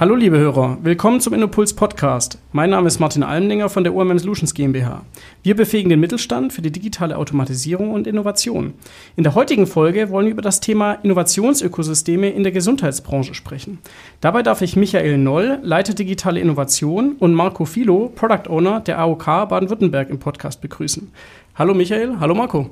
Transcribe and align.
Hallo 0.00 0.14
liebe 0.14 0.38
Hörer, 0.38 0.78
willkommen 0.84 1.20
zum 1.20 1.34
Innopuls 1.34 1.74
Podcast. 1.74 2.38
Mein 2.52 2.70
Name 2.70 2.86
ist 2.86 3.00
Martin 3.00 3.24
Almdinger 3.24 3.68
von 3.68 3.82
der 3.82 3.92
UMM 3.92 4.16
Solutions 4.20 4.54
GmbH. 4.54 5.04
Wir 5.42 5.56
befähigen 5.56 5.88
den 5.88 5.98
Mittelstand 5.98 6.52
für 6.52 6.62
die 6.62 6.70
digitale 6.70 7.16
Automatisierung 7.16 7.90
und 7.90 8.06
Innovation. 8.06 8.74
In 9.16 9.24
der 9.24 9.34
heutigen 9.34 9.66
Folge 9.66 10.10
wollen 10.10 10.26
wir 10.26 10.34
über 10.34 10.42
das 10.42 10.60
Thema 10.60 10.92
Innovationsökosysteme 10.92 12.30
in 12.30 12.44
der 12.44 12.52
Gesundheitsbranche 12.52 13.34
sprechen. 13.34 13.78
Dabei 14.20 14.44
darf 14.44 14.62
ich 14.62 14.76
Michael 14.76 15.18
Noll, 15.18 15.58
Leiter 15.62 15.94
digitale 15.94 16.38
Innovation 16.38 17.16
und 17.18 17.34
Marco 17.34 17.64
Filo, 17.64 18.12
Product 18.14 18.48
Owner 18.48 18.78
der 18.78 19.00
AOK 19.00 19.24
Baden-Württemberg 19.24 20.10
im 20.10 20.20
Podcast 20.20 20.60
begrüßen. 20.60 21.10
Hallo 21.56 21.74
Michael, 21.74 22.20
hallo 22.20 22.36
Marco. 22.36 22.70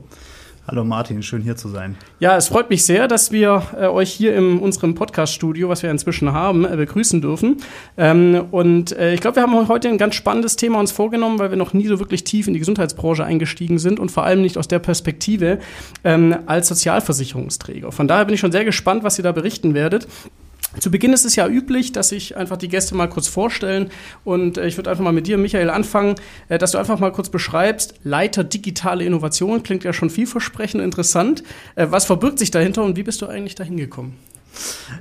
Hallo 0.69 0.83
Martin, 0.83 1.23
schön 1.23 1.43
hier 1.43 1.55
zu 1.55 1.69
sein. 1.69 1.97
Ja, 2.19 2.37
es 2.37 2.49
freut 2.49 2.71
mich 2.71 2.85
sehr, 2.85 3.07
dass 3.07 3.31
wir 3.31 3.63
äh, 3.79 3.87
euch 3.87 4.11
hier 4.11 4.35
in 4.35 4.59
unserem 4.59 4.97
Podcast-Studio, 4.97 5.69
was 5.69 5.85
wir 5.85 5.93
inzwischen 5.93 6.33
haben, 6.33 6.65
äh, 6.65 6.77
begrüßen 6.77 7.21
dürfen. 7.21 7.59
Ähm, 7.97 8.47
und 8.51 8.91
äh, 8.91 9.15
ich 9.15 9.21
glaube, 9.21 9.37
wir 9.37 9.45
haben 9.45 9.69
heute 9.69 9.89
ein 9.89 9.97
ganz 9.97 10.17
spannendes 10.17 10.57
Thema 10.57 10.81
uns 10.81 10.91
vorgenommen, 10.91 11.39
weil 11.39 11.51
wir 11.51 11.57
noch 11.57 11.73
nie 11.73 11.87
so 11.87 12.01
wirklich 12.01 12.25
tief 12.25 12.49
in 12.49 12.55
die 12.55 12.59
Gesundheitsbranche 12.59 13.25
eingestiegen 13.25 13.79
sind 13.79 14.01
und 14.01 14.11
vor 14.11 14.25
allem 14.25 14.43
nicht 14.43 14.59
aus 14.59 14.67
der 14.67 14.81
Perspektive 14.81 15.61
ähm, 16.03 16.35
als 16.47 16.67
Sozialversicherungsträger. 16.67 17.93
Von 17.93 18.09
daher 18.09 18.25
bin 18.25 18.35
ich 18.35 18.41
schon 18.41 18.51
sehr 18.51 18.65
gespannt, 18.65 19.05
was 19.05 19.19
ihr 19.19 19.23
da 19.23 19.31
berichten 19.31 19.73
werdet. 19.73 20.09
Zu 20.81 20.91
Beginn 20.91 21.13
ist 21.13 21.25
es 21.25 21.37
ja 21.37 21.49
üblich, 21.49 21.93
dass 21.93 22.11
sich 22.11 22.37
einfach 22.37 22.57
die 22.57 22.69
Gäste 22.69 22.95
mal 22.95 23.09
kurz 23.09 23.29
vorstellen. 23.29 23.91
Und 24.25 24.59
äh, 24.59 24.67
ich 24.67 24.77
würde 24.77 24.91
einfach 24.91 25.05
mal 25.05 25.13
mit 25.13 25.27
dir, 25.27 25.39
Michael, 25.39 25.71
anfangen, 25.71 26.17
äh, 26.49 26.59
dass 26.59 26.73
du 26.73 26.79
einfach 26.79 26.99
mal 26.99 27.13
kurz 27.13 27.31
beschreibst, 27.31 27.95
Leiter 28.05 28.45
digitale 28.45 29.05
Innovation, 29.05 29.63
klingt 29.63 29.85
ja 29.85 29.93
schon 29.93 30.11
vielversprechend 30.11 30.83
interessant. 30.83 31.43
Äh, 31.75 31.87
was 31.91 32.05
verbirgt 32.05 32.39
sich 32.39 32.51
dahinter 32.51 32.83
und 32.83 32.97
wie 32.97 33.03
bist 33.03 33.23
du 33.23 33.27
eigentlich 33.27 33.55
dahin 33.55 33.77
gekommen? 33.77 34.17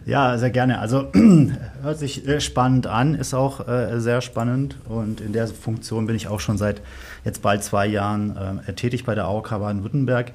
Ja, 0.05 0.37
sehr 0.37 0.49
gerne. 0.49 0.79
Also 0.79 1.11
hört 1.81 1.97
sich 1.97 2.23
spannend 2.39 2.87
an, 2.87 3.15
ist 3.15 3.33
auch 3.33 3.65
sehr 3.95 4.19
spannend. 4.19 4.75
Und 4.89 5.21
in 5.21 5.31
der 5.31 5.47
Funktion 5.47 6.07
bin 6.07 6.17
ich 6.17 6.27
auch 6.27 6.41
schon 6.41 6.57
seit 6.57 6.81
jetzt 7.23 7.41
bald 7.41 7.63
zwei 7.63 7.87
Jahren 7.87 8.59
tätig 8.75 9.05
bei 9.05 9.15
der 9.15 9.23
AOK 9.23 9.51
Baden-Württemberg. 9.51 10.33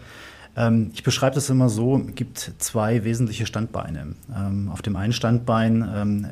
Ähm, 0.56 0.90
ich 0.92 1.02
beschreibe 1.02 1.34
das 1.34 1.50
immer 1.50 1.68
so, 1.68 1.98
es 2.08 2.14
gibt 2.14 2.52
zwei 2.58 3.04
wesentliche 3.04 3.46
Standbeine. 3.46 4.14
Ähm, 4.34 4.68
auf 4.70 4.82
dem 4.82 4.96
einen 4.96 5.12
Standbein 5.12 5.88
ähm, 5.94 6.26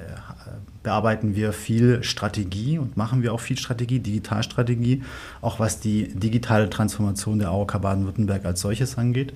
bearbeiten 0.83 1.37
wir 1.37 1.53
viel 1.53 2.03
Strategie 2.03 2.79
und 2.79 2.97
machen 2.97 3.23
wir 3.23 3.35
auch 3.35 3.41
viel 3.41 3.59
Strategie, 3.59 4.01
Digitalstrategie, 4.01 5.03
auch 5.41 5.61
was 5.61 5.81
die 5.81 6.09
digitale 6.15 6.71
Transformation 6.71 7.39
der 7.39 7.49
AOK 7.49 7.81
Baden-Württemberg 7.81 8.45
als 8.45 8.61
solches 8.61 8.97
angeht. 8.97 9.35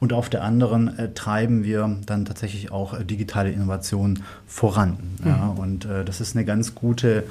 Und 0.00 0.14
auf 0.14 0.30
der 0.30 0.42
anderen 0.42 0.98
äh, 0.98 1.12
treiben 1.12 1.62
wir 1.62 1.98
dann 2.06 2.24
tatsächlich 2.24 2.72
auch 2.72 2.98
äh, 2.98 3.04
digitale 3.04 3.50
Innovationen 3.50 4.22
voran. 4.46 4.96
Mhm. 5.22 5.28
Ja, 5.28 5.46
und 5.48 5.84
äh, 5.84 6.04
das 6.04 6.20
ist 6.20 6.34
eine 6.34 6.46
ganz 6.46 6.74
gute 6.74 7.24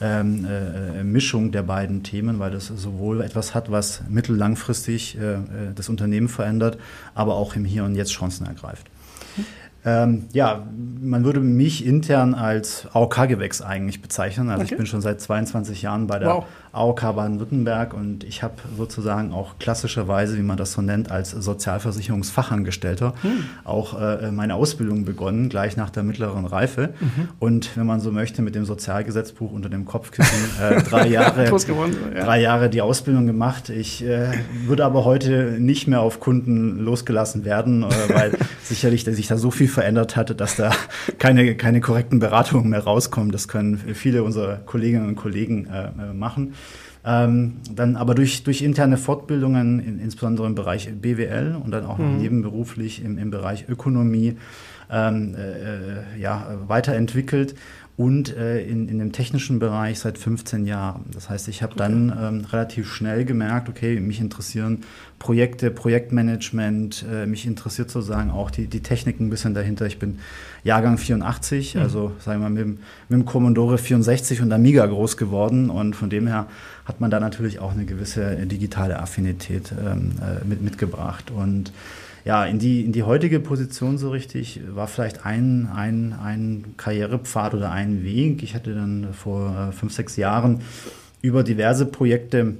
ähm, 0.00 0.46
äh, 0.46 1.02
Mischung 1.02 1.52
der 1.52 1.62
beiden 1.62 2.02
Themen, 2.02 2.38
weil 2.38 2.52
das 2.52 2.68
sowohl 2.68 3.22
etwas 3.22 3.54
hat, 3.54 3.70
was 3.70 4.02
mittellangfristig 4.08 5.18
äh, 5.18 5.34
äh, 5.34 5.38
das 5.74 5.88
Unternehmen 5.88 6.28
verändert, 6.28 6.78
aber 7.14 7.34
auch 7.34 7.56
im 7.56 7.64
Hier 7.64 7.84
und 7.84 7.94
Jetzt 7.94 8.12
Chancen 8.12 8.46
ergreift. 8.46 8.86
Ähm, 9.84 10.26
ja, 10.32 10.64
man 11.00 11.24
würde 11.24 11.40
mich 11.40 11.84
intern 11.84 12.34
als 12.34 12.86
AOK-Gewächs 12.92 13.62
eigentlich 13.62 14.00
bezeichnen. 14.00 14.48
Also 14.48 14.62
okay. 14.62 14.74
ich 14.74 14.78
bin 14.78 14.86
schon 14.86 15.00
seit 15.00 15.20
22 15.20 15.82
Jahren 15.82 16.06
bei 16.06 16.20
der 16.20 16.28
wow. 16.28 16.44
AOK 16.72 17.00
Baden-Württemberg 17.00 17.94
und 17.94 18.24
ich 18.24 18.42
habe 18.42 18.54
sozusagen 18.76 19.32
auch 19.32 19.58
klassischerweise, 19.58 20.38
wie 20.38 20.42
man 20.42 20.56
das 20.56 20.72
so 20.72 20.82
nennt, 20.82 21.10
als 21.10 21.30
Sozialversicherungsfachangestellter 21.30 23.14
hm. 23.20 23.44
auch 23.64 24.00
äh, 24.00 24.30
meine 24.30 24.54
Ausbildung 24.54 25.04
begonnen, 25.04 25.48
gleich 25.48 25.76
nach 25.76 25.90
der 25.90 26.02
mittleren 26.02 26.46
Reife. 26.46 26.94
Mhm. 27.00 27.28
Und 27.38 27.76
wenn 27.76 27.86
man 27.86 28.00
so 28.00 28.10
möchte, 28.10 28.42
mit 28.42 28.54
dem 28.54 28.64
Sozialgesetzbuch 28.64 29.52
unter 29.52 29.68
dem 29.68 29.84
Kopfkissen 29.84 30.50
äh, 30.60 30.82
drei, 30.88 31.08
Jahre, 31.08 31.44
geworden, 31.44 31.94
ja. 32.14 32.24
drei 32.24 32.40
Jahre 32.40 32.70
die 32.70 32.80
Ausbildung 32.80 33.26
gemacht. 33.26 33.68
Ich 33.68 34.04
äh, 34.04 34.28
würde 34.66 34.84
aber 34.84 35.04
heute 35.04 35.56
nicht 35.58 35.88
mehr 35.88 36.00
auf 36.00 36.20
Kunden 36.20 36.78
losgelassen 36.78 37.44
werden, 37.44 37.82
äh, 37.82 37.88
weil 38.12 38.32
sicherlich 38.62 39.04
sich 39.04 39.26
da 39.26 39.36
so 39.36 39.50
viel 39.50 39.68
verändert 39.68 40.16
hatte, 40.16 40.34
dass 40.34 40.56
da 40.56 40.70
keine, 41.18 41.54
keine 41.56 41.80
korrekten 41.80 42.18
Beratungen 42.18 42.70
mehr 42.70 42.84
rauskommen. 42.84 43.30
Das 43.30 43.48
können 43.48 43.76
viele 43.76 44.22
unserer 44.22 44.56
Kolleginnen 44.56 45.06
und 45.06 45.16
Kollegen 45.16 45.66
äh, 45.66 46.10
äh 46.10 46.12
machen. 46.14 46.54
Ähm, 47.04 47.54
dann 47.74 47.96
aber 47.96 48.14
durch, 48.14 48.44
durch 48.44 48.62
interne 48.62 48.96
Fortbildungen, 48.96 49.80
in, 49.80 49.98
insbesondere 49.98 50.46
im 50.46 50.54
Bereich 50.54 50.88
BWL 50.92 51.56
und 51.62 51.72
dann 51.72 51.84
auch 51.84 51.98
mhm. 51.98 52.18
nebenberuflich 52.18 53.04
im, 53.04 53.18
im 53.18 53.30
Bereich 53.30 53.68
Ökonomie, 53.68 54.36
ähm, 54.90 55.34
äh, 55.34 56.20
ja, 56.20 56.46
weiterentwickelt 56.68 57.56
und 57.96 58.34
äh, 58.36 58.62
in, 58.62 58.88
in 58.88 58.98
dem 58.98 59.12
technischen 59.12 59.58
Bereich 59.58 59.98
seit 59.98 60.16
15 60.16 60.66
Jahren. 60.66 61.04
Das 61.12 61.28
heißt, 61.28 61.48
ich 61.48 61.62
habe 61.62 61.72
okay. 61.72 61.82
dann 61.82 62.12
ähm, 62.18 62.44
relativ 62.50 62.90
schnell 62.92 63.24
gemerkt, 63.24 63.68
okay, 63.68 64.00
mich 64.00 64.20
interessieren 64.20 64.82
Projekte, 65.18 65.70
Projektmanagement, 65.70 67.04
äh, 67.12 67.26
mich 67.26 67.46
interessiert 67.46 67.90
sozusagen 67.90 68.30
auch 68.30 68.50
die, 68.50 68.66
die 68.66 68.80
Technik 68.80 69.20
ein 69.20 69.28
bisschen 69.28 69.54
dahinter. 69.54 69.86
Ich 69.86 69.98
bin 69.98 70.18
Jahrgang 70.64 70.96
84, 70.96 71.74
mhm. 71.74 71.82
also 71.82 72.12
sagen 72.18 72.40
wir 72.40 72.48
mal 72.48 72.50
mit, 72.50 72.66
mit 72.66 72.78
dem 73.10 73.24
Commodore 73.26 73.76
64 73.76 74.40
und 74.40 74.52
Amiga 74.52 74.86
groß 74.86 75.16
geworden 75.16 75.68
und 75.68 75.94
von 75.94 76.08
dem 76.08 76.26
her 76.26 76.46
hat 76.84 77.00
man 77.00 77.10
da 77.10 77.20
natürlich 77.20 77.58
auch 77.58 77.72
eine 77.72 77.84
gewisse 77.84 78.46
digitale 78.46 78.98
Affinität 78.98 79.72
ähm, 79.72 80.12
äh, 80.20 80.44
mit, 80.44 80.62
mitgebracht 80.62 81.30
und 81.30 81.72
ja, 82.24 82.44
in 82.44 82.60
die, 82.60 82.84
in 82.84 82.92
die 82.92 83.02
heutige 83.02 83.40
Position 83.40 83.98
so 83.98 84.10
richtig 84.10 84.60
war 84.72 84.86
vielleicht 84.86 85.26
ein, 85.26 85.68
ein, 85.74 86.14
ein 86.22 86.74
Karrierepfad 86.76 87.54
oder 87.54 87.72
ein 87.72 88.04
Weg. 88.04 88.44
Ich 88.44 88.54
hatte 88.54 88.74
dann 88.74 89.08
vor 89.12 89.70
äh, 89.70 89.72
fünf, 89.72 89.92
sechs 89.92 90.16
Jahren 90.16 90.60
über 91.20 91.42
diverse 91.42 91.84
Projekte 91.84 92.54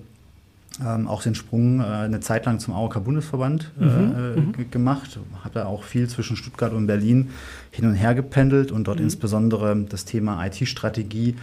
ähm, 0.84 1.06
auch 1.06 1.22
den 1.22 1.34
Sprung 1.34 1.80
äh, 1.80 1.84
eine 1.84 2.20
Zeit 2.20 2.46
lang 2.46 2.58
zum 2.58 2.74
AOK-Bundesverband 2.74 3.72
äh, 3.78 3.84
mhm, 3.84 4.14
äh, 4.16 4.40
mhm. 4.40 4.70
gemacht. 4.70 5.18
Habe 5.44 5.54
da 5.54 5.66
auch 5.66 5.84
viel 5.84 6.08
zwischen 6.08 6.36
Stuttgart 6.36 6.72
und 6.72 6.86
Berlin 6.86 7.30
hin 7.70 7.86
und 7.86 7.94
her 7.94 8.14
gependelt 8.14 8.72
und 8.72 8.84
dort 8.88 8.98
mhm. 8.98 9.04
insbesondere 9.04 9.76
das 9.88 10.06
Thema 10.06 10.44
IT-Strategie 10.46 11.36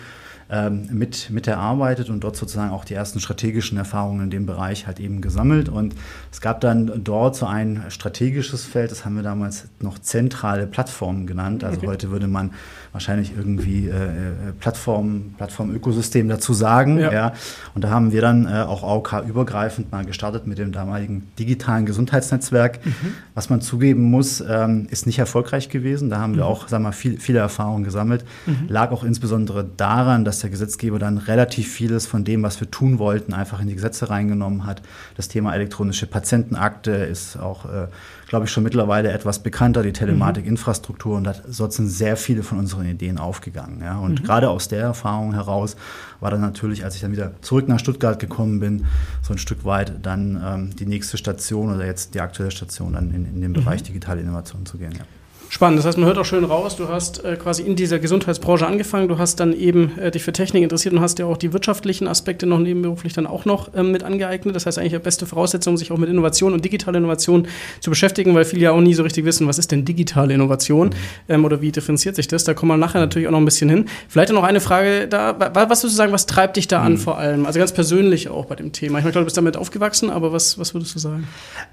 ähm, 0.51 0.89
mit, 0.91 1.29
mit 1.29 1.47
erarbeitet 1.47 2.09
und 2.09 2.23
dort 2.23 2.35
sozusagen 2.35 2.71
auch 2.71 2.83
die 2.83 2.95
ersten 2.95 3.19
strategischen 3.19 3.77
Erfahrungen 3.77 4.23
in 4.23 4.29
dem 4.31 4.45
Bereich 4.45 4.87
halt 4.87 4.99
eben 4.99 5.21
gesammelt. 5.21 5.69
Und 5.69 5.93
es 6.31 6.41
gab 6.41 6.61
dann 6.61 7.03
dort 7.03 7.35
so 7.35 7.45
ein 7.45 7.83
strategisches 7.89 8.65
Feld, 8.65 8.89
das 8.89 9.05
haben 9.05 9.15
wir 9.15 9.23
damals 9.23 9.67
noch 9.79 9.99
zentrale 9.99 10.65
Plattformen 10.65 11.27
genannt. 11.27 11.63
Also 11.63 11.81
heute 11.87 12.09
würde 12.09 12.27
man 12.27 12.51
wahrscheinlich 12.91 13.33
irgendwie 13.37 13.87
äh, 13.87 13.91
äh 13.91 14.29
Plattform, 14.59 15.35
Plattform-Ökosystem 15.37 16.27
dazu 16.27 16.53
sagen. 16.53 16.97
Ja. 16.97 17.13
ja. 17.13 17.33
Und 17.75 17.83
da 17.83 17.91
haben 17.91 18.11
wir 18.11 18.21
dann 18.21 18.47
äh, 18.47 18.61
auch 18.61 18.83
AOK-übergreifend 18.83 19.91
mal 19.91 20.03
gestartet 20.03 20.47
mit 20.47 20.57
dem 20.57 20.71
damaligen 20.71 21.27
digitalen 21.37 21.85
Gesundheitsnetzwerk. 21.85 22.83
Mhm. 22.83 23.13
Was 23.35 23.51
man 23.51 23.61
zugeben 23.61 24.03
muss, 24.03 24.41
ähm, 24.41 24.87
ist 24.89 25.05
nicht 25.05 25.19
erfolgreich 25.19 25.69
gewesen. 25.69 26.09
Da 26.09 26.17
haben 26.17 26.35
wir 26.35 26.43
mhm. 26.43 26.49
auch, 26.49 26.67
sagen 26.67 26.83
wir 26.83 26.89
mal, 26.89 26.93
viel, 26.93 27.19
viele 27.19 27.39
Erfahrungen 27.39 27.83
gesammelt. 27.83 28.25
Mhm. 28.47 28.67
Lag 28.67 28.91
auch 28.91 29.03
insbesondere 29.03 29.63
daran, 29.77 30.25
dass 30.25 30.38
der 30.39 30.49
Gesetzgeber 30.49 30.99
dann 30.99 31.17
relativ 31.17 31.71
vieles 31.71 32.07
von 32.07 32.23
dem, 32.23 32.43
was 32.43 32.59
wir 32.59 32.69
tun 32.69 32.99
wollten, 32.99 33.33
einfach 33.33 33.61
in 33.61 33.67
die 33.67 33.75
Gesetze 33.75 34.09
reingenommen 34.09 34.65
hat. 34.65 34.81
Das 35.15 35.27
Thema 35.27 35.53
elektronische 35.53 36.07
Patientenakte 36.07 36.91
ist 36.91 37.37
auch, 37.37 37.65
äh, 37.65 37.87
glaube 38.27 38.45
ich, 38.45 38.51
schon 38.51 38.63
mittlerweile 38.63 39.11
etwas 39.11 39.39
bekannter, 39.39 39.83
die 39.83 39.93
Telematikinfrastruktur. 39.93 41.17
Und 41.17 41.23
da 41.25 41.35
sind 41.45 41.87
sehr 41.87 42.17
viele 42.17 42.43
von 42.43 42.59
unseren 42.59 42.85
Ideen 42.85 43.17
aufgegangen. 43.17 43.81
Ja. 43.81 43.97
Und 43.99 44.21
mhm. 44.21 44.25
gerade 44.25 44.49
aus 44.49 44.67
der 44.67 44.81
Erfahrung 44.81 45.33
heraus 45.33 45.75
war 46.19 46.31
dann 46.31 46.41
natürlich, 46.41 46.83
als 46.83 46.95
ich 46.95 47.01
dann 47.01 47.11
wieder 47.11 47.31
zurück 47.41 47.67
nach 47.67 47.79
Stuttgart 47.79 48.19
gekommen 48.19 48.59
bin, 48.59 48.85
so 49.21 49.33
ein 49.33 49.37
Stück 49.37 49.65
weit 49.65 49.93
dann 50.03 50.41
ähm, 50.43 50.75
die 50.75 50.85
nächste 50.85 51.17
Station 51.17 51.73
oder 51.73 51.85
jetzt 51.85 52.13
die 52.13 52.21
aktuelle 52.21 52.51
Station 52.51 52.93
dann 52.93 53.13
in, 53.13 53.25
in 53.25 53.41
den 53.41 53.53
Bereich 53.53 53.81
mhm. 53.81 53.85
digitale 53.85 54.21
Innovation 54.21 54.65
zu 54.65 54.77
gehen. 54.77 54.93
Ja. 54.93 55.05
Spannend. 55.51 55.79
Das 55.79 55.87
heißt, 55.87 55.97
man 55.97 56.05
hört 56.05 56.19
auch 56.19 56.25
schön 56.25 56.43
raus, 56.43 56.75
du 56.75 56.89
hast 56.89 57.25
äh, 57.25 57.35
quasi 57.35 57.63
in 57.63 57.75
dieser 57.75 57.97
Gesundheitsbranche 57.97 58.67
angefangen, 58.67 59.07
du 59.07 59.17
hast 59.17 59.39
dann 59.39 59.51
eben 59.51 59.97
äh, 59.97 60.11
dich 60.11 60.21
für 60.21 60.31
Technik 60.31 60.61
interessiert 60.61 60.93
und 60.93 61.01
hast 61.01 61.17
ja 61.17 61.25
auch 61.25 61.37
die 61.37 61.53
wirtschaftlichen 61.53 62.07
Aspekte 62.07 62.45
noch 62.45 62.59
nebenberuflich 62.59 63.13
dann 63.13 63.25
auch 63.25 63.45
noch 63.45 63.71
ähm, 63.75 63.91
mit 63.91 64.03
angeeignet. 64.03 64.55
Das 64.55 64.67
heißt 64.67 64.77
eigentlich 64.77 64.93
die 64.93 64.99
beste 64.99 65.25
Voraussetzung, 65.25 65.75
sich 65.75 65.91
auch 65.91 65.97
mit 65.97 66.07
Innovation 66.07 66.53
und 66.53 66.63
digitaler 66.63 66.99
Innovation 66.99 67.47
zu 67.79 67.89
beschäftigen, 67.89 68.35
weil 68.35 68.45
viele 68.45 68.61
ja 68.61 68.71
auch 68.73 68.79
nie 68.79 68.93
so 68.93 69.01
richtig 69.01 69.25
wissen, 69.25 69.47
was 69.47 69.57
ist 69.57 69.71
denn 69.71 69.85
digitale 69.85 70.35
Innovation 70.35 70.89
mhm. 70.89 70.93
ähm, 71.29 71.45
oder 71.45 71.61
wie 71.61 71.71
differenziert 71.71 72.15
sich 72.15 72.27
das. 72.27 72.43
Da 72.43 72.53
kommen 72.53 72.71
wir 72.71 72.77
nachher 72.77 72.99
natürlich 72.99 73.27
auch 73.27 73.31
noch 73.31 73.39
ein 73.39 73.45
bisschen 73.45 73.71
hin. 73.71 73.85
Vielleicht 74.07 74.31
noch 74.31 74.43
eine 74.43 74.61
Frage 74.61 75.07
da, 75.07 75.35
was 75.39 75.81
würdest 75.81 75.83
du 75.83 75.87
sagen, 75.87 76.11
was 76.11 76.27
treibt 76.27 76.57
dich 76.57 76.67
da 76.67 76.81
mhm. 76.81 76.85
an 76.85 76.97
vor 76.99 77.17
allem? 77.17 77.47
Also 77.47 77.57
ganz 77.57 77.71
persönlich 77.71 78.29
auch 78.29 78.45
bei 78.45 78.55
dem 78.55 78.71
Thema. 78.71 78.99
Ich 78.99 79.03
meine, 79.03 79.13
du 79.13 79.23
bist 79.23 79.35
damit 79.35 79.57
aufgewachsen, 79.57 80.11
aber 80.11 80.31
was, 80.31 80.59
was 80.59 80.75
würdest 80.75 80.93
du 80.93 80.99
sagen? 80.99 81.27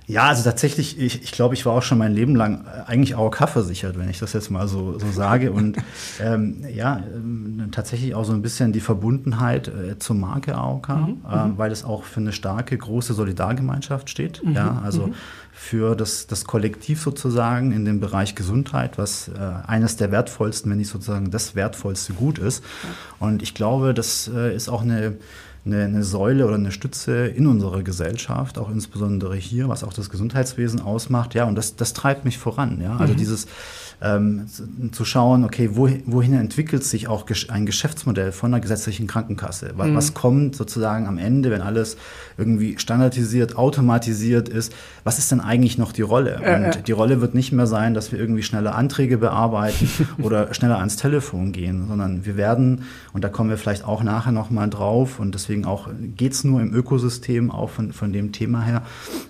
Ja, 0.07 0.29
also 0.29 0.45
tatsächlich, 0.45 0.99
ich, 0.99 1.23
ich 1.23 1.33
glaube, 1.33 1.53
ich 1.53 1.67
war 1.67 1.75
auch 1.75 1.83
schon 1.83 1.99
mein 1.99 2.15
Leben 2.15 2.35
lang 2.35 2.65
äh, 2.65 2.91
eigentlich 2.91 3.17
AOK-Versicherer 3.17 3.66
versichert, 3.67 3.99
wenn 3.99 4.09
ich 4.09 4.19
das 4.19 4.33
jetzt 4.33 4.51
mal 4.51 4.69
so, 4.69 4.99
so 4.99 5.11
sage. 5.11 5.53
Und 5.53 5.77
ähm, 6.21 6.65
ja, 6.73 7.03
ähm, 7.15 7.69
tatsächlich 7.73 8.15
auch 8.15 8.25
so 8.25 8.33
ein 8.33 8.43
bisschen 8.43 8.73
die 8.73 8.81
Verbundenheit 8.81 9.69
äh, 9.69 9.99
zur 9.99 10.17
Marke 10.17 10.55
AOK, 10.55 10.89
mhm, 10.89 11.17
äh, 11.29 11.59
weil 11.59 11.73
es 11.73 11.85
auch 11.85 12.05
für 12.05 12.21
eine 12.21 12.33
starke, 12.33 12.77
große 12.77 13.15
Solidargemeinschaft 13.15 14.09
steht. 14.09 14.45
Mhm, 14.45 14.53
ja, 14.53 14.81
also 14.85 15.09
mhm. 15.09 15.15
für 15.53 15.97
das, 15.97 16.27
das 16.27 16.45
Kollektiv 16.45 17.01
sozusagen 17.03 17.73
in 17.73 17.85
dem 17.85 18.01
Bereich 18.01 18.35
Gesundheit, 18.35 18.99
was 18.99 19.29
äh, 19.29 19.33
eines 19.67 19.97
der 19.97 20.11
wertvollsten, 20.13 20.71
wenn 20.71 20.79
nicht 20.79 20.91
sozusagen 20.91 21.31
das 21.31 21.55
wertvollste 21.55 22.13
Gut 22.13 22.39
ist. 22.39 22.63
Und 23.19 23.43
ich 23.43 23.55
glaube, 23.55 23.95
das 23.95 24.31
äh, 24.33 24.55
ist 24.55 24.69
auch 24.69 24.83
eine 24.83 25.17
eine, 25.67 25.85
eine, 25.85 26.05
Säule 26.05 26.47
oder 26.47 26.55
eine 26.55 26.71
Stütze 26.71 27.27
in 27.27 27.47
unserer 27.47 27.83
Gesellschaft, 27.83 28.59
auch 28.59 28.71
insbesondere 28.71 29.37
hier, 29.37 29.69
was 29.69 29.85
auch 29.85 29.93
das 29.93 30.11
Gesundheitswesen 30.11 30.81
ausmacht. 30.81 31.35
Ja, 31.35 31.45
und 31.45 31.57
das, 31.57 31.77
das 31.77 31.93
treibt 31.93 32.25
mich 32.25 32.39
voran. 32.39 32.81
Ja, 32.81 32.97
also 32.97 33.13
mhm. 33.13 33.19
dieses 33.19 33.47
ähm, 34.03 34.47
zu 34.93 35.05
schauen, 35.05 35.45
okay, 35.45 35.71
wohin, 35.73 36.03
wohin 36.07 36.35
entwickelt 36.35 36.85
sich 36.85 37.09
auch 37.09 37.25
ein 37.49 37.65
Geschäftsmodell 37.65 38.31
von 38.31 38.53
einer 38.53 38.61
gesetzlichen 38.61 39.07
Krankenkasse? 39.07 39.73
Was, 39.77 39.89
mhm. 39.89 39.95
was 39.95 40.15
kommt 40.15 40.55
sozusagen 40.55 41.07
am 41.07 41.17
Ende, 41.17 41.51
wenn 41.51 41.63
alles 41.63 41.97
irgendwie 42.37 42.79
standardisiert, 42.79 43.57
automatisiert 43.57 44.49
ist? 44.51 44.75
Was 45.05 45.19
ist 45.19 45.33
denn 45.33 45.41
eigentlich 45.41 45.79
noch 45.79 45.93
die 45.93 46.03
Rolle? 46.03 46.41
Äh, 46.43 46.57
und 46.57 46.77
äh. 46.77 46.83
die 46.83 46.93
Rolle 46.93 47.23
wird 47.23 47.35
nicht 47.35 47.53
mehr 47.53 47.67
sein, 47.67 47.95
dass 47.95 48.13
wir 48.13 48.19
irgendwie 48.19 48.43
schneller 48.43 48.75
Anträge 48.75 49.17
bearbeiten 49.17 49.89
oder 50.23 50.53
schneller 50.53 50.79
ans 50.79 50.97
Telefon 50.97 51.53
gehen, 51.53 51.87
sondern 51.89 52.27
wir 52.27 52.37
werden, 52.37 52.83
und 53.15 53.25
da 53.25 53.31
kommen 53.31 53.49
wir 53.49 53.57
vielleicht 53.57 53.85
auch 53.85 54.03
nachher 54.03 54.33
nochmal 54.33 54.69
drauf, 54.69 55.19
und 55.19 55.35
deswegen 55.35 55.56
auch 55.65 55.89
geht 56.17 56.33
es 56.33 56.45
nur 56.45 56.61
im 56.61 56.75
Ökosystem 56.75 57.51
auch 57.51 57.71
von, 57.71 57.93
von 57.93 58.13
dem 58.13 58.33
Thema 58.33 58.63
her, 58.63 58.83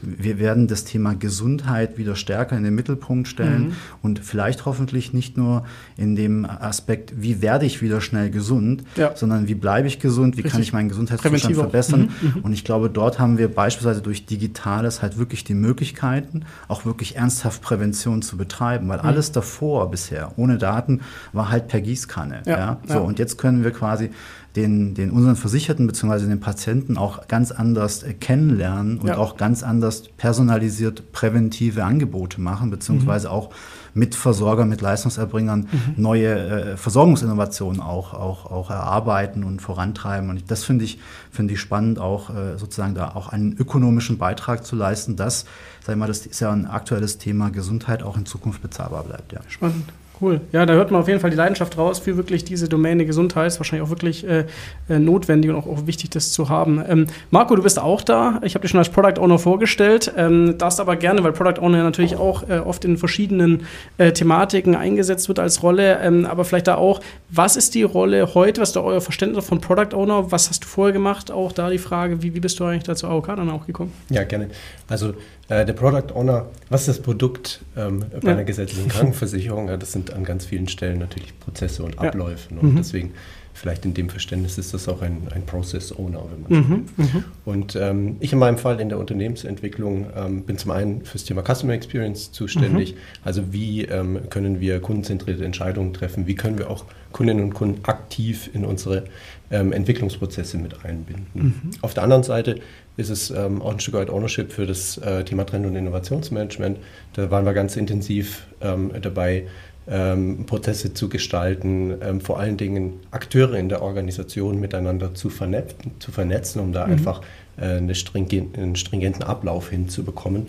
wir 0.03 0.39
werden 0.39 0.67
das 0.67 0.85
Thema 0.85 1.15
Gesundheit 1.15 1.99
wieder 1.99 2.17
stärker 2.17 2.57
in 2.57 2.65
den 2.65 2.75
Mittelpunkt 2.75 3.29
stellen 3.29 3.69
mhm. 3.69 3.73
und 4.03 4.19
vielleicht 4.19 4.67
hoffentlich 4.67 5.13
nicht 5.13 5.37
nur 5.37 5.65
in 5.97 6.17
dem 6.17 6.45
Aspekt, 6.45 7.13
wie 7.17 7.43
werde 7.43 7.67
ich 7.67 7.83
wieder 7.83 8.01
schnell 8.01 8.31
gesund, 8.31 8.85
ja. 8.97 9.15
sondern 9.15 9.49
wie 9.49 9.55
bleibe 9.55 9.89
ich 9.89 9.99
gesund, 9.99 10.37
wie 10.37 10.43
Richtig. 10.43 10.53
kann 10.53 10.63
ich 10.63 10.73
meinen 10.73 10.89
Gesundheitszustand 10.89 11.55
verbessern. 11.55 12.11
Mhm, 12.21 12.29
mhm. 12.29 12.41
Und 12.43 12.53
ich 12.53 12.65
glaube, 12.65 12.91
dort 12.91 13.19
haben 13.19 13.39
wir 13.39 13.49
beispielsweise 13.49 14.03
durch 14.03 14.27
Digitales 14.27 15.03
halt 15.03 15.19
wirklich 15.19 15.45
die 15.45 15.55
Möglichkeiten, 15.55 16.45
auch 16.69 16.85
wirklich 16.85 17.17
ernsthaft 17.17 17.63
Prävention 17.63 18.23
zu 18.23 18.37
betreiben, 18.37 18.89
weil 18.89 18.99
mhm. 18.99 19.07
alles 19.07 19.33
davor 19.33 19.91
bisher 19.91 20.33
ohne 20.37 20.59
Daten 20.59 21.01
war 21.33 21.51
halt 21.51 21.69
per 21.69 21.81
Gießkanne. 21.81 22.43
Ja. 22.47 22.59
ja? 22.59 22.81
So, 22.87 23.01
und 23.01 23.19
jetzt 23.19 23.39
können 23.39 23.65
wir 23.65 23.71
quasi 23.71 24.11
den, 24.57 24.95
den 24.95 25.11
unseren 25.11 25.37
Versicherten 25.37 25.87
bzw. 25.87 26.27
den 26.27 26.41
Patienten 26.41 26.97
auch 26.97 27.29
ganz 27.29 27.53
anders 27.53 28.03
äh, 28.03 28.15
kennenlernen 28.15 28.99
und 28.99 29.09
ja. 29.09 29.19
auch 29.19 29.37
ganz 29.37 29.63
anders 29.63 30.05
personalisiert 30.17 31.13
präventive 31.13 31.85
Angebote 31.85 32.41
machen, 32.41 32.71
beziehungsweise 32.71 33.29
mhm. 33.29 33.35
auch 33.35 33.51
mit 33.93 34.15
Versorgern, 34.15 34.69
mit 34.69 34.81
Leistungserbringern 34.81 35.61
mhm. 35.61 35.95
neue 35.97 36.35
äh, 36.35 36.77
Versorgungsinnovationen 36.77 37.81
auch, 37.81 38.15
auch, 38.15 38.51
auch 38.51 38.71
erarbeiten 38.71 39.45
und 39.45 39.61
vorantreiben. 39.61 40.29
Und 40.31 40.51
das 40.51 40.65
finde 40.65 40.85
ich, 40.85 40.99
finde 41.31 41.55
ich 41.55 41.61
spannend, 41.61 41.99
auch 41.99 42.31
äh, 42.31 42.59
sozusagen 42.59 42.95
da 42.95 43.13
auch 43.15 43.29
einen 43.29 43.57
ökonomischen 43.59 44.19
Beitrag 44.19 44.67
zu 44.67 44.77
leisten, 44.77 45.17
dass, 45.17 45.47
sag 45.85 45.95
ich 45.95 45.99
mal, 45.99 46.07
das 46.07 46.27
ist 46.27 46.41
ja 46.41 46.51
ein 46.51 46.67
aktuelles 46.67 47.19
Thema, 47.19 47.51
Gesundheit 47.51 48.03
auch 48.03 48.17
in 48.17 48.27
Zukunft 48.27 48.63
bezahlbar 48.63 49.05
bleibt. 49.05 49.33
Ja. 49.33 49.41
Spannend. 49.49 49.85
Cool. 50.21 50.41
Ja, 50.53 50.65
da 50.65 50.73
hört 50.73 50.91
man 50.91 51.01
auf 51.01 51.09
jeden 51.09 51.21
Fall 51.21 51.31
die 51.31 51.37
Leidenschaft 51.37 51.77
raus 51.77 51.99
für 51.99 52.17
wirklich 52.17 52.43
diese 52.45 52.69
Domäne 52.69 53.05
Gesundheit. 53.05 53.49
Ist 53.49 53.61
wahrscheinlich 53.61 53.87
auch 53.87 53.91
wirklich 53.91 54.27
äh, 54.27 54.45
äh, 54.89 54.99
notwendig 54.99 55.51
und 55.51 55.57
auch, 55.57 55.67
auch, 55.67 55.87
wichtig, 55.87 56.11
das 56.11 56.33
zu 56.33 56.49
haben. 56.49 56.83
Ähm, 56.89 57.07
Marco, 57.31 57.55
du 57.55 57.63
bist 57.63 57.79
auch 57.79 58.01
da. 58.01 58.41
Ich 58.43 58.55
habe 58.55 58.63
dich 58.63 58.71
schon 58.71 58.79
als 58.79 58.89
Product 58.89 59.21
Owner 59.21 59.39
vorgestellt. 59.39 60.11
Ähm, 60.17 60.57
darfst 60.57 60.81
aber 60.81 60.97
gerne, 60.97 61.23
weil 61.23 61.33
Product 61.33 61.61
Owner 61.61 61.83
natürlich 61.83 62.17
auch 62.17 62.49
äh, 62.49 62.59
oft 62.59 62.87
in 62.87 62.97
verschiedenen 62.97 63.67
äh, 63.99 64.13
Thematiken 64.13 64.75
eingesetzt 64.75 65.29
wird 65.29 65.39
als 65.39 65.63
Rolle. 65.63 65.99
Ähm, 66.01 66.25
aber 66.25 66.47
vielleicht 66.47 66.69
da 66.69 66.77
auch, 66.77 67.01
was 67.29 67.57
ist 67.57 67.75
die 67.75 67.83
Rolle 67.83 68.35
heute? 68.35 68.63
Was 68.63 68.71
ist 68.71 68.77
da 68.77 68.81
euer 68.81 69.03
Verständnis 69.03 69.45
von 69.45 69.61
Product 69.61 69.95
Owner? 69.95 70.33
Was 70.33 70.49
hast 70.49 70.65
du 70.65 70.69
vorher 70.69 70.95
gemacht? 70.95 71.31
Auch 71.31 71.53
da 71.53 71.69
die 71.69 71.79
Frage, 71.79 72.23
wie, 72.23 72.35
wie 72.35 72.41
bist 72.41 72.59
du 72.59 72.65
eigentlich 72.65 72.85
dazu 72.85 73.07
AOK 73.07 73.27
dann 73.27 73.51
auch 73.51 73.67
gekommen? 73.67 73.93
Ja, 74.09 74.25
gerne. 74.25 74.49
Also 74.89 75.13
der 75.49 75.73
Product 75.75 76.13
Owner, 76.15 76.47
was 76.71 76.83
ist 76.83 76.89
das 76.89 77.01
Produkt 77.01 77.61
ähm, 77.77 78.05
bei 78.21 78.29
ja. 78.29 78.33
einer 78.35 78.45
gesetzlichen 78.45 78.89
Krankenversicherung? 78.89 79.69
Ja, 79.69 79.77
das 79.77 79.93
sind 79.93 80.13
an 80.13 80.25
ganz 80.25 80.45
vielen 80.45 80.67
Stellen 80.67 80.99
natürlich 80.99 81.39
Prozesse 81.39 81.85
und 81.85 81.99
Abläufe. 82.01 82.53
Ja. 82.53 82.61
Und 82.61 82.73
mhm. 82.73 82.77
deswegen, 82.77 83.13
vielleicht 83.55 83.85
in 83.85 83.95
dem 83.95 84.11
Verständnis, 84.11 84.59
ist 84.59 84.75
das 84.75 84.89
auch 84.89 85.03
ein, 85.03 85.29
ein 85.33 85.47
Process 85.47 85.93
Owner, 85.97 86.25
wenn 86.33 86.43
man 86.43 86.65
so 86.65 86.69
mhm. 86.69 86.89
will. 86.97 87.07
Mhm. 87.07 87.25
Und 87.45 87.77
ähm, 87.77 88.17
ich 88.19 88.33
in 88.33 88.41
meinem 88.41 88.59
Fall 88.59 88.81
in 88.81 88.89
der 88.89 88.99
Unternehmensentwicklung 88.99 90.07
ähm, 90.17 90.43
bin 90.43 90.59
zum 90.59 90.73
einen 90.73 91.05
fürs 91.05 91.23
Thema 91.23 91.43
Customer 91.43 91.75
Experience 91.75 92.33
zuständig. 92.33 92.95
Mhm. 92.95 92.99
Also 93.25 93.53
wie 93.53 93.85
ähm, 93.85 94.19
können 94.31 94.59
wir 94.61 94.81
kundenzentrierte 94.81 95.45
Entscheidungen 95.45 95.95
treffen? 95.95 96.27
Wie 96.27 96.35
können 96.35 96.59
wir 96.59 96.69
auch 96.71 96.87
Kundinnen 97.13 97.45
und 97.45 97.55
Kunden 97.55 97.85
aktiv 97.85 98.51
in 98.53 98.65
unsere 98.65 99.05
ähm, 99.53 99.73
Entwicklungsprozesse 99.73 100.59
mit 100.59 100.85
einbinden? 100.85 101.27
Mhm. 101.35 101.71
Auf 101.83 101.95
der 101.95 102.03
anderen 102.03 102.25
Seite 102.25 102.57
ist 102.97 103.11
es 103.11 103.31
ähm, 103.31 103.63
auch 103.63 103.73
ein 103.73 103.81
Stück 103.81 103.95
weit 103.95 104.11
Ownership 104.11 104.53
für 104.53 104.67
das 104.67 104.99
äh, 104.99 105.25
Thema 105.25 105.45
Trend- 105.45 105.67
und 105.67 105.77
Innovationsmanagement. 105.77 106.79
Da 107.15 107.31
waren 107.31 107.45
wir 107.45 107.53
ganz 107.53 107.77
intensiv 107.77 108.47
ähm, 108.61 108.91
dabei, 109.01 109.45
ähm, 109.89 110.47
Prozesse 110.47 110.95
zu 110.95 111.09
gestalten, 111.09 111.95
ähm, 112.01 112.21
vor 112.21 112.41
allen 112.41 112.57
Dingen 112.57 112.95
Akteure 113.11 113.55
in 113.55 113.69
der 113.69 113.83
Organisation 113.83 114.59
miteinander 114.59 115.15
zu 115.15 115.31
vernetzen, 115.31 115.93
zu 116.01 116.11
vernetzen 116.11 116.61
um 116.61 116.73
da 116.73 116.87
mhm. 116.87 116.93
einfach 116.95 117.23
äh, 117.57 117.77
eine 117.77 117.95
stringent, 117.95 118.59
einen 118.59 118.77
stringenten 118.77 119.23
Ablauf 119.23 119.71
hinzubekommen. 119.71 120.49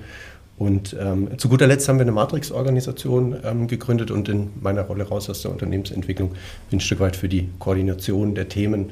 Und 0.58 0.96
ähm, 1.00 1.38
zu 1.38 1.50
guter 1.50 1.68
Letzt 1.68 1.88
haben 1.88 2.00
wir 2.00 2.02
eine 2.02 2.12
Matrix-Organisation 2.12 3.36
ähm, 3.44 3.68
gegründet 3.68 4.10
und 4.10 4.28
in 4.28 4.50
meiner 4.60 4.82
Rolle 4.82 5.04
raus 5.04 5.30
aus 5.30 5.44
der 5.44 5.52
Unternehmensentwicklung 5.52 6.30
bin 6.72 6.78
ein 6.78 6.80
Stück 6.80 7.00
weit 7.00 7.16
für 7.16 7.30
die 7.30 7.50
Koordination 7.60 8.34
der 8.34 8.50
Themen 8.50 8.90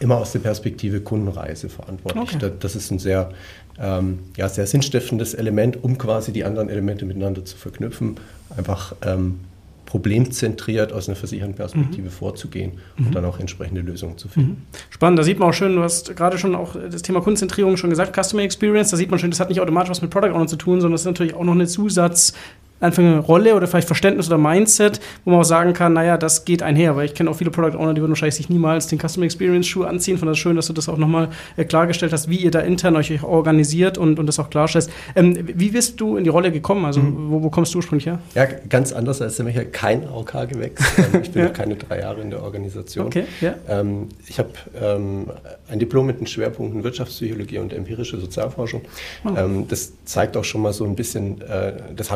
immer 0.00 0.16
aus 0.16 0.32
der 0.32 0.40
Perspektive 0.40 1.00
Kundenreise 1.00 1.68
verantwortlich. 1.68 2.36
Okay. 2.36 2.50
Das 2.60 2.76
ist 2.76 2.90
ein 2.90 2.98
sehr, 2.98 3.30
ähm, 3.78 4.20
ja, 4.36 4.48
sehr 4.48 4.66
sinnstiftendes 4.66 5.34
Element, 5.34 5.82
um 5.82 5.98
quasi 5.98 6.32
die 6.32 6.44
anderen 6.44 6.68
Elemente 6.68 7.04
miteinander 7.04 7.44
zu 7.44 7.56
verknüpfen. 7.56 8.16
Einfach 8.56 8.94
ähm, 9.02 9.40
problemzentriert 9.86 10.92
aus 10.92 11.08
einer 11.08 11.14
versicherten 11.14 11.54
Perspektive 11.54 12.08
mhm. 12.08 12.10
vorzugehen 12.10 12.72
und 12.98 13.10
mhm. 13.10 13.12
dann 13.12 13.24
auch 13.24 13.38
entsprechende 13.38 13.80
Lösungen 13.80 14.18
zu 14.18 14.28
finden. 14.28 14.50
Mhm. 14.50 14.56
Spannend, 14.90 15.18
da 15.18 15.22
sieht 15.22 15.38
man 15.38 15.50
auch 15.50 15.54
schön, 15.54 15.76
du 15.76 15.82
hast 15.82 16.16
gerade 16.16 16.36
schon 16.36 16.54
auch 16.54 16.74
das 16.90 17.02
Thema 17.02 17.20
Kundenzentrierung 17.20 17.76
schon 17.76 17.90
gesagt, 17.90 18.16
Customer 18.20 18.42
Experience, 18.42 18.90
da 18.90 18.96
sieht 18.96 19.10
man 19.10 19.20
schön, 19.20 19.30
das 19.30 19.38
hat 19.38 19.50
nicht 19.50 19.60
automatisch 19.60 19.90
was 19.90 20.02
mit 20.02 20.10
Product 20.10 20.32
Owner 20.34 20.48
zu 20.48 20.56
tun, 20.56 20.80
sondern 20.80 20.92
das 20.92 21.02
ist 21.02 21.06
natürlich 21.06 21.34
auch 21.34 21.44
noch 21.44 21.52
eine 21.52 21.66
Zusatz- 21.66 22.34
einfach 22.80 23.02
eine 23.02 23.18
Rolle 23.18 23.54
oder 23.54 23.66
vielleicht 23.66 23.86
Verständnis 23.86 24.28
oder 24.28 24.38
Mindset, 24.38 25.00
wo 25.24 25.30
man 25.30 25.40
auch 25.40 25.44
sagen 25.44 25.72
kann, 25.72 25.92
naja, 25.92 26.16
das 26.16 26.44
geht 26.44 26.62
einher, 26.62 26.96
weil 26.96 27.06
ich 27.06 27.14
kenne 27.14 27.30
auch 27.30 27.36
viele 27.36 27.50
Product 27.50 27.76
Owner, 27.78 27.94
die 27.94 28.00
würden 28.00 28.12
wahrscheinlich 28.12 28.34
sich 28.34 28.48
niemals 28.48 28.86
den 28.88 28.98
Customer 28.98 29.24
Experience 29.24 29.66
Schuh 29.66 29.84
anziehen. 29.84 30.18
Von 30.18 30.28
das 30.28 30.38
schön, 30.38 30.56
dass 30.56 30.66
du 30.66 30.72
das 30.72 30.88
auch 30.88 30.98
nochmal 30.98 31.28
äh, 31.56 31.64
klargestellt 31.64 32.12
hast, 32.12 32.28
wie 32.28 32.36
ihr 32.36 32.50
da 32.50 32.60
intern 32.60 32.96
euch 32.96 33.22
organisiert 33.22 33.98
und, 33.98 34.18
und 34.18 34.26
das 34.26 34.38
auch 34.38 34.50
klarstellst. 34.50 34.90
Ähm, 35.14 35.38
wie 35.54 35.70
bist 35.70 36.00
du 36.00 36.16
in 36.16 36.24
die 36.24 36.30
Rolle 36.30 36.52
gekommen? 36.52 36.84
Also 36.84 37.00
mhm. 37.00 37.30
wo, 37.30 37.42
wo, 37.42 37.50
kommst 37.50 37.74
du 37.74 37.78
ursprünglich 37.78 38.06
her? 38.06 38.18
Ja, 38.34 38.46
ganz 38.68 38.92
anders 38.92 39.22
als 39.22 39.36
der 39.36 39.44
Michael, 39.44 39.66
kein 39.66 40.06
AOK 40.06 40.48
gewechselt. 40.48 41.08
Ähm, 41.14 41.20
ich 41.22 41.30
bin 41.30 41.42
ja. 41.42 41.48
noch 41.48 41.54
keine 41.54 41.76
drei 41.76 42.00
Jahre 42.00 42.20
in 42.20 42.30
der 42.30 42.42
Organisation. 42.42 43.06
Okay, 43.06 43.24
ja. 43.40 43.54
Ähm, 43.68 44.08
ich 44.26 44.38
habe 44.38 44.50
ähm, 44.80 45.26
ein 45.68 45.78
Diplom 45.78 46.06
mit 46.06 46.20
den 46.20 46.26
Schwerpunkten 46.26 46.84
Wirtschaftspsychologie 46.84 47.58
und 47.58 47.72
empirische 47.72 48.18
Sozialforschung. 48.18 48.82
Oh. 49.24 49.30
Ähm, 49.36 49.68
das 49.68 49.92
zeigt 50.04 50.36
auch 50.36 50.44
schon 50.44 50.62
mal 50.62 50.72
so 50.72 50.84
ein 50.84 50.94
bisschen 50.94 51.40
äh, 51.42 51.72
das 51.94 52.10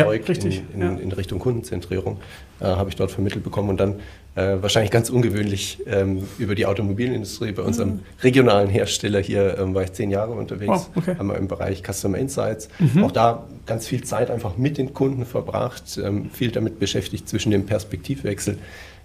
Handwerkszeug 0.00 0.52
ja, 0.52 0.60
in, 0.74 0.82
in, 0.82 0.98
in, 0.98 1.12
Richtung 1.12 1.38
Kundenzentrierung, 1.38 2.18
äh, 2.60 2.64
habe 2.64 2.90
ich 2.90 2.96
dort 2.96 3.10
vermittelt 3.10 3.44
bekommen 3.44 3.70
und 3.70 3.78
dann 3.78 3.96
äh, 4.34 4.56
wahrscheinlich 4.60 4.90
ganz 4.90 5.10
ungewöhnlich 5.10 5.78
ähm, 5.86 6.24
über 6.38 6.54
die 6.54 6.66
Automobilindustrie 6.66 7.52
bei 7.52 7.62
unserem 7.62 7.88
mhm. 7.88 8.00
regionalen 8.22 8.68
Hersteller 8.68 9.20
hier 9.20 9.58
ähm, 9.58 9.74
war 9.74 9.82
ich 9.82 9.92
zehn 9.92 10.10
Jahre 10.10 10.32
unterwegs, 10.32 10.90
oh, 10.94 10.98
okay. 10.98 11.16
haben 11.18 11.28
wir 11.28 11.36
im 11.36 11.48
Bereich 11.48 11.82
Customer 11.82 12.18
Insights. 12.18 12.68
Mhm. 12.78 13.04
Auch 13.04 13.12
da 13.12 13.46
ganz 13.64 13.86
viel 13.86 14.04
Zeit 14.04 14.30
einfach 14.30 14.56
mit 14.56 14.78
den 14.78 14.92
Kunden 14.94 15.24
verbracht, 15.24 15.98
ähm, 16.02 16.30
viel 16.30 16.50
damit 16.50 16.78
beschäftigt 16.78 17.28
zwischen 17.28 17.50
dem 17.50 17.66
Perspektivwechsel. 17.66 18.58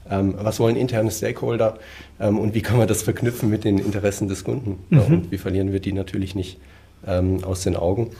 Ähm, 0.10 0.36
was 0.38 0.60
wollen 0.60 0.76
interne 0.76 1.12
Stakeholder 1.12 1.78
ähm, 2.20 2.40
und 2.40 2.54
wie 2.54 2.62
kann 2.62 2.78
man 2.78 2.88
das 2.88 3.02
verknüpfen 3.04 3.50
mit 3.50 3.64
den 3.64 3.78
Interessen 3.78 4.28
des 4.28 4.44
Kunden? 4.44 4.80
Mhm. 4.90 4.98
Ja, 4.98 5.06
und 5.06 5.32
wie 5.32 5.38
verlieren 5.38 5.72
wir 5.72 5.80
die 5.80 5.94
natürlich 5.94 6.36
nicht 6.36 6.60
ähm, 7.08 7.44
aus 7.44 7.64
den 7.64 7.76
Augen? 7.76 8.12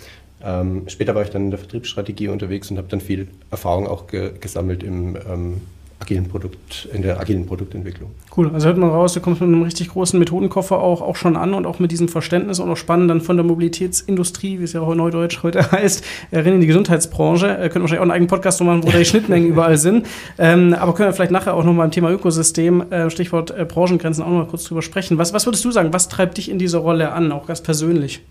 Ähm, 0.44 0.84
später 0.88 1.16
war 1.16 1.24
ich 1.24 1.30
dann 1.30 1.46
in 1.46 1.52
der 1.52 1.60
Vertriebsstrategie 1.60 2.28
unterwegs 2.28 2.72
und 2.72 2.78
habe 2.78 2.88
dann 2.88 3.02
viel 3.02 3.28
Erfahrung 3.50 3.88
auch 3.88 4.08
ge 4.08 4.32
gesammelt 4.40 4.84
im 4.84 5.16
ähm, 5.16 5.62
agilen 6.02 6.28
Produkt, 6.28 6.90
in 6.94 7.04
der 7.04 7.20
agilen 7.20 7.46
Produktentwicklung. 7.46 8.10
Cool, 8.36 8.50
also 8.54 8.68
hört 8.68 8.78
man 8.78 8.90
raus, 8.90 9.14
du 9.14 9.20
kommst 9.20 9.40
mit 9.40 9.48
einem 9.50 9.62
richtig 9.62 9.90
großen 9.90 10.18
Methodenkoffer 10.20 10.80
auch, 10.80 11.02
auch 11.02 11.16
schon 11.16 11.38
an 11.38 11.54
und 11.54 11.68
auch 11.68 11.78
mit 11.78 11.92
diesem 11.92 12.08
Verständnis 12.08 12.60
und 12.60 12.72
auch 12.72 12.78
spannend 12.78 13.10
dann 13.10 13.22
von 13.22 13.38
der 13.38 13.46
Mobilitätsindustrie, 13.46 14.60
wie 14.60 14.64
es 14.64 14.74
ja 14.74 14.82
auch 14.82 14.96
neudeutsch 14.96 15.44
heute 15.44 15.72
heißt, 15.72 16.04
rein 16.32 16.46
in 16.48 16.62
die 16.62 16.68
Gesundheitsbranche. 16.68 17.48
Äh, 17.48 17.70
können 17.70 17.76
wir 17.76 17.82
wahrscheinlich 17.82 18.00
auch 18.00 18.04
einen 18.04 18.12
eigenen 18.12 18.30
Podcast 18.30 18.62
machen, 18.64 18.84
wo 18.84 18.90
da 18.90 18.98
die 18.98 19.06
Schnittmengen 19.12 19.48
überall 19.48 19.78
sind. 19.78 20.08
Ähm, 20.40 20.74
aber 20.74 20.96
können 20.96 21.10
wir 21.10 21.14
vielleicht 21.14 21.32
nachher 21.32 21.54
auch 21.54 21.64
nochmal 21.64 21.86
im 21.86 21.92
Thema 21.92 22.10
Ökosystem, 22.10 22.92
äh, 22.92 23.10
Stichwort 23.12 23.52
äh, 23.52 23.66
Branchengrenzen, 23.66 24.24
auch 24.24 24.30
noch 24.30 24.38
mal 24.38 24.48
kurz 24.48 24.64
drüber 24.64 24.82
sprechen. 24.82 25.20
Was, 25.20 25.34
was 25.34 25.46
würdest 25.46 25.64
du 25.64 25.72
sagen, 25.72 25.94
was 25.94 26.10
treibt 26.10 26.38
dich 26.38 26.50
in 26.50 26.58
dieser 26.58 26.80
Rolle 26.80 27.12
an, 27.12 27.32
auch 27.32 27.46
ganz 27.46 27.62
persönlich? 27.62 28.22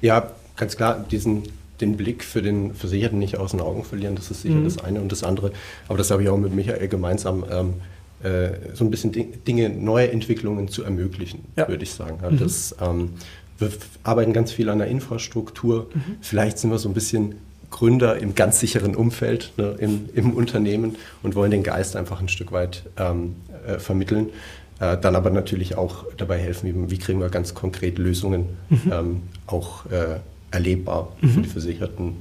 Ja, 0.00 0.30
ganz 0.56 0.76
klar, 0.76 1.04
diesen 1.10 1.44
den 1.80 1.96
Blick 1.96 2.24
für 2.24 2.42
den 2.42 2.74
Versicherten 2.74 3.18
nicht 3.18 3.36
aus 3.36 3.50
den 3.50 3.60
Augen 3.60 3.84
verlieren, 3.84 4.16
das 4.16 4.30
ist 4.30 4.42
sicher 4.42 4.54
mhm. 4.54 4.64
das 4.64 4.78
eine 4.78 5.00
und 5.00 5.12
das 5.12 5.22
andere. 5.22 5.52
Aber 5.88 5.98
das 5.98 6.10
habe 6.10 6.22
ich 6.22 6.28
auch 6.28 6.38
mit 6.38 6.54
Michael 6.54 6.88
gemeinsam, 6.88 7.44
ähm, 7.50 7.74
äh, 8.22 8.74
so 8.74 8.84
ein 8.84 8.90
bisschen 8.90 9.12
Dinge, 9.46 9.68
neue 9.68 10.10
Entwicklungen 10.10 10.68
zu 10.68 10.82
ermöglichen, 10.84 11.44
ja. 11.56 11.68
würde 11.68 11.82
ich 11.82 11.92
sagen. 11.92 12.18
Ja, 12.22 12.30
mhm. 12.30 12.38
das, 12.38 12.74
ähm, 12.80 13.10
wir 13.58 13.70
arbeiten 14.02 14.32
ganz 14.32 14.52
viel 14.52 14.68
an 14.68 14.78
der 14.78 14.88
Infrastruktur. 14.88 15.88
Mhm. 15.92 16.16
Vielleicht 16.20 16.58
sind 16.58 16.70
wir 16.70 16.78
so 16.78 16.88
ein 16.88 16.94
bisschen 16.94 17.36
Gründer 17.70 18.16
im 18.18 18.34
ganz 18.34 18.60
sicheren 18.60 18.94
Umfeld, 18.94 19.52
ne, 19.56 19.76
im, 19.78 20.08
im, 20.14 20.34
Unternehmen 20.34 20.96
und 21.22 21.34
wollen 21.34 21.50
den 21.50 21.62
Geist 21.62 21.96
einfach 21.96 22.20
ein 22.20 22.28
Stück 22.28 22.52
weit 22.52 22.84
ähm, 22.96 23.36
äh, 23.66 23.78
vermitteln. 23.78 24.30
Äh, 24.78 24.96
dann 24.98 25.16
aber 25.16 25.30
natürlich 25.30 25.76
auch 25.76 26.04
dabei 26.16 26.38
helfen, 26.38 26.86
wie, 26.86 26.90
wie 26.90 26.98
kriegen 26.98 27.20
wir 27.20 27.28
ganz 27.28 27.54
konkret 27.54 27.98
Lösungen 27.98 28.50
mhm. 28.68 28.92
ähm, 28.92 29.22
auch 29.46 29.86
äh, 29.86 30.20
erlebbar 30.56 31.12
mhm. 31.20 31.28
für 31.28 31.40
die 31.42 31.48
Versicherten 31.48 32.16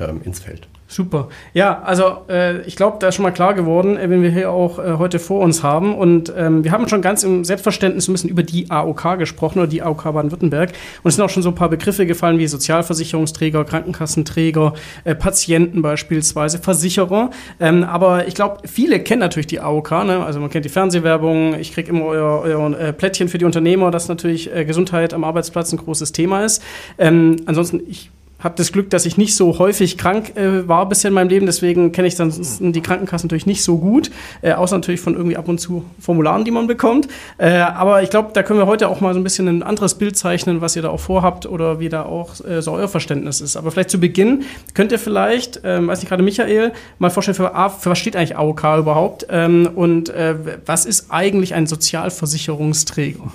ähm, 0.00 0.22
ins 0.24 0.40
Feld. 0.40 0.66
Super. 0.94 1.26
Ja, 1.54 1.82
also 1.82 2.18
äh, 2.28 2.60
ich 2.68 2.76
glaube, 2.76 2.98
da 3.00 3.08
ist 3.08 3.16
schon 3.16 3.24
mal 3.24 3.32
klar 3.32 3.54
geworden, 3.54 3.96
äh, 3.96 4.08
wenn 4.08 4.22
wir 4.22 4.30
hier 4.30 4.52
auch 4.52 4.78
äh, 4.78 4.92
heute 4.96 5.18
vor 5.18 5.40
uns 5.40 5.64
haben. 5.64 5.92
Und 5.92 6.32
ähm, 6.36 6.62
wir 6.62 6.70
haben 6.70 6.88
schon 6.88 7.02
ganz 7.02 7.24
im 7.24 7.42
Selbstverständnis 7.42 8.06
ein 8.06 8.12
bisschen 8.12 8.30
über 8.30 8.44
die 8.44 8.70
AOK 8.70 9.18
gesprochen 9.18 9.58
oder 9.58 9.66
die 9.66 9.82
AOK 9.82 10.04
Baden-Württemberg. 10.04 10.70
Und 11.02 11.08
es 11.08 11.16
sind 11.16 11.24
auch 11.24 11.30
schon 11.30 11.42
so 11.42 11.48
ein 11.48 11.56
paar 11.56 11.68
Begriffe 11.68 12.06
gefallen 12.06 12.38
wie 12.38 12.46
Sozialversicherungsträger, 12.46 13.64
Krankenkassenträger, 13.64 14.74
äh, 15.02 15.16
Patienten 15.16 15.82
beispielsweise, 15.82 16.60
Versicherer. 16.60 17.30
Ähm, 17.58 17.82
aber 17.82 18.28
ich 18.28 18.36
glaube, 18.36 18.58
viele 18.64 19.00
kennen 19.00 19.18
natürlich 19.18 19.48
die 19.48 19.58
AOK. 19.58 19.90
Ne? 20.04 20.24
Also 20.24 20.38
man 20.38 20.48
kennt 20.48 20.64
die 20.64 20.68
Fernsehwerbung. 20.68 21.58
Ich 21.58 21.72
kriege 21.72 21.88
immer 21.88 22.04
euer, 22.04 22.42
euer 22.42 22.78
äh, 22.78 22.92
Plättchen 22.92 23.26
für 23.26 23.38
die 23.38 23.46
Unternehmer, 23.46 23.90
dass 23.90 24.06
natürlich 24.06 24.54
äh, 24.54 24.64
Gesundheit 24.64 25.12
am 25.12 25.24
Arbeitsplatz 25.24 25.72
ein 25.72 25.78
großes 25.78 26.12
Thema 26.12 26.44
ist. 26.44 26.62
Ähm, 26.98 27.34
ansonsten, 27.46 27.80
ich 27.88 28.12
habe 28.44 28.54
das 28.56 28.72
Glück, 28.72 28.90
dass 28.90 29.06
ich 29.06 29.16
nicht 29.16 29.34
so 29.34 29.58
häufig 29.58 29.98
krank 29.98 30.36
äh, 30.36 30.68
war 30.68 30.88
bisher 30.88 31.08
in 31.08 31.14
meinem 31.14 31.28
Leben. 31.28 31.46
Deswegen 31.46 31.92
kenne 31.92 32.08
ich 32.08 32.14
dann 32.14 32.32
die 32.60 32.80
Krankenkassen 32.80 33.28
natürlich 33.28 33.46
nicht 33.46 33.62
so 33.62 33.78
gut. 33.78 34.10
Äh, 34.42 34.52
außer 34.52 34.76
natürlich 34.76 35.00
von 35.00 35.14
irgendwie 35.14 35.36
ab 35.36 35.48
und 35.48 35.58
zu 35.58 35.84
Formularen, 35.98 36.44
die 36.44 36.50
man 36.50 36.66
bekommt. 36.66 37.08
Äh, 37.38 37.58
aber 37.58 38.02
ich 38.02 38.10
glaube, 38.10 38.30
da 38.34 38.42
können 38.42 38.58
wir 38.58 38.66
heute 38.66 38.88
auch 38.88 39.00
mal 39.00 39.14
so 39.14 39.20
ein 39.20 39.24
bisschen 39.24 39.48
ein 39.48 39.62
anderes 39.62 39.94
Bild 39.96 40.16
zeichnen, 40.16 40.60
was 40.60 40.76
ihr 40.76 40.82
da 40.82 40.90
auch 40.90 41.00
vorhabt 41.00 41.46
oder 41.46 41.80
wie 41.80 41.88
da 41.88 42.04
auch 42.04 42.44
äh, 42.44 42.60
so 42.60 42.72
euer 42.72 42.88
Verständnis 42.88 43.40
ist. 43.40 43.56
Aber 43.56 43.70
vielleicht 43.70 43.90
zu 43.90 43.98
Beginn 43.98 44.44
könnt 44.74 44.92
ihr 44.92 44.98
vielleicht, 44.98 45.62
ähm, 45.64 45.88
weiß 45.88 46.00
nicht 46.00 46.08
gerade 46.08 46.22
Michael, 46.22 46.72
mal 46.98 47.10
vorstellen, 47.10 47.36
für, 47.36 47.52
für 47.78 47.90
was 47.90 47.98
steht 47.98 48.16
eigentlich 48.16 48.36
AOK 48.36 48.78
überhaupt? 48.78 49.26
Ähm, 49.30 49.70
und 49.74 50.10
äh, 50.10 50.34
was 50.66 50.84
ist 50.84 51.10
eigentlich 51.10 51.54
ein 51.54 51.66
Sozialversicherungsträger? 51.66 53.32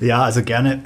Ja, 0.00 0.22
also 0.22 0.42
gerne 0.42 0.80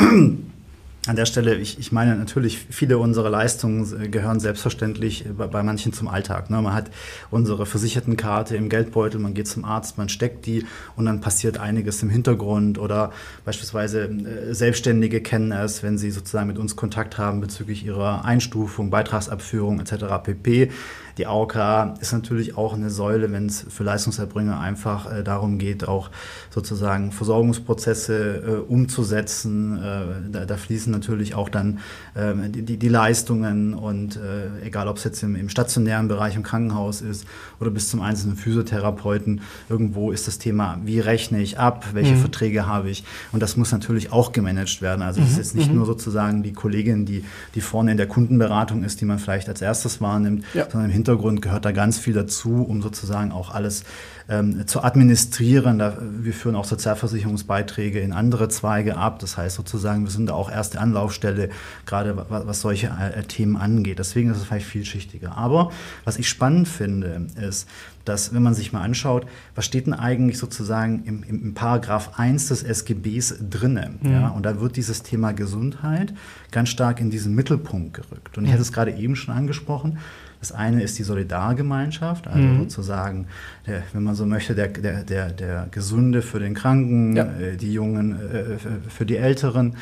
an 1.07 1.17
der 1.17 1.25
Stelle, 1.25 1.55
ich, 1.55 1.79
ich 1.79 1.93
meine 1.93 2.15
natürlich, 2.15 2.59
viele 2.59 2.99
unserer 2.99 3.31
Leistungen 3.31 4.03
äh, 4.03 4.09
gehören 4.09 4.39
selbstverständlich 4.39 5.25
bei, 5.37 5.47
bei 5.47 5.63
manchen 5.63 5.95
zum 5.95 6.09
Alltag. 6.09 6.51
Ne? 6.51 6.61
Man 6.61 6.75
hat 6.75 6.91
unsere 7.31 7.65
Versichertenkarte 7.65 8.55
im 8.57 8.69
Geldbeutel, 8.69 9.19
man 9.19 9.33
geht 9.33 9.49
zum 9.49 9.65
Arzt, 9.65 9.97
man 9.97 10.11
steckt 10.11 10.45
die 10.45 10.67
und 10.97 11.07
dann 11.07 11.23
passiert 11.23 11.59
einiges 11.59 12.03
im 12.03 12.11
Hintergrund 12.11 12.79
oder 12.79 13.13
beispielsweise 13.47 14.03
äh, 14.05 14.53
Selbstständige 14.53 15.23
kennen 15.23 15.53
es, 15.53 15.83
wenn 15.83 15.97
sie 15.97 16.11
sozusagen 16.11 16.49
mit 16.49 16.59
uns 16.59 16.77
Kontakt 16.77 17.17
haben 17.17 17.41
bezüglich 17.41 17.87
ihrer 17.87 18.27
Einstufung, 18.27 18.91
Beitragsabführung 18.91 19.81
etc. 19.81 20.05
pp. 20.23 20.71
Die 21.21 21.27
AOK 21.27 22.01
ist 22.01 22.15
natürlich 22.15 22.57
auch 22.57 22.73
eine 22.73 22.89
Säule, 22.89 23.31
wenn 23.31 23.45
es 23.45 23.67
für 23.69 23.85
Leistungserbringer 23.85 24.59
einfach 24.59 25.13
äh, 25.13 25.23
darum 25.23 25.59
geht, 25.59 25.87
auch 25.87 26.09
sozusagen 26.49 27.13
Versorgungsprozesse 27.13 28.37
äh, 28.37 28.51
umzusetzen. 28.73 29.77
Äh, 29.77 30.31
da, 30.33 30.47
da, 30.47 30.57
fließen 30.57 30.91
natürlich 30.91 31.35
auch 31.35 31.51
dann 31.51 31.81
ähm, 32.17 32.51
die, 32.53 32.79
die, 32.79 32.89
Leistungen 32.89 33.75
und 33.75 34.17
äh, 34.17 34.65
egal, 34.65 34.89
ob 34.89 34.97
es 34.97 35.05
jetzt 35.05 35.23
im, 35.23 35.37
im, 35.37 35.51
stationären 35.51 36.09
Bereich 36.09 36.37
im 36.37 36.43
Krankenhaus 36.43 37.03
ist 37.03 37.27
oder 37.61 37.71
bis 37.71 37.91
zum 37.91 38.01
einzelnen 38.01 38.37
Physiotherapeuten, 38.37 39.43
irgendwo 39.69 40.13
ist 40.13 40.27
das 40.27 40.39
Thema, 40.39 40.81
wie 40.85 41.01
rechne 41.01 41.43
ich 41.43 41.59
ab, 41.59 41.89
welche 41.93 42.15
mhm. 42.15 42.21
Verträge 42.21 42.67
habe 42.67 42.89
ich 42.89 43.05
und 43.33 43.43
das 43.43 43.59
muss 43.59 43.73
natürlich 43.73 44.11
auch 44.11 44.33
gemanagt 44.33 44.81
werden. 44.81 45.03
Also 45.03 45.21
es 45.21 45.27
mhm. 45.27 45.33
ist 45.33 45.37
jetzt 45.37 45.55
nicht 45.55 45.69
mhm. 45.69 45.77
nur 45.77 45.87
sozusagen 45.87 46.43
die 46.43 46.55
Kollegin, 46.55 47.05
die, 47.05 47.25
die 47.55 47.61
vorne 47.61 47.91
in 47.91 47.99
der 47.99 48.09
Kundenberatung 48.09 48.85
ist, 48.85 49.03
die 49.03 49.05
man 49.05 49.19
vielleicht 49.19 49.51
als 49.51 49.61
erstes 49.61 50.01
wahrnimmt, 50.01 50.47
ja. 50.55 50.63
sondern 50.71 50.89
im 50.89 50.95
Hintergrund 50.95 51.10
gehört 51.17 51.65
da 51.65 51.73
ganz 51.73 51.99
viel 51.99 52.15
dazu, 52.15 52.63
um 52.63 52.83
sozusagen 52.83 53.33
auch 53.33 53.55
alles 53.55 53.85
ähm, 54.29 54.67
zu 54.67 54.83
administrieren. 54.83 55.79
Da, 55.79 55.99
wir 56.01 56.33
führen 56.33 56.55
auch 56.55 56.65
Sozialversicherungsbeiträge 56.65 58.01
in 58.01 58.13
andere 58.13 58.49
Zweige 58.49 58.97
ab. 58.97 59.19
Das 59.19 59.37
heißt 59.37 59.57
sozusagen, 59.57 60.05
wir 60.05 60.11
sind 60.11 60.27
da 60.27 60.35
auch 60.35 60.51
erste 60.51 60.81
Anlaufstelle, 60.81 61.51
gerade 61.85 62.17
was, 62.29 62.47
was 62.47 62.61
solche 62.61 62.87
äh, 62.89 63.23
Themen 63.25 63.57
angeht. 63.57 63.99
Deswegen 63.99 64.31
ist 64.31 64.39
es 64.39 64.45
vielleicht 64.45 64.67
vielschichtiger. 64.67 65.37
Aber 65.37 65.73
was 66.05 66.17
ich 66.17 66.29
spannend 66.29 66.69
finde, 66.69 67.27
ist, 67.41 67.69
dass, 68.05 68.33
wenn 68.33 68.43
man 68.43 68.55
sich 68.55 68.73
mal 68.73 68.83
anschaut, 68.83 69.27
was 69.55 69.67
steht 69.67 69.87
denn 69.87 69.95
eigentlich 69.95 70.39
sozusagen 70.39 71.05
im, 71.05 71.23
im, 71.23 71.43
im 71.43 71.55
Paragraph 71.55 72.19
1 72.19 72.49
des 72.49 72.63
SGBs 72.63 73.37
drinne? 73.51 73.95
Mhm. 74.01 74.13
Ja? 74.13 74.29
Und 74.29 74.45
da 74.45 74.61
wird 74.61 74.77
dieses 74.77 75.03
Thema 75.03 75.33
Gesundheit 75.33 76.15
ganz 76.51 76.69
stark 76.69 77.01
in 77.01 77.11
diesen 77.11 77.35
Mittelpunkt 77.35 77.95
gerückt. 77.95 78.39
Und 78.39 78.45
ich 78.45 78.53
hatte 78.53 78.63
es 78.63 78.73
gerade 78.73 78.93
eben 78.93 79.17
schon 79.17 79.35
angesprochen. 79.35 79.99
Das 80.41 80.53
eine 80.53 80.83
ist 80.83 80.99
die 80.99 81.03
Solidargemeinschaft, 81.03 82.27
also 82.27 82.41
mhm. 82.41 82.59
sozusagen, 82.61 83.27
der, 83.67 83.83
wenn 83.93 84.03
man 84.03 84.15
so 84.15 84.25
möchte, 84.25 84.55
der, 84.55 84.69
der, 84.69 85.05
der, 85.05 85.31
der 85.31 85.69
Gesunde 85.71 86.23
für 86.23 86.41
den 86.41 86.55
Kranken, 86.55 87.15
ja. 87.15 87.25
äh, 87.25 87.57
die 87.57 87.73
Jungen 87.73 88.13
äh, 88.13 88.57
für 88.89 89.05
die 89.05 89.17
Älteren 89.17 89.77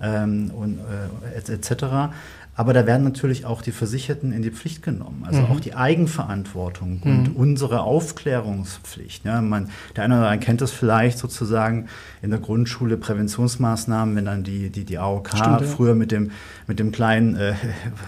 ähm, 0.00 0.50
und 0.50 0.78
äh, 0.78 1.52
etc. 1.52 2.14
Aber 2.56 2.72
da 2.72 2.86
werden 2.86 3.02
natürlich 3.02 3.46
auch 3.46 3.62
die 3.62 3.72
Versicherten 3.72 4.32
in 4.32 4.42
die 4.42 4.50
Pflicht 4.50 4.82
genommen. 4.82 5.24
Also 5.26 5.40
mhm. 5.40 5.46
auch 5.46 5.60
die 5.60 5.74
Eigenverantwortung 5.74 7.00
und 7.04 7.30
mhm. 7.30 7.36
unsere 7.36 7.80
Aufklärungspflicht. 7.80 9.24
Ja, 9.24 9.40
man, 9.40 9.70
der 9.96 10.04
eine 10.04 10.18
oder 10.18 10.28
andere 10.28 10.44
kennt 10.44 10.60
das 10.60 10.70
vielleicht 10.70 11.18
sozusagen 11.18 11.88
in 12.22 12.30
der 12.30 12.38
Grundschule 12.38 12.96
Präventionsmaßnahmen, 12.96 14.14
wenn 14.14 14.24
dann 14.24 14.44
die, 14.44 14.70
die, 14.70 14.84
die 14.84 14.98
AOK 14.98 15.30
Stimmt, 15.30 15.60
ja. 15.62 15.66
früher 15.66 15.94
mit 15.96 16.12
dem, 16.12 16.30
mit 16.68 16.78
dem 16.78 16.92
kleinen, 16.92 17.36
äh, 17.36 17.54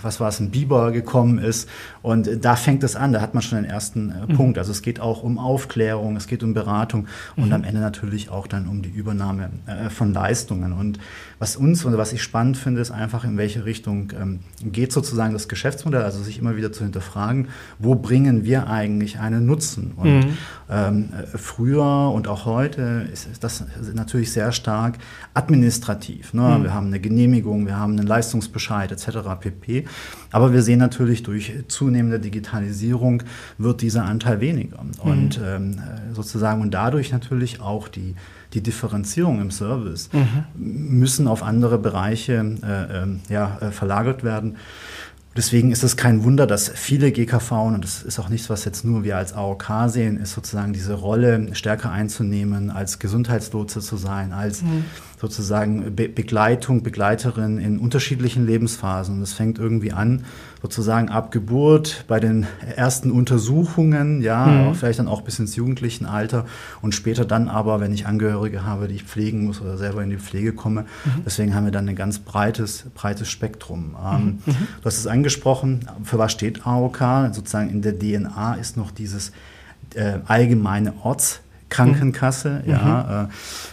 was 0.03 0.21
war 0.21 0.29
es, 0.29 0.39
ein 0.39 0.51
Biber 0.51 0.93
gekommen 0.93 1.39
ist. 1.39 1.69
Und 2.03 2.45
da 2.45 2.55
fängt 2.55 2.85
es 2.85 2.95
an, 2.95 3.13
da 3.13 3.21
hat 3.21 3.35
man 3.35 3.43
schon 3.43 3.61
den 3.61 3.69
ersten 3.69 4.11
äh, 4.11 4.33
mhm. 4.33 4.37
Punkt. 4.37 4.59
Also 4.59 4.71
es 4.71 4.83
geht 4.83 5.01
auch 5.01 5.25
um 5.25 5.39
Aufklärung, 5.39 6.17
es 6.17 6.29
geht 6.29 6.45
um 6.45 6.55
Beratung 6.55 7.09
und 7.37 7.47
mhm. 7.47 7.53
am 7.53 7.65
Ende 7.65 7.81
natürlich 7.81 8.31
auch 8.31 8.47
dann 8.47 8.69
um 8.69 8.83
die 8.83 8.91
Übernahme 8.91 9.51
äh, 9.67 9.91
von 9.91 10.13
Leistungen. 10.13 10.73
Und 10.73 11.01
was 11.41 11.57
uns 11.57 11.85
und 11.85 11.99
was 11.99 12.13
ich 12.13 12.23
spannend 12.23 12.57
finde, 12.57 12.81
ist 12.81 12.93
einfach, 12.93 13.25
in 13.25 13.37
welche 13.37 13.65
Richtung 13.65 14.13
ähm, 14.19 14.36
geht 14.63 14.93
sozusagen 14.93 15.33
das 15.33 15.49
Geschäftsmodell, 15.49 16.03
also 16.03 16.23
sich 16.23 16.39
immer 16.39 16.57
wieder 16.57 16.73
zu 16.73 16.85
hinterfragen, 16.85 17.49
wo 17.79 17.95
bringen 17.95 18.45
wir 18.45 18.69
eigentlich 18.69 19.19
einen 19.19 19.47
Nutzen? 19.47 19.93
Und 19.97 20.21
mhm. 20.21 20.39
ähm, 20.71 21.09
früher 21.35 22.11
und 22.13 22.29
auch 22.29 22.47
heute 22.47 23.07
ist 23.13 23.29
das 23.41 23.65
natürlich 23.95 24.33
sehr 24.33 24.53
stark 24.53 24.99
administrativ. 25.35 26.33
Ne? 26.35 26.43
Mhm. 26.43 26.63
Wir 26.65 26.75
haben 26.75 26.87
eine 26.87 27.01
Genehmigung, 27.01 27.67
wir 27.67 27.77
haben 27.77 27.93
einen 27.99 28.07
Leistungsbescheid 28.07 28.93
etc. 28.93 29.19
pp. 29.41 29.85
Aber 30.33 30.53
wir 30.53 30.63
sehen 30.63 30.79
natürlich, 30.79 31.23
durch 31.23 31.53
zunehmende 31.69 32.21
Digitalisierung 32.21 33.23
wird 33.59 33.83
dieser 33.83 34.05
Anteil 34.05 34.41
weniger. 34.41 34.83
Mhm. 34.83 35.11
Und 35.11 35.41
ähm, 35.45 35.79
sozusagen 36.13 36.61
und 36.63 36.73
dadurch 36.73 37.13
natürlich 37.13 37.61
auch 37.61 37.89
die 37.89 38.15
die 38.57 38.63
Differenzierung 38.63 39.41
im 39.43 39.51
Service 39.51 40.09
mhm. 40.13 40.99
müssen 40.99 41.29
auf 41.29 41.43
andere 41.43 41.79
Bereiche 41.79 42.57
äh, 42.63 43.03
äh, 43.03 43.07
ja, 43.29 43.59
äh, 43.61 43.71
verlagert 43.71 44.25
werden. 44.25 44.57
Deswegen 45.37 45.71
ist 45.71 45.85
es 45.85 45.99
kein 45.99 46.25
Wunder, 46.25 46.47
dass 46.47 46.71
viele 46.71 47.13
GKV, 47.13 47.53
und 47.53 47.85
das 47.85 48.03
ist 48.03 48.19
auch 48.19 48.31
nichts, 48.31 48.49
was 48.49 48.65
jetzt 48.65 48.87
nur 48.87 49.05
wir 49.05 49.19
als 49.19 49.35
AOK 49.35 49.67
sehen, 49.89 50.17
ist 50.17 50.33
sozusagen 50.33 50.73
diese 50.73 50.95
Rolle 50.95 51.55
stärker 51.55 51.91
einzunehmen, 51.93 52.71
als 52.71 52.99
Gesundheitslotse 52.99 53.81
zu 53.81 53.99
sein, 53.99 54.33
als 54.33 54.63
mhm 54.63 54.85
sozusagen 55.21 55.95
Be 55.95 56.09
Begleitung, 56.09 56.83
Begleiterin 56.83 57.59
in 57.59 57.79
unterschiedlichen 57.79 58.47
Lebensphasen. 58.47 59.17
Und 59.17 59.23
es 59.23 59.33
fängt 59.33 59.59
irgendwie 59.59 59.93
an, 59.93 60.25
sozusagen 60.67 61.11
ab 61.11 61.31
Geburt, 61.31 62.05
bei 62.09 62.19
den 62.19 62.45
ersten 62.75 63.13
Untersuchungen, 63.13 64.21
ja, 64.21 64.47
mhm. 64.47 64.75
vielleicht 64.75 64.99
dann 64.99 65.07
auch 65.07 65.21
bis 65.21 65.39
ins 65.39 65.55
jugendlichen 65.55 66.07
Alter 66.07 66.45
und 66.83 66.93
später 66.93 67.25
dann 67.25 67.49
aber, 67.49 67.79
wenn 67.79 67.95
ich 67.95 68.09
Angehörige 68.09 68.65
habe, 68.65 68.89
die 68.89 68.97
ich 68.97 69.05
pflegen 69.05 69.45
muss 69.45 69.61
oder 69.61 69.79
selber 69.79 70.03
in 70.03 70.11
die 70.11 70.17
Pflege 70.17 70.53
komme. 70.53 70.83
Mhm. 70.83 71.23
Deswegen 71.25 71.55
haben 71.55 71.67
wir 71.67 71.71
dann 71.71 71.89
ein 71.89 71.95
ganz 71.95 72.19
breites, 72.19 72.87
breites 72.97 73.31
Spektrum. 73.31 73.95
Ähm, 74.05 74.25
mhm. 74.25 74.41
mhm. 74.45 74.67
Du 74.81 74.87
hast 74.87 74.99
es 74.99 75.07
angesprochen, 75.07 75.87
für 76.03 76.19
was 76.19 76.33
steht 76.33 76.67
AOK? 76.67 76.99
Sozusagen 77.31 77.71
in 77.71 77.83
der 77.83 77.97
DNA 77.97 78.55
ist 78.55 78.77
noch 78.77 78.91
dieses 78.91 79.31
äh, 79.95 80.19
allgemeine 80.27 80.95
Orts 81.05 81.43
Krankenkasse, 81.69 82.63
mhm. 82.65 82.71
ja, 82.73 83.29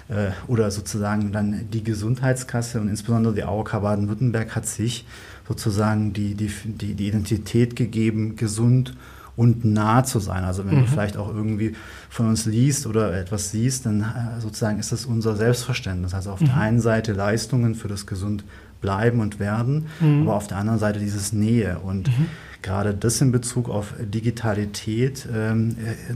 äh, 0.10 0.28
äh, 0.28 0.32
oder 0.48 0.70
sozusagen 0.70 1.32
dann 1.32 1.70
die 1.72 1.84
Gesundheitskasse 1.84 2.80
und 2.80 2.88
insbesondere 2.88 3.34
die 3.34 3.44
AOK 3.44 3.72
Baden-Württemberg 3.82 4.56
hat 4.56 4.68
sich 4.68 5.06
sozusagen 5.48 6.14
die, 6.14 6.36
die, 6.36 6.52
die, 6.66 6.94
die 6.96 7.08
Identität 7.08 7.76
gegeben, 7.76 8.36
gesund 8.36 8.96
und 9.36 9.66
nah 9.66 10.04
zu 10.04 10.20
sein. 10.20 10.44
Also 10.44 10.66
wenn 10.66 10.76
mhm. 10.76 10.82
du 10.82 10.88
vielleicht 10.88 11.18
auch 11.18 11.34
irgendwie 11.34 11.76
von 12.10 12.28
uns 12.28 12.46
liest 12.46 12.86
oder 12.86 13.18
etwas 13.18 13.52
siehst, 13.52 13.86
dann 13.86 14.02
äh, 14.02 14.42
sozusagen 14.42 14.80
ist 14.80 14.92
das 14.92 15.06
unser 15.06 15.36
Selbstverständnis. 15.36 16.14
Also 16.14 16.32
auf 16.32 16.42
mhm. 16.42 16.46
der 16.46 16.58
einen 16.58 16.80
Seite 16.80 17.14
Leistungen 17.14 17.76
für 17.76 17.88
das 17.88 18.06
gesund 18.06 18.44
bleiben 18.82 19.22
und 19.22 19.40
werden, 19.40 19.88
mhm. 20.00 20.24
aber 20.24 20.36
auf 20.36 20.48
der 20.48 20.58
anderen 20.58 20.80
Seite 20.80 21.00
dieses 21.00 21.34
Nähe 21.34 21.80
und 21.80 22.08
mhm 22.08 22.28
gerade 22.64 22.96
das 22.96 23.22
in 23.22 23.32
Bezug 23.32 23.70
auf 23.70 23.94
Digitalität 24.00 25.28
ähm, 25.32 25.76
äh, 25.86 26.16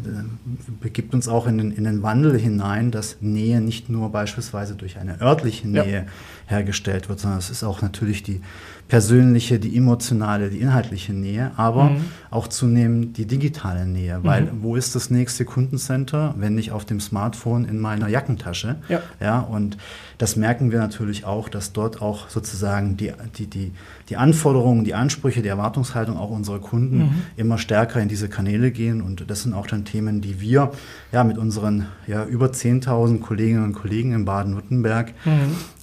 begibt 0.81 1.13
uns 1.13 1.27
auch 1.27 1.45
in 1.45 1.59
den, 1.59 1.71
in 1.71 1.83
den 1.83 2.01
Wandel 2.01 2.39
hinein, 2.39 2.89
dass 2.89 3.17
Nähe 3.21 3.61
nicht 3.61 3.89
nur 3.89 4.11
beispielsweise 4.11 4.73
durch 4.73 4.97
eine 4.97 5.21
örtliche 5.21 5.67
Nähe 5.67 6.05
ja. 6.05 6.05
hergestellt 6.47 7.09
wird, 7.09 7.19
sondern 7.19 7.37
es 7.37 7.51
ist 7.51 7.63
auch 7.63 7.81
natürlich 7.81 8.23
die 8.23 8.41
persönliche, 8.87 9.59
die 9.59 9.75
emotionale, 9.75 10.49
die 10.49 10.59
inhaltliche 10.59 11.13
Nähe, 11.13 11.51
aber 11.57 11.85
mhm. 11.85 12.05
auch 12.29 12.47
zunehmend 12.47 13.17
die 13.17 13.25
digitale 13.25 13.85
Nähe. 13.85 14.19
Weil 14.23 14.43
mhm. 14.43 14.49
wo 14.61 14.75
ist 14.75 14.95
das 14.95 15.09
nächste 15.09 15.43
Kundencenter, 15.43 16.33
wenn 16.37 16.55
nicht 16.55 16.71
auf 16.71 16.85
dem 16.85 16.99
Smartphone 16.99 17.65
in 17.65 17.79
meiner 17.79 18.07
Jackentasche? 18.07 18.77
Ja. 18.87 19.01
ja 19.19 19.39
und 19.39 19.77
das 20.17 20.35
merken 20.35 20.71
wir 20.71 20.79
natürlich 20.79 21.25
auch, 21.25 21.49
dass 21.49 21.73
dort 21.73 22.01
auch 22.01 22.29
sozusagen 22.29 22.97
die, 22.97 23.11
die, 23.37 23.47
die, 23.47 23.71
die 24.09 24.17
Anforderungen, 24.17 24.85
die 24.85 24.93
Ansprüche, 24.93 25.41
die 25.41 25.49
Erwartungshaltung 25.49 26.17
auch 26.17 26.29
unserer 26.29 26.59
Kunden 26.59 26.97
mhm. 26.97 27.21
immer 27.35 27.57
stärker 27.57 28.01
in 28.01 28.07
diese 28.07 28.29
Kanäle 28.29 28.71
gehen. 28.71 29.01
Und 29.01 29.29
das 29.29 29.43
sind 29.43 29.53
auch 29.53 29.67
dann 29.67 29.83
Themen, 29.83 30.21
die 30.21 30.39
wir 30.39 30.71
ja 31.11 31.23
mit 31.25 31.37
unseren 31.37 31.87
ja, 32.07 32.25
über 32.25 32.47
10.000 32.47 33.19
Kolleginnen 33.19 33.63
und 33.65 33.73
Kollegen 33.73 34.13
in 34.13 34.23
Baden-Württemberg 34.23 35.13
mhm. 35.25 35.31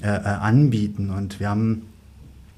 äh, 0.03 0.09
äh, 0.09 0.21
anbieten. 0.21 1.11
Und 1.11 1.39
wir 1.39 1.51
haben 1.51 1.83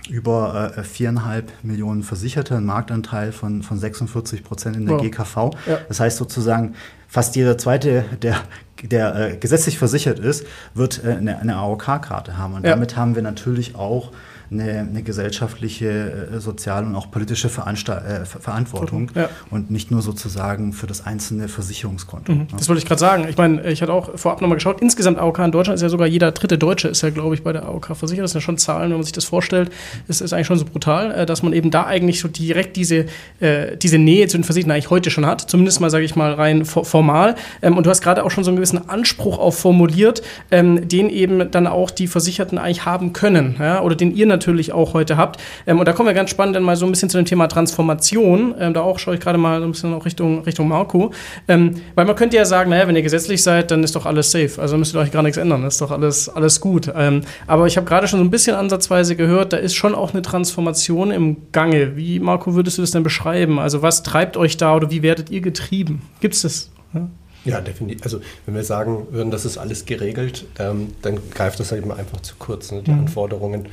über 0.08 0.72
äh, 0.76 0.82
viereinhalb 0.82 1.50
äh, 1.50 1.66
Millionen 1.66 2.02
Versicherte, 2.02 2.56
einen 2.56 2.66
Marktanteil 2.66 3.32
von, 3.32 3.62
von 3.62 3.78
46 3.78 4.44
Prozent 4.44 4.76
in 4.76 4.86
der 4.86 4.96
wow. 4.96 5.02
GKV. 5.02 5.36
Ja. 5.66 5.78
Das 5.88 6.00
heißt 6.00 6.16
sozusagen, 6.16 6.74
fast 7.08 7.36
jeder 7.36 7.58
zweite, 7.58 8.04
der, 8.22 8.36
der 8.82 9.32
äh, 9.32 9.36
gesetzlich 9.36 9.78
versichert 9.78 10.18
ist, 10.18 10.46
wird 10.74 11.02
äh, 11.04 11.12
eine, 11.12 11.38
eine 11.38 11.56
AOK-Karte 11.56 12.38
haben. 12.38 12.54
Und 12.54 12.64
ja. 12.64 12.70
damit 12.70 12.96
haben 12.96 13.14
wir 13.14 13.22
natürlich 13.22 13.74
auch 13.74 14.12
eine, 14.50 14.80
eine 14.80 15.02
gesellschaftliche, 15.02 16.30
äh, 16.34 16.40
soziale 16.40 16.86
und 16.86 16.94
auch 16.94 17.10
politische 17.10 17.48
Veransta 17.48 17.98
äh, 17.98 18.24
Verantwortung 18.24 19.10
ja. 19.14 19.28
und 19.50 19.70
nicht 19.70 19.90
nur 19.90 20.02
sozusagen 20.02 20.72
für 20.72 20.86
das 20.86 21.06
einzelne 21.06 21.48
Versicherungskonto. 21.48 22.32
Mhm. 22.32 22.46
Das 22.56 22.68
wollte 22.68 22.82
ich 22.82 22.86
gerade 22.86 23.00
sagen. 23.00 23.26
Ich 23.28 23.36
meine, 23.36 23.62
ich 23.70 23.82
hatte 23.82 23.92
auch 23.92 24.16
vorab 24.16 24.40
nochmal 24.40 24.56
geschaut, 24.56 24.80
insgesamt 24.80 25.18
AOK 25.18 25.38
in 25.40 25.52
Deutschland 25.52 25.76
ist 25.76 25.82
ja 25.82 25.88
sogar 25.88 26.06
jeder 26.06 26.32
dritte 26.32 26.58
Deutsche 26.58 26.88
ist 26.88 27.02
ja, 27.02 27.10
glaube 27.10 27.34
ich, 27.34 27.42
bei 27.42 27.52
der 27.52 27.64
AOK 27.64 27.96
versichert. 27.96 28.24
Das 28.24 28.32
sind 28.32 28.40
ja 28.40 28.44
schon 28.44 28.58
Zahlen, 28.58 28.90
wenn 28.90 28.98
man 28.98 29.04
sich 29.04 29.12
das 29.12 29.24
vorstellt, 29.24 29.70
ist, 30.08 30.20
ist 30.20 30.32
eigentlich 30.32 30.46
schon 30.46 30.58
so 30.58 30.64
brutal, 30.64 31.12
äh, 31.12 31.26
dass 31.26 31.42
man 31.42 31.52
eben 31.52 31.70
da 31.70 31.86
eigentlich 31.86 32.20
so 32.20 32.28
direkt 32.28 32.76
diese, 32.76 33.06
äh, 33.40 33.76
diese 33.76 33.98
Nähe 33.98 34.28
zu 34.28 34.38
den 34.38 34.44
Versicherten 34.44 34.72
eigentlich 34.72 34.90
heute 34.90 35.10
schon 35.10 35.26
hat. 35.26 35.40
Zumindest 35.40 35.80
mal, 35.80 35.90
sage 35.90 36.04
ich 36.04 36.16
mal, 36.16 36.32
rein 36.32 36.64
formal. 36.64 37.34
Ähm, 37.62 37.76
und 37.76 37.86
du 37.86 37.90
hast 37.90 38.02
gerade 38.02 38.24
auch 38.24 38.30
schon 38.30 38.44
so 38.44 38.50
einen 38.50 38.56
gewissen 38.56 38.88
Anspruch 38.88 39.38
auch 39.38 39.54
formuliert, 39.54 40.22
ähm, 40.50 40.88
den 40.88 41.10
eben 41.10 41.50
dann 41.50 41.66
auch 41.66 41.90
die 41.90 42.06
Versicherten 42.06 42.58
eigentlich 42.58 42.84
haben 42.84 43.12
können. 43.12 43.56
Ja? 43.58 43.82
Oder 43.82 43.96
den 43.96 44.14
ihr 44.14 44.26
natürlich 44.26 44.35
auch 44.72 44.94
heute 44.94 45.16
habt. 45.16 45.40
Ähm, 45.66 45.78
und 45.78 45.86
da 45.86 45.92
kommen 45.92 46.08
wir 46.08 46.14
ganz 46.14 46.30
spannend 46.30 46.56
dann 46.56 46.62
mal 46.62 46.76
so 46.76 46.86
ein 46.86 46.90
bisschen 46.90 47.10
zu 47.10 47.16
dem 47.16 47.26
Thema 47.26 47.46
Transformation. 47.48 48.54
Ähm, 48.58 48.74
da 48.74 48.80
auch 48.80 48.98
schaue 48.98 49.14
ich 49.14 49.20
gerade 49.20 49.38
mal 49.38 49.60
so 49.60 49.66
ein 49.66 49.72
bisschen 49.72 49.94
auch 49.94 50.04
Richtung, 50.04 50.42
Richtung 50.42 50.68
Marco. 50.68 51.12
Ähm, 51.48 51.74
weil 51.94 52.04
man 52.04 52.16
könnte 52.16 52.36
ja 52.36 52.44
sagen, 52.44 52.70
naja, 52.70 52.86
wenn 52.88 52.96
ihr 52.96 53.02
gesetzlich 53.02 53.42
seid, 53.42 53.70
dann 53.70 53.84
ist 53.84 53.96
doch 53.96 54.06
alles 54.06 54.30
safe. 54.30 54.60
Also 54.60 54.76
müsst 54.76 54.94
ihr 54.94 55.00
euch 55.00 55.12
gar 55.12 55.22
nichts 55.22 55.38
ändern. 55.38 55.64
Ist 55.64 55.80
doch 55.80 55.90
alles, 55.90 56.28
alles 56.28 56.60
gut. 56.60 56.92
Ähm, 56.94 57.22
aber 57.46 57.66
ich 57.66 57.76
habe 57.76 57.86
gerade 57.86 58.08
schon 58.08 58.18
so 58.18 58.24
ein 58.24 58.30
bisschen 58.30 58.56
ansatzweise 58.56 59.16
gehört, 59.16 59.52
da 59.52 59.56
ist 59.56 59.74
schon 59.74 59.94
auch 59.94 60.12
eine 60.12 60.22
Transformation 60.22 61.10
im 61.10 61.36
Gange. 61.52 61.96
Wie, 61.96 62.20
Marco, 62.20 62.54
würdest 62.54 62.78
du 62.78 62.82
das 62.82 62.90
denn 62.90 63.02
beschreiben? 63.02 63.58
Also 63.58 63.82
was 63.82 64.02
treibt 64.02 64.36
euch 64.36 64.56
da 64.56 64.74
oder 64.74 64.90
wie 64.90 65.02
werdet 65.02 65.30
ihr 65.30 65.40
getrieben? 65.40 66.02
Gibt 66.20 66.34
es 66.34 66.42
das? 66.42 66.70
Ja? 66.94 67.08
Ja, 67.46 67.60
definitiv. 67.60 68.02
Also 68.02 68.20
wenn 68.44 68.56
wir 68.56 68.64
sagen 68.64 69.06
würden, 69.12 69.30
das 69.30 69.44
ist 69.44 69.56
alles 69.56 69.86
geregelt, 69.86 70.46
ähm, 70.58 70.88
dann 71.02 71.18
greift 71.30 71.60
das 71.60 71.70
halt 71.70 71.82
eben 71.82 71.92
einfach 71.92 72.20
zu 72.20 72.34
kurz. 72.38 72.72
Ne? 72.72 72.82
Die 72.82 72.90
mhm. 72.90 73.00
Anforderungen, 73.00 73.68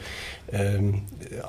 ähm, 0.54 1.02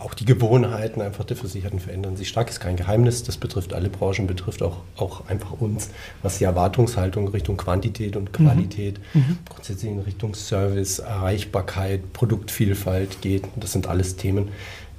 auch 0.02 0.14
die 0.14 0.24
Gewohnheiten 0.24 1.02
einfach 1.02 1.24
der 1.24 1.36
Versicherten 1.36 1.78
verändern 1.78 2.16
sich 2.16 2.28
stark. 2.28 2.48
Ist 2.48 2.60
kein 2.60 2.76
Geheimnis. 2.76 3.22
Das 3.22 3.36
betrifft 3.36 3.74
alle 3.74 3.90
Branchen, 3.90 4.26
betrifft 4.26 4.62
auch, 4.62 4.78
auch 4.96 5.28
einfach 5.28 5.52
uns, 5.60 5.90
was 6.22 6.38
die 6.38 6.44
Erwartungshaltung 6.44 7.28
Richtung 7.28 7.58
Quantität 7.58 8.16
und 8.16 8.30
mhm. 8.30 8.44
Qualität, 8.44 9.00
mhm. 9.12 9.38
grundsätzlich 9.48 9.92
in 9.92 10.00
Richtung 10.00 10.34
Service, 10.34 11.00
Erreichbarkeit, 11.00 12.14
Produktvielfalt 12.14 13.20
geht. 13.20 13.44
Das 13.56 13.72
sind 13.72 13.86
alles 13.86 14.16
Themen. 14.16 14.48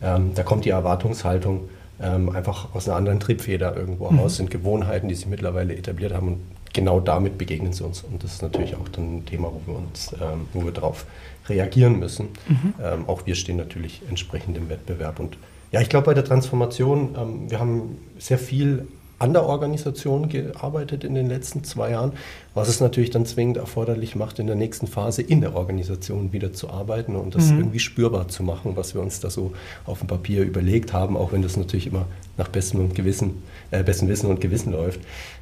Ähm, 0.04 0.32
da 0.36 0.44
kommt 0.44 0.66
die 0.66 0.70
Erwartungshaltung 0.70 1.68
ähm, 2.00 2.30
einfach 2.30 2.76
aus 2.76 2.88
einer 2.88 2.98
anderen 2.98 3.20
Triebfeder 3.20 3.76
irgendwo 3.76 4.12
mhm. 4.12 4.20
raus, 4.20 4.36
sind 4.36 4.52
Gewohnheiten, 4.52 5.08
die 5.08 5.16
sich 5.16 5.26
mittlerweile 5.26 5.76
etabliert 5.76 6.14
haben 6.14 6.28
und 6.28 6.40
genau 6.74 7.00
damit 7.00 7.40
begegnen 7.40 7.74
sie 7.74 7.84
uns. 7.84 8.04
Und 8.04 8.24
das 8.24 8.34
ist 8.34 8.42
natürlich 8.44 8.76
auch 8.76 8.88
dann 8.90 9.18
ein 9.18 9.26
Thema, 9.26 9.52
wo 9.52 9.62
wir 9.66 9.80
uns, 9.80 10.14
ähm, 10.22 10.48
wo 10.54 10.64
wir 10.64 10.72
darauf 10.72 11.06
reagieren 11.48 12.00
müssen. 12.00 12.30
Mhm. 12.48 12.74
Ähm, 12.84 13.04
auch 13.08 13.26
wir 13.26 13.36
stehen 13.36 13.58
natürlich 13.58 14.02
entsprechend 14.10 14.58
im 14.58 14.70
Wettbewerb. 14.70 15.20
Und 15.20 15.38
ja, 15.72 15.82
ich 15.82 15.90
glaube 15.90 16.08
bei 16.08 16.14
der 16.14 16.26
Transformation, 16.26 17.16
ähm, 17.18 17.52
wir 17.52 17.60
haben 17.60 17.98
sehr 18.18 18.40
viel 18.40 18.88
an 19.18 19.32
der 19.32 19.46
Organisation 19.46 20.28
gearbeitet 20.28 21.04
in 21.04 21.16
den 21.16 21.28
letzten 21.28 21.64
zwei 21.64 21.92
Jahren, 21.92 22.14
was 22.54 22.68
es 22.68 22.82
natürlich 22.82 23.12
dann 23.12 23.26
zwingend 23.26 23.58
erforderlich 23.58 24.16
macht, 24.16 24.40
in 24.40 24.48
der 24.48 24.58
nächsten 24.58 24.88
Phase 24.88 25.22
in 25.22 25.40
der 25.40 25.56
Organisation 25.56 26.34
wieder 26.34 26.52
zu 26.52 26.70
arbeiten 26.70 27.16
und 27.16 27.34
das 27.34 27.50
mhm. 27.50 27.60
irgendwie 27.60 27.80
spürbar 27.80 28.28
zu 28.28 28.44
machen, 28.44 28.74
was 28.76 28.94
wir 28.94 29.02
uns 29.02 29.22
da 29.22 29.30
so 29.30 29.54
auf 29.86 30.00
dem 30.00 30.08
Papier 30.08 30.44
überlegt 30.44 30.92
haben, 30.92 31.16
auch 31.16 31.32
wenn 31.32 31.42
das 31.42 31.56
natürlich 31.56 31.88
immer 31.88 32.06
nach 32.38 32.50
bestem, 32.50 32.82
und 32.82 32.94
Gewissen, 32.94 33.42
äh, 33.72 33.84
bestem 33.84 34.10
Wissen 34.10 34.30
und 34.30 34.42
Gewissen 34.42 34.74
läuft. 34.74 35.00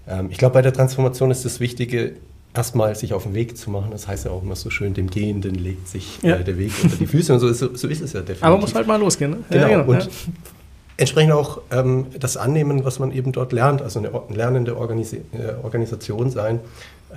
Ähm, 0.08 0.28
ich 0.30 0.38
glaube, 0.38 0.54
bei 0.54 0.62
der 0.62 0.74
Transformation 0.74 1.32
ist 1.32 1.44
das 1.44 1.60
Wichtige, 1.60 2.14
erstmal 2.54 2.96
sich 2.96 3.14
auf 3.14 3.24
den 3.24 3.34
Weg 3.34 3.58
zu 3.58 3.70
machen. 3.70 3.92
Das 3.92 4.08
heißt 4.08 4.26
ja 4.26 4.32
auch 4.32 4.44
immer 4.44 4.56
so 4.56 4.70
schön, 4.70 4.94
dem 4.94 5.10
Gehenden 5.10 5.56
legt 5.56 5.88
sich 5.88 6.20
ja. 6.22 6.36
äh, 6.36 6.44
der 6.44 6.58
Weg 6.58 6.72
unter 6.84 6.96
die 6.98 7.08
Füße 7.08 7.34
und 7.34 7.40
so 7.40 7.48
ist, 7.48 7.60
so 7.60 7.88
ist 7.88 8.02
es 8.02 8.14
ja 8.14 8.20
definitiv. 8.20 8.44
Aber 8.44 8.58
muss 8.58 8.76
halt 8.76 8.88
mal 8.88 9.00
losgehen. 9.00 9.32
Ne? 9.32 9.38
Genau. 9.50 9.68
Ja, 9.68 9.78
genau. 9.78 9.92
Und 9.92 10.10
entsprechend 10.98 11.34
auch 11.34 11.62
ähm, 11.72 12.08
das 12.20 12.38
annehmen, 12.38 12.86
was 12.86 13.00
man 13.00 13.12
eben 13.12 13.32
dort 13.32 13.52
lernt, 13.52 13.82
also 13.82 14.00
eine 14.00 14.12
lernende 14.30 14.78
Organis 14.78 15.14
äh, 15.14 15.20
Organisation 15.64 16.30
sein. 16.30 16.60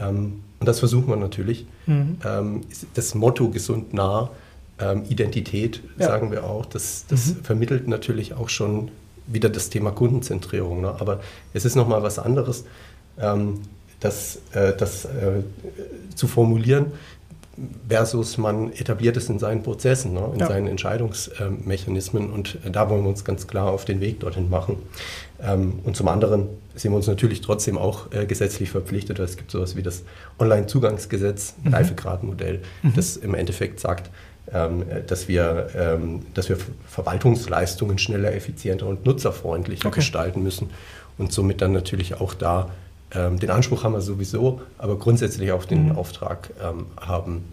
Ähm, 0.01 0.41
und 0.59 0.67
das 0.67 0.79
versucht 0.79 1.09
man 1.09 1.21
natürlich. 1.21 1.67
Mhm. 1.87 2.19
Ähm, 2.25 2.61
das 2.95 3.15
Motto 3.15 3.51
gesund 3.51 3.93
nah, 3.93 4.31
ähm, 4.79 5.05
Identität, 5.09 5.83
ja. 5.99 6.07
sagen 6.07 6.31
wir 6.31 6.45
auch, 6.45 6.67
das, 6.67 7.05
das 7.09 7.27
mhm. 7.27 7.37
vermittelt 7.45 7.89
natürlich 7.89 8.35
auch 8.35 8.49
schon 8.49 8.91
wieder 9.27 9.49
das 9.49 9.71
Thema 9.71 9.91
Kundenzentrierung. 9.91 10.81
Ne? 10.83 10.95
Aber 10.99 11.21
es 11.53 11.65
ist 11.65 11.75
nochmal 11.75 12.03
was 12.03 12.19
anderes, 12.19 12.65
ähm, 13.19 13.61
das, 14.01 14.41
äh, 14.53 14.75
das 14.77 15.05
äh, 15.05 15.43
zu 16.15 16.27
formulieren, 16.27 16.87
versus 17.89 18.37
man 18.37 18.71
etabliert 18.73 19.17
es 19.17 19.31
in 19.31 19.39
seinen 19.39 19.63
Prozessen, 19.63 20.13
ne? 20.13 20.31
in 20.35 20.41
ja. 20.41 20.47
seinen 20.47 20.67
Entscheidungsmechanismen. 20.67 22.31
Und 22.31 22.59
äh, 22.65 22.71
da 22.71 22.91
wollen 22.91 23.03
wir 23.03 23.09
uns 23.09 23.25
ganz 23.25 23.47
klar 23.47 23.71
auf 23.71 23.85
den 23.85 24.01
Weg 24.01 24.21
dorthin 24.21 24.51
machen. 24.51 24.77
Ähm, 25.43 25.81
und 25.85 25.97
zum 25.97 26.09
anderen 26.09 26.49
sehen 26.75 26.93
wir 26.93 26.97
uns 26.97 27.07
natürlich 27.07 27.41
trotzdem 27.41 27.79
auch 27.79 28.11
gesetzlich 28.29 28.69
verpflichtet. 28.69 29.19
Es 29.19 29.39
gibt 29.39 29.51
sowas 29.51 29.77
wie 29.77 29.83
das 29.83 30.03
Online-Zugangsgesetz, 30.39 31.55
mhm. 31.65 31.73
Reifegradmodell, 31.73 32.61
mhm. 32.83 32.93
das 32.95 33.17
im 33.17 33.35
Endeffekt 33.35 33.81
sagt, 33.81 34.11
ähm, 34.53 34.85
dass, 35.09 35.27
wir, 35.27 35.71
ähm, 35.75 36.27
dass 36.35 36.49
wir 36.49 36.57
Verwaltungsleistungen 36.87 37.99
schneller, 37.99 38.33
effizienter 38.33 38.87
und 38.87 39.05
nutzerfreundlicher 39.05 39.89
okay. 39.89 39.97
gestalten 39.97 40.43
müssen 40.43 40.71
und 41.19 41.33
somit 41.33 41.61
dann 41.63 41.73
natürlich 41.73 42.21
auch 42.21 42.33
da 42.33 42.71
den 43.15 43.51
Anspruch 43.51 43.85
haben 43.85 43.93
wir 43.93 44.01
sowieso, 44.01 44.61
aber 44.79 44.99
grundsätzlich 44.99 45.53
auch 45.53 45.65
den 45.65 45.91
mhm. 45.91 45.97
Auftrag 45.97 46.51
ähm, 46.63 46.87
haben, 47.01 47.45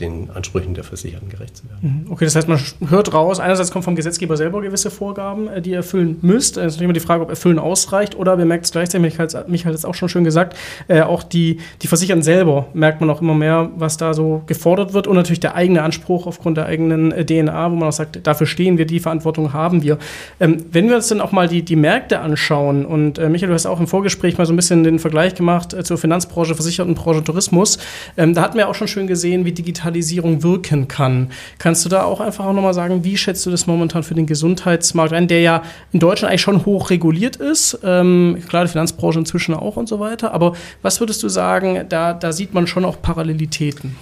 den 0.00 0.30
Ansprüchen 0.30 0.74
der 0.74 0.84
Versicherten 0.84 1.28
gerecht 1.28 1.56
zu 1.58 1.64
werden. 1.68 2.04
Mhm. 2.06 2.12
Okay, 2.12 2.24
das 2.24 2.34
heißt, 2.36 2.48
man 2.48 2.58
hört 2.88 3.12
raus, 3.12 3.38
einerseits 3.38 3.70
kommen 3.70 3.82
vom 3.82 3.96
Gesetzgeber 3.96 4.36
selber 4.36 4.62
gewisse 4.62 4.90
Vorgaben, 4.90 5.48
äh, 5.48 5.60
die 5.60 5.70
ihr 5.70 5.76
erfüllen 5.76 6.18
müsst. 6.22 6.56
Es 6.56 6.64
ist 6.64 6.72
natürlich 6.74 6.84
immer 6.84 6.92
die 6.92 7.00
Frage, 7.00 7.22
ob 7.22 7.30
erfüllen 7.30 7.58
ausreicht 7.58 8.16
oder 8.16 8.36
merken 8.36 8.64
es 8.64 8.72
gleichzeitig, 8.72 9.18
Michael 9.48 9.72
hat 9.72 9.74
es 9.74 9.84
auch 9.84 9.94
schon 9.94 10.08
schön 10.08 10.24
gesagt, 10.24 10.56
äh, 10.88 11.02
auch 11.02 11.22
die, 11.22 11.58
die 11.82 11.86
Versicherten 11.86 12.22
selber 12.22 12.66
merkt 12.72 13.00
man 13.00 13.10
auch 13.10 13.20
immer 13.20 13.34
mehr, 13.34 13.70
was 13.76 13.96
da 13.96 14.14
so 14.14 14.42
gefordert 14.46 14.92
wird 14.92 15.06
und 15.06 15.16
natürlich 15.16 15.40
der 15.40 15.54
eigene 15.54 15.82
Anspruch 15.82 16.26
aufgrund 16.26 16.56
der 16.56 16.66
eigenen 16.66 17.12
äh, 17.12 17.24
DNA, 17.24 17.70
wo 17.70 17.76
man 17.76 17.88
auch 17.88 17.92
sagt, 17.92 18.26
dafür 18.26 18.46
stehen 18.46 18.78
wir, 18.78 18.86
die 18.86 19.00
Verantwortung 19.00 19.52
haben 19.52 19.82
wir. 19.82 19.98
Ähm, 20.40 20.64
wenn 20.72 20.88
wir 20.88 20.96
uns 20.96 21.08
dann 21.08 21.20
auch 21.20 21.32
mal 21.32 21.48
die, 21.48 21.62
die 21.62 21.76
Märkte 21.76 22.20
anschauen 22.20 22.86
und 22.86 23.18
äh, 23.18 23.28
Michael, 23.28 23.48
du 23.48 23.54
hast 23.54 23.66
auch 23.66 23.80
im 23.80 23.86
Vorgespräch 23.86 24.38
mal 24.38 24.46
so 24.46 24.52
ein 24.52 24.56
bisschen 24.56 24.84
den 24.84 24.98
Vergleich 24.98 25.34
gemacht 25.34 25.74
äh, 25.74 25.84
zur 25.84 25.98
Finanzbranche, 25.98 26.54
Versichertenbranche, 26.54 27.22
Tourismus, 27.24 27.78
ähm, 28.16 28.34
da 28.34 28.42
hatten 28.42 28.56
wir 28.56 28.68
auch 28.68 28.74
schon 28.74 28.88
schön 28.88 29.06
gesehen, 29.06 29.44
wie 29.44 29.52
Digitalisierung 29.58 30.42
wirken 30.42 30.88
kann. 30.88 31.30
Kannst 31.58 31.84
du 31.84 31.88
da 31.88 32.04
auch 32.04 32.20
einfach 32.20 32.46
auch 32.46 32.52
nochmal 32.52 32.74
sagen, 32.74 33.04
wie 33.04 33.16
schätzt 33.16 33.44
du 33.44 33.50
das 33.50 33.66
momentan 33.66 34.02
für 34.02 34.14
den 34.14 34.26
Gesundheitsmarkt 34.26 35.12
ein, 35.12 35.28
der 35.28 35.40
ja 35.40 35.62
in 35.92 36.00
Deutschland 36.00 36.30
eigentlich 36.30 36.42
schon 36.42 36.64
hoch 36.64 36.90
reguliert 36.90 37.36
ist? 37.36 37.78
Ähm, 37.82 38.42
klar, 38.48 38.64
die 38.64 38.70
Finanzbranche 38.70 39.18
inzwischen 39.18 39.54
auch 39.54 39.76
und 39.76 39.88
so 39.88 40.00
weiter. 40.00 40.32
Aber 40.32 40.54
was 40.82 41.00
würdest 41.00 41.22
du 41.22 41.28
sagen, 41.28 41.86
da, 41.88 42.14
da 42.14 42.32
sieht 42.32 42.54
man 42.54 42.66
schon 42.66 42.84
auch 42.84 43.02
Parallelitäten? 43.02 43.96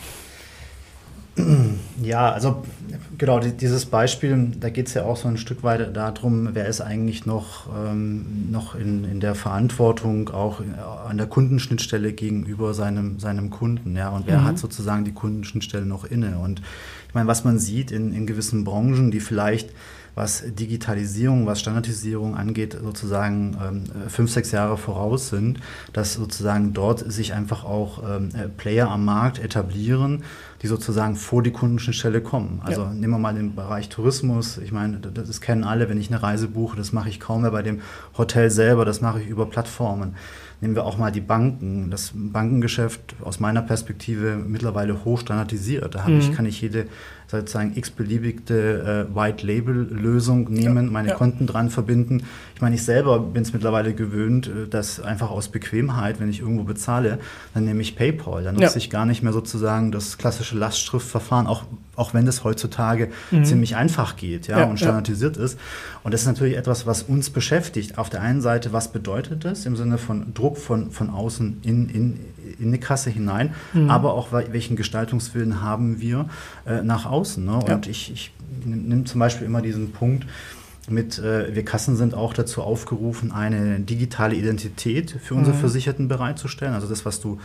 Ja, 2.03 2.33
also 2.33 2.65
genau, 3.19 3.41
dieses 3.41 3.87
Beispiel, 3.87 4.53
da 4.59 4.71
geht 4.71 4.89
es 4.89 4.95
ja 4.95 5.05
auch 5.05 5.17
so 5.17 5.29
ein 5.29 5.37
Stück 5.37 5.63
weit 5.63 5.95
darum, 5.95 6.51
wer 6.55 6.67
ist 6.67 6.81
eigentlich 6.81 7.27
noch, 7.27 7.69
ähm, 7.75 8.51
noch 8.51 8.75
in, 8.75 9.05
in 9.05 9.21
der 9.21 9.35
Verantwortung 9.35 10.31
auch 10.31 10.63
an 11.07 11.19
der 11.19 11.27
Kundenschnittstelle 11.27 12.13
gegenüber 12.15 12.73
seinem, 12.73 13.19
seinem 13.19 13.51
Kunden, 13.51 13.97
ja, 13.97 14.09
und 14.09 14.27
wer 14.27 14.39
mhm. 14.39 14.45
hat 14.45 14.59
sozusagen 14.59 15.05
die 15.05 15.13
Kundenschnittstelle 15.13 15.85
noch 15.85 16.05
inne. 16.05 16.39
Und 16.39 16.63
ich 17.09 17.15
meine, 17.15 17.29
was 17.29 17.45
man 17.45 17.59
sieht 17.59 17.91
in, 17.91 18.13
in 18.15 18.27
gewissen 18.27 18.65
Branchen, 18.65 19.11
die 19.11 19.21
vielleicht 19.21 19.71
was 20.17 20.43
Digitalisierung, 20.47 21.47
was 21.47 21.61
Standardisierung 21.61 22.37
angeht, 22.37 22.77
sozusagen 22.83 23.57
ähm, 23.63 23.85
fünf, 24.09 24.33
sechs 24.33 24.51
Jahre 24.51 24.79
voraus 24.79 25.29
sind, 25.29 25.61
dass 25.93 26.15
sozusagen 26.15 26.73
dort 26.73 27.13
sich 27.13 27.35
einfach 27.35 27.65
auch 27.65 28.03
ähm, 28.03 28.31
Player 28.57 28.91
am 28.91 29.05
Markt 29.05 29.39
etablieren, 29.39 30.25
die 30.63 30.69
sozusagen 30.69 31.17
vor 31.17 31.43
die 31.43 31.51
Kundenschnittstelle 31.51 32.23
kommen. 32.23 32.63
Also 32.65 32.83
ja. 32.83 32.93
nehmen 32.95 33.13
wir 33.13 33.19
mal 33.19 33.35
den 33.35 33.55
Bereich 33.55 33.91
Tourismus. 33.91 34.57
Ich 34.57 34.73
meine, 34.73 34.99
das, 35.01 35.27
das 35.27 35.41
kennen 35.43 35.65
alle, 35.65 35.91
wenn 35.91 36.01
ich 36.01 36.11
eine 36.11 36.23
Reise 36.23 36.49
buche, 36.49 36.79
das 36.79 36.95
mache 36.95 37.11
ich 37.11 37.21
kaum 37.21 37.43
mehr 37.43 37.51
bei 37.51 37.63
dem 37.63 37.83
Hotel 38.17 38.51
selber, 38.51 38.87
das 38.87 39.03
mache 39.03 39.21
ich 39.21 39.29
über 39.29 39.45
Plattformen. 39.45 40.17
Nehmen 40.63 40.75
wir 40.75 40.85
auch 40.85 40.97
mal 40.97 41.13
die 41.13 41.21
Banken. 41.21 41.91
Das 41.91 42.13
Bankengeschäft 42.15 43.17
aus 43.23 43.41
meiner 43.41 43.61
Perspektive 43.61 44.37
mittlerweile 44.37 45.05
hochstandardisiert. 45.05 45.95
Da 45.95 46.09
mhm. 46.09 46.19
ich, 46.19 46.33
kann 46.33 46.47
ich 46.47 46.63
jede 46.63 46.87
sozusagen 47.29 47.77
x-beliebige 47.77 49.09
äh, 49.11 49.15
White-Label-Lösung 49.15 50.51
nehmen, 50.51 50.87
ja, 50.87 50.93
meine 50.93 51.09
ja. 51.09 51.15
Konten 51.15 51.47
dran 51.47 51.71
verbinden. 51.71 52.23
Ich 52.55 52.61
meine, 52.61 52.77
ich 52.77 52.85
selber 52.85 53.19
bin 53.19 53.43
es 53.43 53.53
mittlerweile 53.53 53.95
gewöhnt, 53.95 54.47
äh, 54.47 54.69
dass 54.69 55.01
einfach 55.01 55.31
aus 55.31 55.49
Bequemheit, 55.49 56.21
wenn 56.21 56.29
ich 56.29 56.41
irgendwo 56.41 56.65
bezahle, 56.65 57.19
dann 57.55 57.65
nehme 57.65 57.83
ich 57.83 57.97
PayPal. 57.97 58.45
Dann 58.45 58.55
nutze 58.55 58.75
ja. 58.75 58.77
ich 58.77 58.91
gar 58.91 59.07
nicht 59.07 59.23
mehr 59.23 59.33
sozusagen 59.33 59.93
das 59.93 60.19
klassische 60.19 60.57
Lastschriftverfahren, 60.57 61.47
auch, 61.47 61.65
auch 61.97 62.15
wenn 62.15 62.27
das 62.27 62.45
heutzutage 62.45 63.09
mhm. 63.31 63.45
ziemlich 63.45 63.77
einfach 63.77 64.17
geht 64.17 64.47
ja, 64.47 64.65
und 64.65 64.79
standardisiert 64.79 65.37
ist. 65.37 65.59
Und 66.05 66.15
das 66.15 66.23
ist 66.23 66.27
natürlich 66.29 66.57
etwas, 66.57 66.87
was 66.87 67.03
uns 67.03 67.31
beschäftigt. 67.31 67.99
Auf 67.99 68.09
der 68.09 68.23
einen 68.23 68.41
Seite, 68.41 68.73
was 68.73 68.93
bedeutet 68.93 69.45
das 69.45 69.67
im 69.67 69.77
Sinne 69.77 69.99
von 69.99 70.33
Druck 70.33 70.59
von, 70.59 70.91
von 70.93 71.11
außen 71.11 71.59
in, 71.63 71.89
in, 71.89 72.21
in 72.59 72.73
die 72.73 72.79
Kasse 72.79 73.11
hinein, 73.11 73.55
mhm. 73.73 73.91
aber 73.91 74.15
auch 74.15 74.33
welchen 74.33 74.77
Gestaltungswillen 74.77 75.63
haben 75.63 76.01
wir 76.01 76.29
äh, 76.67 76.83
nach 76.83 77.07
außen. 77.07 77.45
Ne? 77.45 77.57
Und 77.57 77.87
ja. 77.87 77.91
ich, 77.91 78.13
ich 78.13 78.33
nehme 78.65 79.05
zum 79.05 79.19
Beispiel 79.19 79.47
immer 79.47 79.63
diesen 79.63 79.93
Punkt, 79.93 80.27
mit, 80.89 81.19
äh, 81.19 81.55
wir 81.55 81.65
Kassen 81.65 81.97
sind 81.97 82.15
auch 82.15 82.33
dazu 82.33 82.63
aufgerufen, 82.63 83.33
eine 83.33 83.81
digitale 83.81 84.35
Identität 84.35 85.17
für 85.23 85.35
unsere 85.35 85.57
mhm. 85.57 85.61
Versicherten 85.61 86.09
bereitzustellen. 86.09 86.75
Also 86.75 86.87
das, 86.87 87.05
was 87.05 87.21
du 87.21 87.39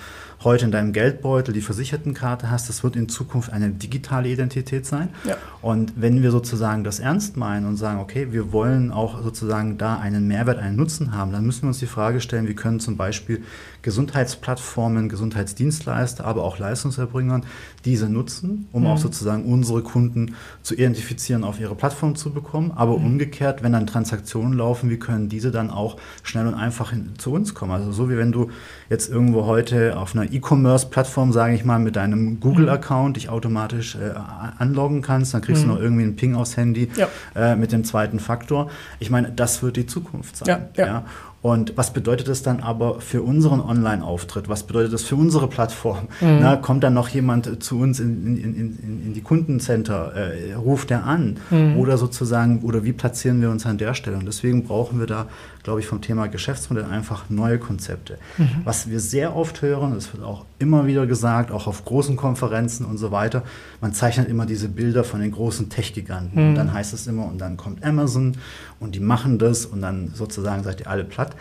heute 0.43 0.65
in 0.65 0.71
deinem 0.71 0.93
Geldbeutel, 0.93 1.54
die 1.54 1.62
Versichertenkarte 1.62 2.49
hast, 2.49 2.69
das 2.69 2.84
wird 2.84 2.95
in 2.95 3.10
Zukunft 3.10 3.51
eine 3.51 3.69
digitale 3.69 4.30
Identität 4.30 4.86
sein. 4.86 5.10
Ja. 5.23 5.38
Und 5.62 5.93
wenn 5.95 6.23
wir 6.23 6.32
sozusagen 6.32 6.84
das 6.84 6.99
ernst 6.99 7.38
meinen 7.38 7.67
und 7.67 7.77
sagen, 7.77 7.99
okay, 7.99 8.27
wir 8.32 8.51
wollen 8.51 8.91
auch 8.91 9.21
sozusagen 9.23 9.77
da 9.77 9.97
einen 9.97 10.27
Mehrwert, 10.27 10.60
einen 10.60 10.75
Nutzen 10.75 11.13
haben, 11.13 11.32
dann 11.32 11.45
müssen 11.45 11.63
wir 11.63 11.67
uns 11.69 11.80
die 11.80 11.88
Frage 11.88 12.21
stellen, 12.21 12.47
wie 12.47 12.56
können 12.56 12.80
zum 12.80 12.97
Beispiel 12.97 13.43
Gesundheitsplattformen, 13.82 15.10
Gesundheitsdienstleister, 15.10 16.25
aber 16.25 16.43
auch 16.43 16.60
Leistungserbringern 16.60 17.45
diese 17.86 18.10
nutzen, 18.10 18.67
um 18.71 18.84
mhm. 18.84 18.89
auch 18.89 18.97
sozusagen 18.97 19.45
unsere 19.45 19.82
Kunden 19.82 20.36
zu 20.62 20.75
identifizieren, 20.75 21.43
auf 21.43 21.60
ihre 21.60 21.75
Plattform 21.75 22.15
zu 22.15 22.32
bekommen. 22.32 22.71
Aber 22.75 22.97
mhm. 22.97 23.06
Umgekehrt, 23.32 23.63
wenn 23.63 23.72
dann 23.72 23.88
Transaktionen 23.88 24.58
laufen, 24.58 24.89
wie 24.89 24.98
können 24.98 25.30
diese 25.30 25.52
dann 25.52 25.70
auch 25.70 25.98
schnell 26.24 26.48
und 26.48 26.54
einfach 26.54 26.91
hin, 26.91 27.13
zu 27.17 27.32
uns 27.32 27.54
kommen? 27.56 27.72
Also 27.72 27.91
so 27.91 28.10
wie 28.10 28.17
wenn 28.17 28.32
du 28.32 28.52
jetzt 28.89 29.10
irgendwo 29.10 29.46
heute 29.46 29.98
auf 29.98 30.15
einer 30.15 30.32
E-Commerce-Plattform, 30.32 31.32
sage 31.32 31.56
ich 31.56 31.63
mal, 31.63 31.80
mit 31.80 31.96
deinem 31.96 32.39
Google-Account 32.41 33.15
dich 33.15 33.30
automatisch 33.30 33.96
äh, 33.96 34.13
anloggen 34.58 35.02
kannst, 35.02 35.34
dann 35.34 35.41
kriegst 35.41 35.63
mhm. 35.63 35.70
du 35.70 35.74
noch 35.76 35.82
irgendwie 35.82 36.04
einen 36.04 36.15
Ping 36.17 36.36
aufs 36.36 36.58
Handy 36.58 36.89
ja. 36.96 37.08
äh, 37.36 37.56
mit 37.56 37.72
dem 37.72 37.86
zweiten 37.86 38.20
Faktor. 38.20 38.70
Ich 39.00 39.10
meine, 39.10 39.32
das 39.32 39.63
wird 39.63 39.78
die 39.78 39.86
Zukunft 39.86 40.38
sein. 40.38 40.67
Ja, 40.76 40.86
ja. 40.86 41.06
Und 41.41 41.75
was 41.75 41.91
bedeutet 41.91 42.27
das 42.27 42.43
dann 42.43 42.60
aber 42.60 43.01
für 43.01 43.23
unseren 43.23 43.62
Online-Auftritt? 43.62 44.47
Was 44.47 44.63
bedeutet 44.63 44.93
das 44.93 45.01
für 45.04 45.15
unsere 45.15 45.47
Plattform? 45.47 46.08
Mhm. 46.21 46.38
Na, 46.39 46.56
kommt 46.56 46.84
dann 46.84 46.93
noch 46.93 47.10
jemand 47.10 47.63
zu 47.63 47.80
uns 47.80 47.99
in, 47.99 48.38
in, 48.38 48.56
in, 48.56 49.04
in 49.08 49.13
die 49.13 49.21
Kundencenter? 49.21 50.13
Äh, 50.15 50.54
ruft 50.54 50.91
er 50.91 51.06
an? 51.06 51.38
Mhm. 51.49 51.77
Oder 51.77 51.97
sozusagen, 51.97 52.62
oder 52.62 52.84
wie 52.84 52.93
platzieren 52.93 53.41
wir 53.41 53.49
uns 53.49 53.65
an 53.65 53.80
der 53.80 53.95
Stelle? 53.95 54.17
Und 54.17 54.27
deswegen 54.27 54.65
brauchen 54.65 54.99
wir 54.99 55.08
da, 55.08 55.27
glaube 55.63 55.80
ich, 55.80 55.86
vom 55.86 56.02
Thema 56.02 56.28
Geschäftsmodell 56.28 56.86
einfach 56.86 57.30
neue 57.30 57.60
Konzepte. 57.60 58.17
Mhm. 58.38 58.62
Was 58.63 58.89
wir 58.89 59.00
sehr 59.00 59.36
oft 59.36 59.62
hören, 59.62 59.93
das 59.93 60.13
wird 60.13 60.24
auch 60.24 60.45
immer 60.60 60.86
wieder 60.86 61.06
gesagt, 61.06 61.52
auch 61.52 61.67
auf 61.67 61.86
großen 61.86 62.15
Konferenzen 62.15 62.86
und 62.86 62.97
so 62.97 63.12
weiter, 63.12 63.43
man 63.80 63.93
zeichnet 63.93 64.28
immer 64.28 64.45
diese 64.45 64.69
Bilder 64.69 65.04
von 65.04 65.19
den 65.21 65.32
großen 65.32 65.69
Tech-Giganten. 65.69 66.38
Und 66.38 66.52
mhm. 66.52 66.56
dann 66.56 66.74
heißt 66.74 66.93
es 66.93 67.08
immer, 67.08 67.26
und 67.26 67.39
dann 67.39 67.58
kommt 67.58 67.84
Amazon 67.84 68.38
und 68.80 68.95
die 68.95 69.00
machen 69.00 69.38
das 69.38 69.65
und 69.65 69.82
dann 69.82 70.12
sozusagen 70.13 70.63
seid 70.63 70.82
ihr 70.82 70.88
alle 70.88 71.04
platt. 71.04 71.36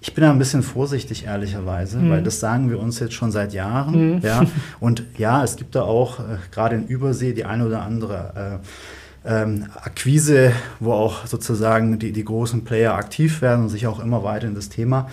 Ich 0.00 0.14
bin 0.14 0.22
da 0.22 0.30
ein 0.30 0.38
bisschen 0.38 0.62
vorsichtig, 0.62 1.24
ehrlicherweise, 1.24 1.98
mhm. 1.98 2.10
weil 2.10 2.22
das 2.22 2.38
sagen 2.38 2.70
wir 2.70 2.78
uns 2.78 3.00
jetzt 3.00 3.14
schon 3.14 3.32
seit 3.32 3.52
Jahren. 3.52 4.16
Mhm. 4.16 4.20
Ja. 4.22 4.44
Und 4.78 5.02
ja, 5.16 5.42
es 5.42 5.56
gibt 5.56 5.74
da 5.74 5.82
auch, 5.82 6.20
äh, 6.20 6.36
gerade 6.52 6.76
in 6.76 6.86
Übersee, 6.86 7.32
die 7.32 7.44
eine 7.44 7.66
oder 7.66 7.82
andere 7.82 8.60
äh, 8.62 8.66
ähm, 9.26 9.66
Akquise, 9.82 10.52
wo 10.80 10.92
auch 10.92 11.26
sozusagen 11.26 11.98
die, 11.98 12.12
die 12.12 12.24
großen 12.24 12.64
Player 12.64 12.94
aktiv 12.94 13.42
werden 13.42 13.64
und 13.64 13.68
sich 13.68 13.86
auch 13.86 14.00
immer 14.00 14.22
weiter 14.22 14.46
in 14.46 14.54
das 14.54 14.68
Thema 14.68 15.08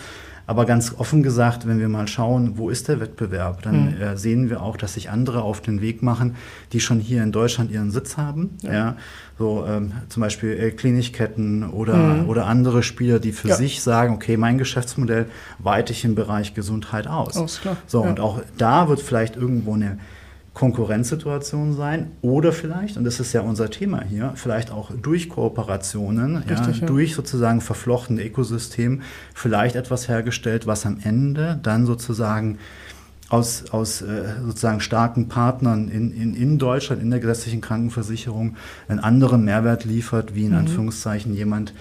aber 0.46 0.66
ganz 0.66 0.94
offen 0.98 1.24
gesagt, 1.24 1.68
wenn 1.68 1.80
wir 1.80 1.88
mal 1.88 2.08
schauen, 2.08 2.58
wo 2.58 2.70
ist 2.70 2.90
der 2.90 3.00
Wettbewerb, 3.00 3.62
dann 3.62 3.96
mhm. 3.96 4.02
äh, 4.02 4.18
sehen 4.18 4.50
wir 4.50 4.62
auch, 4.62 4.76
dass 4.76 4.96
sich 4.96 5.10
andere 5.10 5.42
auf 5.42 5.62
den 5.62 5.82
Weg 5.82 6.04
machen, 6.04 6.36
die 6.74 6.80
schon 6.80 7.00
hier 7.00 7.24
in 7.24 7.32
Deutschland 7.32 7.72
ihren 7.72 7.92
Sitz 7.92 8.18
haben. 8.18 8.58
Ja. 8.62 8.74
ja 8.74 8.98
so 9.40 9.66
ähm, 9.68 9.94
zum 10.10 10.22
Beispiel 10.22 10.52
äh, 10.52 10.72
Klinikketten 10.72 11.70
oder, 11.70 11.96
mhm. 11.96 12.30
oder 12.30 12.46
andere 12.46 12.84
Spieler, 12.84 13.20
die 13.20 13.32
für 13.32 13.50
ja. 13.50 13.56
sich 13.56 13.82
sagen, 13.82 14.14
okay, 14.14 14.36
mein 14.38 14.58
Geschäftsmodell 14.58 15.28
weite 15.60 15.94
ich 15.94 16.04
im 16.04 16.16
Bereich 16.16 16.54
Gesundheit 16.54 17.08
aus. 17.08 17.36
klar. 17.62 17.78
So, 17.88 18.04
ja. 18.04 18.10
und 18.10 18.20
auch 18.20 18.42
da 18.58 18.90
wird 18.90 19.02
vielleicht 19.02 19.38
irgendwo 19.38 19.74
eine 19.74 19.98
Konkurrenzsituation 20.54 21.74
sein 21.74 22.12
oder 22.22 22.52
vielleicht, 22.52 22.98
und 22.98 23.06
das 23.06 23.20
ist 23.20 23.34
ja 23.34 23.42
unser 23.42 23.72
Thema 23.72 24.04
hier, 24.04 24.34
vielleicht 24.36 24.72
auch 24.72 24.92
durch 24.92 25.28
Kooperationen, 25.28 26.38
Richtig, 26.38 26.76
ja, 26.76 26.82
ja. 26.82 26.86
durch 26.86 27.16
sozusagen 27.16 27.60
verflochtene 27.60 28.24
Ökosystem 28.24 29.02
vielleicht 29.34 29.76
etwas 29.76 30.08
hergestellt, 30.08 30.68
was 30.68 30.86
am 30.86 31.00
Ende 31.04 31.60
dann 31.64 31.88
sozusagen 31.88 32.60
aus, 33.30 33.66
aus 33.72 34.04
äh, 34.04 34.36
sozusagen 34.46 34.80
starken 34.80 35.28
Partnern 35.28 35.90
in, 35.90 36.12
in, 36.12 36.36
in 36.36 36.60
Deutschland, 36.60 37.02
in 37.02 37.10
der 37.10 37.20
gesetzlichen 37.20 37.62
Krankenversicherung, 37.62 38.56
einen 38.88 39.00
anderen 39.00 39.44
Mehrwert 39.44 39.86
liefert, 39.86 40.36
wie 40.36 40.46
in 40.46 40.52
mhm. 40.52 40.60
Anführungszeichen 40.60 41.34
jemand, 41.34 41.74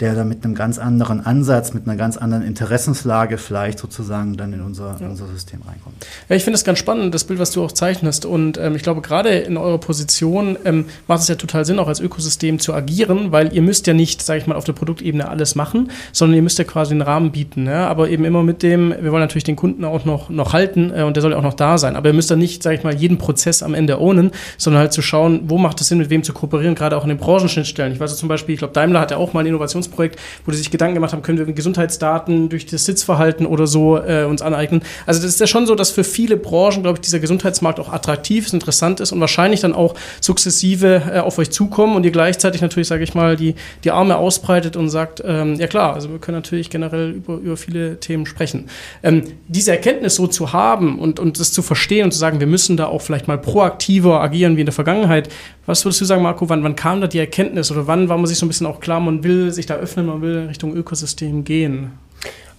der 0.00 0.14
da 0.14 0.24
mit 0.24 0.44
einem 0.44 0.54
ganz 0.54 0.78
anderen 0.78 1.24
Ansatz, 1.24 1.72
mit 1.72 1.86
einer 1.86 1.96
ganz 1.96 2.16
anderen 2.16 2.44
Interessenslage 2.44 3.38
vielleicht 3.38 3.78
sozusagen 3.78 4.36
dann 4.36 4.52
in 4.52 4.60
unser, 4.60 4.96
ja. 5.00 5.08
unser 5.08 5.26
System 5.28 5.62
reinkommt. 5.62 6.04
Ja, 6.28 6.34
ich 6.34 6.42
finde 6.42 6.56
das 6.56 6.64
ganz 6.64 6.80
spannend, 6.80 7.14
das 7.14 7.24
Bild, 7.24 7.38
was 7.38 7.52
du 7.52 7.62
auch 7.62 7.70
zeichnest. 7.70 8.26
Und 8.26 8.58
ähm, 8.58 8.74
ich 8.74 8.82
glaube, 8.82 9.02
gerade 9.02 9.30
in 9.30 9.56
eurer 9.56 9.78
Position 9.78 10.58
ähm, 10.64 10.86
macht 11.06 11.20
es 11.20 11.28
ja 11.28 11.36
total 11.36 11.64
Sinn, 11.64 11.78
auch 11.78 11.86
als 11.86 12.00
Ökosystem 12.00 12.58
zu 12.58 12.74
agieren, 12.74 13.30
weil 13.30 13.52
ihr 13.52 13.62
müsst 13.62 13.86
ja 13.86 13.94
nicht, 13.94 14.20
sage 14.22 14.40
ich 14.40 14.46
mal, 14.48 14.56
auf 14.56 14.64
der 14.64 14.72
Produktebene 14.72 15.28
alles 15.28 15.54
machen, 15.54 15.90
sondern 16.12 16.36
ihr 16.36 16.42
müsst 16.42 16.58
ja 16.58 16.64
quasi 16.64 16.92
einen 16.92 17.02
Rahmen 17.02 17.30
bieten. 17.30 17.66
Ja? 17.66 17.86
Aber 17.86 18.08
eben 18.08 18.24
immer 18.24 18.42
mit 18.42 18.64
dem, 18.64 18.90
wir 18.90 19.12
wollen 19.12 19.22
natürlich 19.22 19.44
den 19.44 19.56
Kunden 19.56 19.84
auch 19.84 20.04
noch, 20.04 20.28
noch 20.28 20.52
halten 20.52 20.92
äh, 20.94 21.02
und 21.02 21.14
der 21.14 21.22
soll 21.22 21.30
ja 21.30 21.38
auch 21.38 21.42
noch 21.42 21.54
da 21.54 21.78
sein. 21.78 21.94
Aber 21.94 22.08
ihr 22.08 22.14
müsst 22.14 22.32
dann 22.32 22.40
nicht, 22.40 22.64
sage 22.64 22.76
ich 22.76 22.82
mal, 22.82 22.94
jeden 22.94 23.18
Prozess 23.18 23.62
am 23.62 23.74
Ende 23.74 24.00
ownen, 24.00 24.32
sondern 24.58 24.80
halt 24.80 24.92
zu 24.92 25.02
schauen, 25.02 25.42
wo 25.46 25.56
macht 25.56 25.80
es 25.80 25.88
Sinn, 25.88 25.98
mit 25.98 26.10
wem 26.10 26.24
zu 26.24 26.32
kooperieren, 26.32 26.74
gerade 26.74 26.96
auch 26.96 27.04
in 27.04 27.10
den 27.10 27.18
Branchenschnittstellen. 27.18 27.92
Ich 27.92 28.00
weiß 28.00 28.16
zum 28.16 28.28
Beispiel, 28.28 28.54
ich 28.54 28.58
glaube, 28.58 28.74
Daimler 28.74 29.00
hat 29.00 29.12
ja 29.12 29.18
auch 29.18 29.32
mal 29.32 29.40
ein 29.40 29.46
Innovations 29.46 29.83
Innovationsprojekt, 29.84 30.18
wo 30.44 30.50
die 30.50 30.56
sich 30.56 30.70
Gedanken 30.70 30.94
gemacht 30.94 31.12
haben, 31.12 31.22
können 31.22 31.38
wir 31.38 31.52
Gesundheitsdaten 31.52 32.48
durch 32.48 32.66
das 32.66 32.84
Sitzverhalten 32.84 33.46
oder 33.46 33.66
so 33.66 33.98
äh, 33.98 34.24
uns 34.24 34.42
aneignen. 34.42 34.82
Also 35.06 35.20
das 35.20 35.30
ist 35.30 35.40
ja 35.40 35.46
schon 35.46 35.66
so, 35.66 35.74
dass 35.74 35.90
für 35.90 36.04
viele 36.04 36.36
Branchen, 36.36 36.82
glaube 36.82 36.98
ich, 36.98 37.00
dieser 37.02 37.20
Gesundheitsmarkt 37.20 37.80
auch 37.80 37.92
attraktiv 37.92 38.46
ist, 38.46 38.54
interessant 38.54 39.00
ist 39.00 39.12
und 39.12 39.20
wahrscheinlich 39.20 39.60
dann 39.60 39.74
auch 39.74 39.94
sukzessive 40.20 41.02
äh, 41.12 41.18
auf 41.18 41.38
euch 41.38 41.50
zukommen 41.50 41.96
und 41.96 42.04
ihr 42.04 42.12
gleichzeitig 42.12 42.60
natürlich, 42.60 42.88
sage 42.88 43.04
ich 43.04 43.14
mal, 43.14 43.36
die, 43.36 43.54
die 43.84 43.90
Arme 43.90 44.16
ausbreitet 44.16 44.76
und 44.76 44.88
sagt, 44.88 45.22
ähm, 45.24 45.54
ja 45.56 45.66
klar, 45.66 45.94
also 45.94 46.10
wir 46.10 46.18
können 46.18 46.36
natürlich 46.36 46.70
generell 46.70 47.10
über, 47.10 47.36
über 47.36 47.56
viele 47.56 48.00
Themen 48.00 48.26
sprechen. 48.26 48.68
Ähm, 49.02 49.24
diese 49.48 49.72
Erkenntnis 49.72 50.14
so 50.14 50.26
zu 50.26 50.52
haben 50.52 50.98
und, 50.98 51.20
und 51.20 51.38
das 51.38 51.52
zu 51.52 51.62
verstehen 51.62 52.04
und 52.04 52.12
zu 52.12 52.18
sagen, 52.18 52.40
wir 52.40 52.46
müssen 52.46 52.76
da 52.76 52.86
auch 52.86 53.02
vielleicht 53.02 53.28
mal 53.28 53.38
proaktiver 53.38 54.20
agieren 54.20 54.56
wie 54.56 54.60
in 54.60 54.66
der 54.66 54.72
Vergangenheit, 54.72 55.28
was 55.66 55.84
würdest 55.84 56.00
du 56.02 56.04
sagen, 56.04 56.22
Marco, 56.22 56.48
wann, 56.48 56.62
wann 56.62 56.76
kam 56.76 57.00
da 57.00 57.06
die 57.06 57.18
Erkenntnis 57.18 57.70
oder 57.70 57.86
wann 57.86 58.08
war 58.08 58.18
man 58.18 58.26
sich 58.26 58.38
so 58.38 58.44
ein 58.44 58.48
bisschen 58.48 58.66
auch 58.66 58.80
klar, 58.80 59.00
man 59.00 59.24
will 59.24 59.50
sich 59.50 59.66
da 59.66 59.73
öffnen, 59.76 60.06
man 60.06 60.22
will 60.22 60.46
Richtung 60.46 60.74
Ökosystem 60.74 61.44
gehen? 61.44 61.92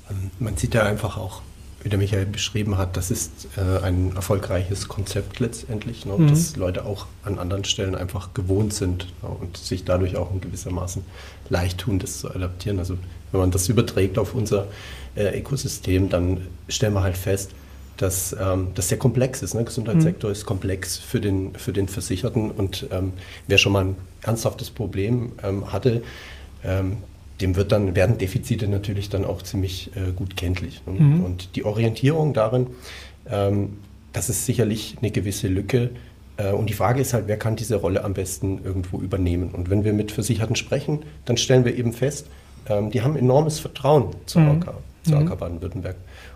Ähm, 0.10 0.32
man 0.40 0.58
sieht 0.58 0.74
ja 0.74 0.84
einfach 0.84 1.18
auch, 1.18 1.42
wie 1.84 1.90
der 1.90 2.00
Michael 2.00 2.26
beschrieben 2.26 2.78
hat, 2.78 2.98
das 2.98 3.12
ist 3.12 3.48
äh, 3.58 3.84
ein 3.84 4.14
erfolgreiches 4.16 4.88
Konzept 4.88 5.40
letztendlich, 5.40 6.06
ne, 6.06 6.14
mhm. 6.18 6.28
dass 6.28 6.56
Leute 6.56 6.86
auch 6.86 7.06
an 7.24 7.38
anderen 7.38 7.64
Stellen 7.64 7.94
einfach 7.94 8.34
gewohnt 8.34 8.74
sind 8.74 9.08
ne, 9.22 9.30
und 9.30 9.58
sich 9.58 9.84
dadurch 9.86 10.16
auch 10.18 10.34
in 10.34 10.42
gewissermaßen 10.42 11.04
leicht 11.50 11.80
tun, 11.80 12.00
das 12.00 12.20
zu 12.20 12.30
adaptieren. 12.30 12.80
Also 12.80 12.98
wenn 13.32 13.40
man 13.40 13.52
das 13.52 13.70
überträgt 13.70 14.18
auf 14.18 14.34
unser 14.34 14.68
äh, 15.16 15.38
Ökosystem, 15.40 16.10
dann 16.10 16.42
stellen 16.70 16.94
wir 16.94 17.04
halt 17.04 17.18
fest, 17.18 17.52
dass 17.98 18.36
ähm, 18.40 18.70
das 18.76 18.90
sehr 18.90 18.98
komplex 18.98 19.42
ist. 19.42 19.54
Ne? 19.54 19.64
Gesundheitssektor 19.64 20.30
mhm. 20.30 20.34
ist 20.34 20.46
komplex 20.46 20.98
für 20.98 21.22
den, 21.22 21.56
für 21.56 21.72
den 21.72 21.88
Versicherten 21.88 22.52
und 22.52 22.88
ähm, 22.92 23.14
wer 23.48 23.58
schon 23.58 23.72
mal 23.72 23.86
ein 23.86 23.96
ernsthaftes 24.22 24.70
Problem 24.70 25.34
ähm, 25.44 25.72
hatte, 25.72 26.02
ähm, 26.66 26.98
dem 27.42 27.56
wird 27.56 27.72
dann, 27.72 27.96
werden 27.96 28.18
Defizite 28.18 28.68
natürlich 28.68 29.10
dann 29.10 29.26
auch 29.26 29.42
ziemlich 29.42 29.92
äh, 29.96 30.12
gut 30.12 30.38
kenntlich. 30.38 30.82
Ne? 30.86 30.94
Mhm. 31.00 31.24
Und 31.24 31.56
die 31.56 31.66
Orientierung 31.66 32.34
darin, 32.34 32.68
ähm, 33.30 33.78
das 34.14 34.30
ist 34.30 34.46
sicherlich 34.46 34.96
eine 35.02 35.12
gewisse 35.12 35.48
Lücke. 35.48 35.90
Äh, 36.38 36.52
und 36.52 36.70
die 36.70 36.74
Frage 36.74 37.02
ist 37.02 37.14
halt, 37.14 37.28
wer 37.28 37.38
kann 37.38 37.56
diese 37.56 37.76
Rolle 37.76 38.04
am 38.04 38.14
besten 38.14 38.62
irgendwo 38.64 39.00
übernehmen? 39.00 39.50
Und 39.50 39.70
wenn 39.70 39.84
wir 39.84 39.94
mit 39.94 40.12
Versicherten 40.12 40.56
sprechen, 40.56 41.04
dann 41.26 41.38
stellen 41.38 41.66
wir 41.66 41.76
eben 41.76 41.92
fest, 41.92 42.28
ähm, 42.70 42.92
die 42.92 43.02
haben 43.02 43.18
enormes 43.18 43.60
Vertrauen 43.60 44.16
zur 44.26 44.42
mhm. 44.42 44.62
AK, 44.62 44.74
zur 45.04 45.18
AK 45.18 45.30
mhm. 45.30 45.38
Baden-Württemberg. 45.38 45.96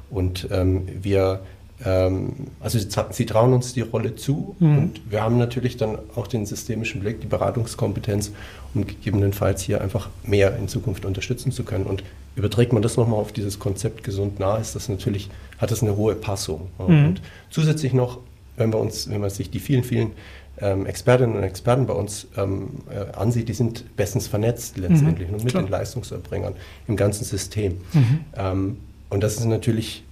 Und 0.10 0.48
ähm, 0.52 0.88
wir, 1.02 1.42
also 1.82 2.78
sie, 2.78 2.90
sie, 3.12 3.26
trauen 3.26 3.54
uns 3.54 3.74
die 3.74 3.82
Rolle 3.82 4.16
zu 4.16 4.56
mhm. 4.60 4.78
und 4.78 5.02
wir 5.10 5.22
haben 5.22 5.38
natürlich 5.38 5.78
dann 5.78 5.98
auch 6.16 6.28
den 6.28 6.46
systemischen 6.46 7.00
Blick, 7.00 7.22
die 7.22 7.28
Beratungskompetenz, 7.28 8.32
um 8.74 8.86
gegebenenfalls 8.86 9.62
hier 9.62 9.80
einfach 9.80 10.10
mehr 10.24 10.58
in 10.58 10.68
Zukunft 10.68 11.06
unterstützen 11.06 11.54
zu 11.54 11.64
können. 11.64 11.86
Und 11.86 12.04
überträgt 12.36 12.74
man 12.74 12.82
das 12.82 12.98
nochmal 12.98 13.20
auf 13.20 13.32
dieses 13.32 13.60
Konzept 13.60 14.04
gesund 14.04 14.40
nah, 14.40 14.58
ist 14.58 14.76
das 14.76 14.90
natürlich, 14.90 15.30
hat 15.58 15.72
das 15.72 15.82
eine 15.82 15.96
hohe 15.96 16.16
Passung. 16.16 16.68
Mhm. 16.80 17.06
Und 17.06 17.22
zusätzlich 17.50 17.94
noch, 17.94 18.20
wenn 18.58 18.74
wir 18.74 18.80
uns, 18.80 19.10
wenn 19.10 19.22
man 19.22 19.30
sich 19.30 19.50
die 19.50 19.60
vielen, 19.60 19.86
vielen 19.86 20.12
ähm, 20.60 20.86
Expertinnen 20.86 21.38
und 21.38 21.44
Experten 21.44 21.86
bei 21.86 21.94
uns 21.94 22.28
ähm, 22.36 22.72
äh, 22.90 23.16
ansieht, 23.16 23.48
die 23.48 23.54
sind 23.54 23.96
bestens 23.96 24.28
vernetzt 24.28 24.78
letztendlich 24.78 25.30
mhm, 25.30 25.38
mit 25.38 25.48
klar. 25.48 25.64
den 25.64 25.72
Leistungserbringern 25.72 26.56
im 26.88 26.98
ganzen 26.98 27.24
System. 27.24 27.78
Mhm. 27.94 28.20
Ähm, 28.36 28.78
und 29.10 29.24
das 29.24 29.38
ist 29.38 29.46
natürlich 29.46 30.04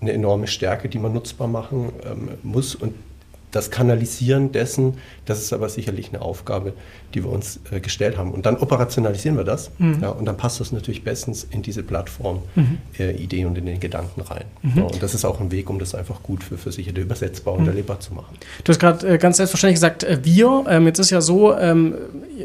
eine 0.00 0.12
enorme 0.12 0.46
Stärke, 0.46 0.88
die 0.88 0.98
man 0.98 1.12
nutzbar 1.12 1.48
machen 1.48 1.92
ähm, 2.04 2.30
muss. 2.42 2.74
Und 2.74 2.94
das 3.56 3.70
Kanalisieren 3.70 4.52
dessen, 4.52 4.98
das 5.24 5.40
ist 5.40 5.52
aber 5.52 5.68
sicherlich 5.70 6.10
eine 6.10 6.20
Aufgabe, 6.20 6.74
die 7.14 7.24
wir 7.24 7.30
uns 7.30 7.60
äh, 7.70 7.80
gestellt 7.80 8.18
haben. 8.18 8.32
Und 8.32 8.44
dann 8.44 8.58
operationalisieren 8.58 9.38
wir 9.38 9.44
das 9.44 9.70
mhm. 9.78 9.98
ja, 10.02 10.10
und 10.10 10.26
dann 10.26 10.36
passt 10.36 10.60
das 10.60 10.72
natürlich 10.72 11.04
bestens 11.04 11.46
in 11.50 11.62
diese 11.62 11.82
Plattform-Idee 11.82 13.36
mhm. 13.36 13.42
äh, 13.42 13.46
und 13.46 13.56
in 13.56 13.64
den 13.64 13.80
Gedanken 13.80 14.20
rein. 14.20 14.44
Mhm. 14.62 14.72
Ja, 14.76 14.82
und 14.82 15.02
das 15.02 15.14
ist 15.14 15.24
auch 15.24 15.40
ein 15.40 15.50
Weg, 15.50 15.70
um 15.70 15.78
das 15.78 15.94
einfach 15.94 16.22
gut 16.22 16.44
für 16.44 16.58
Versicherte 16.58 17.00
übersetzbar 17.00 17.54
und 17.54 17.62
mhm. 17.62 17.68
erlebbar 17.68 17.98
zu 18.00 18.12
machen. 18.12 18.36
Du 18.62 18.70
hast 18.70 18.78
gerade 18.78 19.08
äh, 19.08 19.18
ganz 19.18 19.38
selbstverständlich 19.38 19.76
gesagt, 19.76 20.04
äh, 20.04 20.18
wir. 20.22 20.64
Ähm, 20.68 20.86
jetzt 20.86 20.98
ist 20.98 21.10
ja 21.10 21.22
so, 21.22 21.56
ähm, 21.56 21.94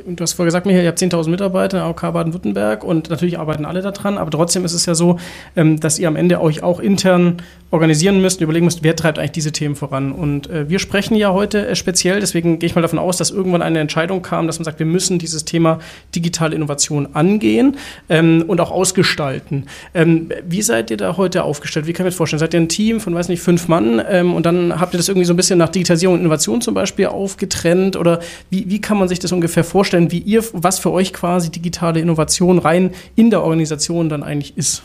du 0.08 0.22
hast 0.22 0.34
vorher 0.34 0.48
gesagt, 0.48 0.66
Michael, 0.66 0.84
ihr 0.84 0.90
habt 0.90 1.00
10.000 1.00 1.30
Mitarbeiter 1.30 1.78
in 1.80 1.84
AOK 1.84 2.02
Baden-Württemberg 2.02 2.86
und 2.86 3.10
natürlich 3.10 3.38
arbeiten 3.38 3.66
alle 3.66 3.82
daran, 3.82 4.18
aber 4.18 4.32
trotzdem 4.32 4.64
ist 4.64 4.74
es 4.74 4.86
ja 4.86 4.96
so, 4.96 5.20
ähm, 5.58 5.80
dass 5.82 6.00
ihr 6.00 6.08
am 6.08 6.16
Ende 6.16 6.40
euch 6.40 6.64
auch 6.64 6.80
intern 6.80 7.42
organisieren 7.72 8.22
müsst, 8.22 8.42
überlegen 8.42 8.66
müsst, 8.66 8.84
wer 8.84 8.96
treibt 8.96 9.18
eigentlich 9.18 9.32
diese 9.32 9.52
Themen 9.52 9.76
voran. 9.76 10.12
Und 10.12 10.50
äh, 10.50 10.70
wir 10.70 10.80
sprechen 10.80 11.01
ja 11.10 11.34
heute 11.34 11.68
äh, 11.68 11.76
speziell, 11.76 12.20
deswegen 12.20 12.60
gehe 12.60 12.68
ich 12.68 12.76
mal 12.76 12.82
davon 12.82 13.00
aus, 13.00 13.18
dass 13.18 13.32
irgendwann 13.32 13.62
eine 13.62 13.80
Entscheidung 13.80 14.22
kam, 14.22 14.48
dass 14.48 14.60
man 14.60 14.66
sagt, 14.66 14.80
wir 14.80 14.86
müssen 14.86 15.20
dieses 15.20 15.46
Thema 15.46 15.80
digitale 16.16 16.56
Innovation 16.56 17.10
angehen 17.14 17.78
ähm, 18.10 18.44
und 18.48 18.62
auch 18.62 18.72
ausgestalten. 18.72 19.66
Ähm, 19.94 20.30
wie 20.48 20.62
seid 20.62 20.92
ihr 20.92 20.98
da 20.98 21.18
heute 21.18 21.44
aufgestellt? 21.44 21.88
Wie 21.88 21.94
kann 21.94 22.04
ich 22.04 22.06
mir 22.06 22.12
das 22.12 22.18
vorstellen? 22.18 22.40
Seid 22.40 22.54
ihr 22.54 22.60
ein 22.60 22.70
Team 22.70 23.00
von, 23.00 23.16
weiß 23.16 23.30
nicht, 23.30 23.42
fünf 23.42 23.68
Mann 23.68 24.02
ähm, 24.10 24.34
und 24.34 24.46
dann 24.46 24.80
habt 24.80 24.94
ihr 24.94 24.98
das 24.98 25.10
irgendwie 25.10 25.26
so 25.26 25.34
ein 25.34 25.38
bisschen 25.38 25.60
nach 25.60 25.70
Digitalisierung 25.70 26.16
und 26.16 26.22
Innovation 26.22 26.62
zum 26.62 26.74
Beispiel 26.74 27.08
aufgetrennt? 27.08 27.96
Oder 27.96 28.20
wie, 28.50 28.70
wie 28.70 28.82
kann 28.82 28.98
man 28.98 29.08
sich 29.08 29.20
das 29.20 29.32
ungefähr 29.32 29.64
vorstellen, 29.64 30.12
wie 30.12 30.20
ihr, 30.20 30.44
was 30.54 30.80
für 30.80 30.92
euch 30.92 31.14
quasi 31.14 31.52
digitale 31.52 32.00
Innovation 32.00 32.60
rein 32.60 32.92
in 33.16 33.30
der 33.30 33.42
Organisation 33.42 34.10
dann 34.10 34.24
eigentlich 34.24 34.58
ist? 34.58 34.84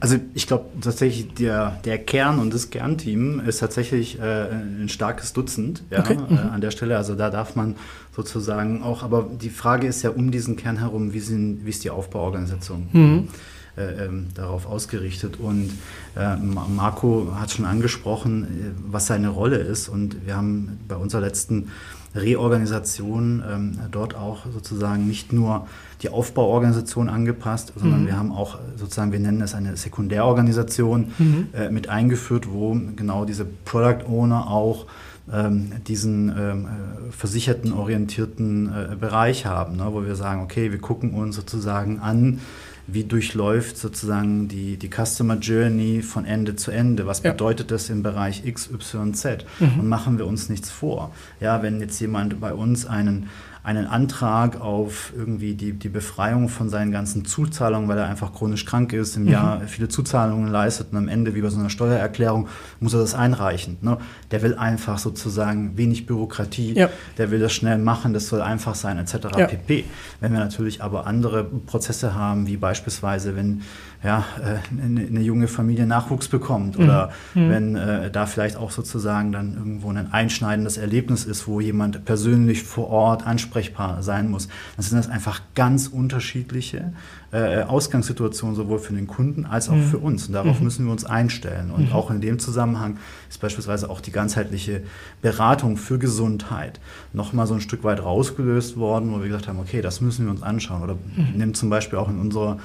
Also 0.00 0.16
ich 0.34 0.46
glaube 0.46 0.66
tatsächlich, 0.80 1.34
der, 1.34 1.80
der 1.84 1.98
Kern 1.98 2.38
und 2.38 2.52
das 2.52 2.70
Kernteam 2.70 3.40
ist 3.40 3.58
tatsächlich 3.58 4.18
äh, 4.18 4.50
ein 4.50 4.88
starkes 4.88 5.32
Dutzend 5.32 5.82
ja, 5.90 6.00
okay. 6.00 6.18
äh, 6.30 6.34
an 6.34 6.60
der 6.60 6.70
Stelle. 6.70 6.96
Also 6.96 7.14
da 7.14 7.30
darf 7.30 7.56
man 7.56 7.76
sozusagen 8.14 8.82
auch, 8.82 9.02
aber 9.02 9.26
die 9.40 9.50
Frage 9.50 9.86
ist 9.86 10.02
ja 10.02 10.10
um 10.10 10.30
diesen 10.30 10.56
Kern 10.56 10.78
herum, 10.78 11.12
wie, 11.12 11.20
sind, 11.20 11.64
wie 11.64 11.70
ist 11.70 11.84
die 11.84 11.90
Aufbauorganisation? 11.90 12.88
Mhm. 12.92 13.28
Äh, 13.74 14.04
ähm, 14.04 14.26
darauf 14.34 14.66
ausgerichtet. 14.66 15.38
Und 15.40 15.70
äh, 16.14 16.36
Marco 16.36 17.32
hat 17.40 17.52
schon 17.52 17.64
angesprochen, 17.64 18.44
äh, 18.44 18.48
was 18.86 19.06
seine 19.06 19.30
Rolle 19.30 19.56
ist. 19.56 19.88
Und 19.88 20.26
wir 20.26 20.36
haben 20.36 20.78
bei 20.86 20.96
unserer 20.96 21.22
letzten 21.22 21.70
Reorganisation 22.14 23.42
ähm, 23.48 23.78
dort 23.90 24.14
auch 24.14 24.46
sozusagen 24.52 25.06
nicht 25.06 25.32
nur 25.32 25.66
die 26.02 26.08
Aufbauorganisation 26.08 27.08
angepasst, 27.08 27.72
sondern 27.76 28.02
mhm. 28.02 28.06
wir 28.06 28.18
haben 28.18 28.32
auch 28.32 28.58
sozusagen, 28.76 29.12
wir 29.12 29.20
nennen 29.20 29.40
es 29.40 29.54
eine 29.54 29.76
Sekundärorganisation 29.76 31.12
mhm. 31.18 31.48
äh, 31.54 31.70
mit 31.70 31.88
eingeführt, 31.88 32.48
wo 32.50 32.78
genau 32.96 33.24
diese 33.24 33.44
Product 33.44 34.04
Owner 34.08 34.50
auch 34.50 34.86
ähm, 35.32 35.72
diesen 35.86 36.28
ähm, 36.30 36.66
äh, 36.66 37.12
versicherten 37.12 37.72
orientierten 37.72 38.68
äh, 38.68 38.96
Bereich 38.96 39.46
haben, 39.46 39.76
ne, 39.76 39.88
wo 39.92 40.04
wir 40.04 40.16
sagen, 40.16 40.42
okay, 40.42 40.72
wir 40.72 40.80
gucken 40.80 41.14
uns 41.14 41.36
sozusagen 41.36 42.00
an, 42.00 42.40
wie 42.86 43.04
durchläuft 43.04 43.76
sozusagen 43.76 44.48
die, 44.48 44.76
die 44.76 44.90
Customer 44.90 45.36
Journey 45.36 46.02
von 46.02 46.24
Ende 46.24 46.56
zu 46.56 46.70
Ende? 46.70 47.06
Was 47.06 47.22
ja. 47.22 47.32
bedeutet 47.32 47.70
das 47.70 47.90
im 47.90 48.02
Bereich 48.02 48.44
X, 48.44 48.70
Y, 48.70 49.14
Z? 49.14 49.46
Mhm. 49.60 49.80
Und 49.80 49.88
machen 49.88 50.18
wir 50.18 50.26
uns 50.26 50.48
nichts 50.48 50.70
vor. 50.70 51.12
Ja, 51.40 51.62
wenn 51.62 51.80
jetzt 51.80 52.00
jemand 52.00 52.40
bei 52.40 52.52
uns 52.52 52.86
einen 52.86 53.28
einen 53.64 53.86
Antrag 53.86 54.60
auf 54.60 55.12
irgendwie 55.16 55.54
die, 55.54 55.72
die 55.72 55.88
Befreiung 55.88 56.48
von 56.48 56.68
seinen 56.68 56.90
ganzen 56.90 57.24
Zuzahlungen, 57.24 57.88
weil 57.88 57.96
er 57.96 58.06
einfach 58.06 58.34
chronisch 58.34 58.64
krank 58.64 58.92
ist, 58.92 59.16
im 59.16 59.24
mhm. 59.24 59.28
Jahr 59.28 59.60
viele 59.68 59.88
Zuzahlungen 59.88 60.50
leistet 60.50 60.88
und 60.90 60.98
am 60.98 61.06
Ende, 61.06 61.36
wie 61.36 61.42
bei 61.42 61.48
so 61.48 61.60
einer 61.60 61.70
Steuererklärung, 61.70 62.48
muss 62.80 62.92
er 62.92 63.00
das 63.00 63.14
einreichen. 63.14 63.78
Ne? 63.80 63.98
Der 64.32 64.42
will 64.42 64.56
einfach 64.56 64.98
sozusagen 64.98 65.76
wenig 65.76 66.06
Bürokratie, 66.06 66.74
ja. 66.74 66.88
der 67.18 67.30
will 67.30 67.38
das 67.38 67.52
schnell 67.52 67.78
machen, 67.78 68.12
das 68.12 68.26
soll 68.26 68.42
einfach 68.42 68.74
sein, 68.74 68.98
etc. 68.98 69.14
Ja. 69.36 69.46
pp. 69.46 69.84
Wenn 70.20 70.32
wir 70.32 70.40
natürlich 70.40 70.82
aber 70.82 71.06
andere 71.06 71.44
Prozesse 71.44 72.14
haben, 72.16 72.48
wie 72.48 72.56
beispielsweise, 72.56 73.36
wenn 73.36 73.62
ja, 74.04 74.24
äh, 74.40 74.82
eine, 74.82 75.00
eine, 75.00 75.20
junge 75.20 75.46
Familie 75.46 75.86
Nachwuchs 75.86 76.28
bekommt 76.28 76.76
mhm. 76.78 76.84
oder 76.84 77.10
mhm. 77.34 77.50
wenn 77.50 77.76
äh, 77.76 78.10
da 78.10 78.26
vielleicht 78.26 78.56
auch 78.56 78.70
sozusagen 78.70 79.30
dann 79.30 79.54
irgendwo 79.54 79.90
ein 79.90 80.12
einschneidendes 80.12 80.76
Erlebnis 80.76 81.24
ist, 81.24 81.46
wo 81.46 81.60
jemand 81.60 82.04
persönlich 82.04 82.64
vor 82.64 82.88
Ort 82.88 83.26
ansprechbar 83.26 84.02
sein 84.02 84.30
muss, 84.30 84.48
dann 84.76 84.84
sind 84.84 84.98
das 84.98 85.08
einfach 85.08 85.40
ganz 85.54 85.86
unterschiedliche 85.86 86.92
äh, 87.32 87.62
Ausgangssituationen 87.62 88.54
sowohl 88.54 88.78
für 88.78 88.92
den 88.92 89.06
Kunden 89.06 89.46
als 89.46 89.68
auch 89.68 89.74
mhm. 89.74 89.84
für 89.84 89.98
uns. 89.98 90.26
Und 90.26 90.34
darauf 90.34 90.58
mhm. 90.58 90.64
müssen 90.64 90.84
wir 90.84 90.92
uns 90.92 91.04
einstellen. 91.04 91.70
Und 91.70 91.88
mhm. 91.88 91.92
auch 91.92 92.10
in 92.10 92.20
dem 92.20 92.38
Zusammenhang 92.38 92.98
ist 93.30 93.40
beispielsweise 93.40 93.88
auch 93.88 94.00
die 94.00 94.12
ganzheitliche 94.12 94.82
Beratung 95.22 95.78
für 95.78 95.98
Gesundheit 95.98 96.78
nochmal 97.12 97.46
so 97.46 97.54
ein 97.54 97.60
Stück 97.60 97.84
weit 97.84 98.02
rausgelöst 98.02 98.76
worden, 98.76 99.12
wo 99.12 99.20
wir 99.20 99.28
gesagt 99.28 99.48
haben, 99.48 99.58
okay, 99.58 99.80
das 99.80 100.00
müssen 100.00 100.26
wir 100.26 100.30
uns 100.30 100.42
anschauen. 100.42 100.82
Oder 100.82 100.94
mhm. 100.94 101.38
nehmen 101.38 101.54
zum 101.54 101.70
Beispiel 101.70 101.98
auch 101.98 102.10
in 102.10 102.18
unserer 102.18 102.58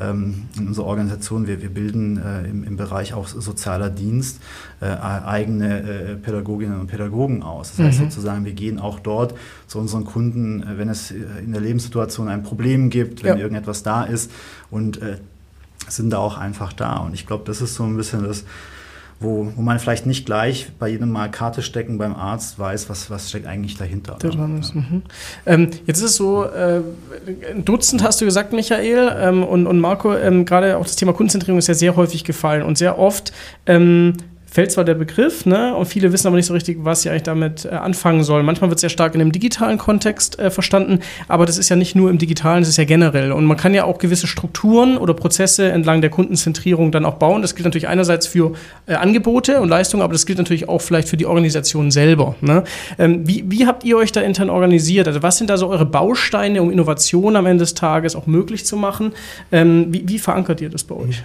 ähm, 0.00 0.48
in 0.56 0.68
unserer 0.68 0.86
Organisation, 0.86 1.46
wir, 1.46 1.62
wir 1.62 1.70
bilden 1.70 2.16
äh, 2.16 2.48
im, 2.48 2.64
im, 2.64 2.76
Bereich 2.76 3.12
auch 3.12 3.28
sozialer 3.28 3.90
Dienst 3.90 4.40
äh, 4.80 4.86
eigene 4.86 5.80
äh, 5.80 6.16
Pädagoginnen 6.16 6.80
und 6.80 6.86
Pädagogen 6.86 7.42
aus. 7.42 7.72
Das 7.76 7.86
heißt 7.86 8.00
mhm. 8.00 8.04
sozusagen, 8.04 8.44
wir 8.44 8.52
gehen 8.52 8.78
auch 8.78 8.98
dort 9.00 9.34
zu 9.66 9.78
unseren 9.78 10.04
Kunden, 10.04 10.62
äh, 10.62 10.78
wenn 10.78 10.88
es 10.88 11.10
äh, 11.10 11.16
in 11.44 11.52
der 11.52 11.60
Lebenssituation 11.60 12.28
ein 12.28 12.42
Problem 12.42 12.90
gibt, 12.90 13.22
wenn 13.22 13.36
ja. 13.36 13.42
irgendetwas 13.42 13.82
da 13.82 14.04
ist 14.10 14.30
und 14.70 15.00
äh, 15.00 15.18
sind 15.88 16.10
da 16.10 16.18
auch 16.18 16.38
einfach 16.38 16.72
da. 16.72 16.98
Und 16.98 17.14
ich 17.14 17.26
glaube, 17.26 17.44
das 17.46 17.60
ist 17.60 17.74
so 17.74 17.84
ein 17.84 17.96
bisschen 17.96 18.24
das, 18.24 18.44
wo, 19.20 19.52
wo 19.54 19.62
man 19.62 19.78
vielleicht 19.78 20.06
nicht 20.06 20.24
gleich 20.24 20.70
bei 20.78 20.88
jedem 20.88 21.10
Mal 21.10 21.30
Karte 21.30 21.60
stecken 21.60 21.98
beim 21.98 22.14
Arzt 22.14 22.58
weiß, 22.58 22.88
was, 22.88 23.10
was 23.10 23.28
steckt 23.28 23.46
eigentlich 23.46 23.76
dahinter. 23.76 24.16
Ist, 24.58 24.74
mhm. 24.74 25.02
ähm, 25.44 25.70
jetzt 25.84 25.98
ist 25.98 26.04
es 26.04 26.16
so, 26.16 26.44
äh, 26.44 26.80
ein 27.50 27.64
Dutzend 27.64 28.02
hast 28.02 28.20
du 28.20 28.24
gesagt, 28.24 28.52
Michael, 28.52 29.14
ähm, 29.20 29.44
und, 29.44 29.66
und 29.66 29.78
Marco, 29.78 30.14
ähm, 30.14 30.46
gerade 30.46 30.78
auch 30.78 30.84
das 30.84 30.96
Thema 30.96 31.12
Kundenzentrierung 31.12 31.58
ist 31.58 31.68
ja 31.68 31.74
sehr 31.74 31.96
häufig 31.96 32.24
gefallen 32.24 32.62
und 32.62 32.78
sehr 32.78 32.98
oft 32.98 33.32
ähm, 33.66 34.14
fällt 34.50 34.72
zwar 34.72 34.84
der 34.84 34.94
Begriff, 34.94 35.46
ne, 35.46 35.74
und 35.76 35.86
viele 35.86 36.12
wissen 36.12 36.26
aber 36.26 36.36
nicht 36.36 36.46
so 36.46 36.54
richtig, 36.54 36.78
was 36.80 37.02
sie 37.02 37.10
eigentlich 37.10 37.22
damit 37.22 37.64
äh, 37.64 37.68
anfangen 37.68 38.24
sollen. 38.24 38.44
Manchmal 38.44 38.68
wird 38.68 38.78
es 38.78 38.80
sehr 38.80 38.90
stark 38.90 39.14
in 39.14 39.20
dem 39.20 39.30
digitalen 39.30 39.78
Kontext 39.78 40.38
äh, 40.40 40.50
verstanden, 40.50 41.00
aber 41.28 41.46
das 41.46 41.56
ist 41.56 41.68
ja 41.68 41.76
nicht 41.76 41.94
nur 41.94 42.10
im 42.10 42.18
digitalen, 42.18 42.62
das 42.62 42.68
ist 42.68 42.76
ja 42.76 42.84
generell. 42.84 43.30
Und 43.30 43.44
man 43.44 43.56
kann 43.56 43.74
ja 43.74 43.84
auch 43.84 43.98
gewisse 43.98 44.26
Strukturen 44.26 44.98
oder 44.98 45.14
Prozesse 45.14 45.70
entlang 45.70 46.00
der 46.00 46.10
Kundenzentrierung 46.10 46.90
dann 46.90 47.04
auch 47.04 47.14
bauen. 47.14 47.42
Das 47.42 47.54
gilt 47.54 47.64
natürlich 47.64 47.86
einerseits 47.86 48.26
für 48.26 48.54
äh, 48.86 48.94
Angebote 48.94 49.60
und 49.60 49.68
Leistungen, 49.68 50.02
aber 50.02 50.14
das 50.14 50.26
gilt 50.26 50.38
natürlich 50.38 50.68
auch 50.68 50.80
vielleicht 50.80 51.08
für 51.08 51.16
die 51.16 51.26
Organisation 51.26 51.92
selber. 51.92 52.34
Ne? 52.40 52.64
Ähm, 52.98 53.26
wie, 53.28 53.44
wie 53.48 53.66
habt 53.66 53.84
ihr 53.84 53.96
euch 53.98 54.10
da 54.10 54.20
intern 54.20 54.50
organisiert? 54.50 55.06
Also 55.06 55.22
was 55.22 55.38
sind 55.38 55.48
da 55.48 55.56
so 55.58 55.68
eure 55.68 55.86
Bausteine, 55.86 56.60
um 56.60 56.72
Innovation 56.72 57.36
am 57.36 57.46
Ende 57.46 57.62
des 57.62 57.74
Tages 57.74 58.16
auch 58.16 58.26
möglich 58.26 58.66
zu 58.66 58.76
machen? 58.76 59.12
Ähm, 59.52 59.86
wie, 59.90 60.08
wie 60.08 60.18
verankert 60.18 60.60
ihr 60.60 60.70
das 60.70 60.82
bei 60.82 60.96
euch? 60.96 61.22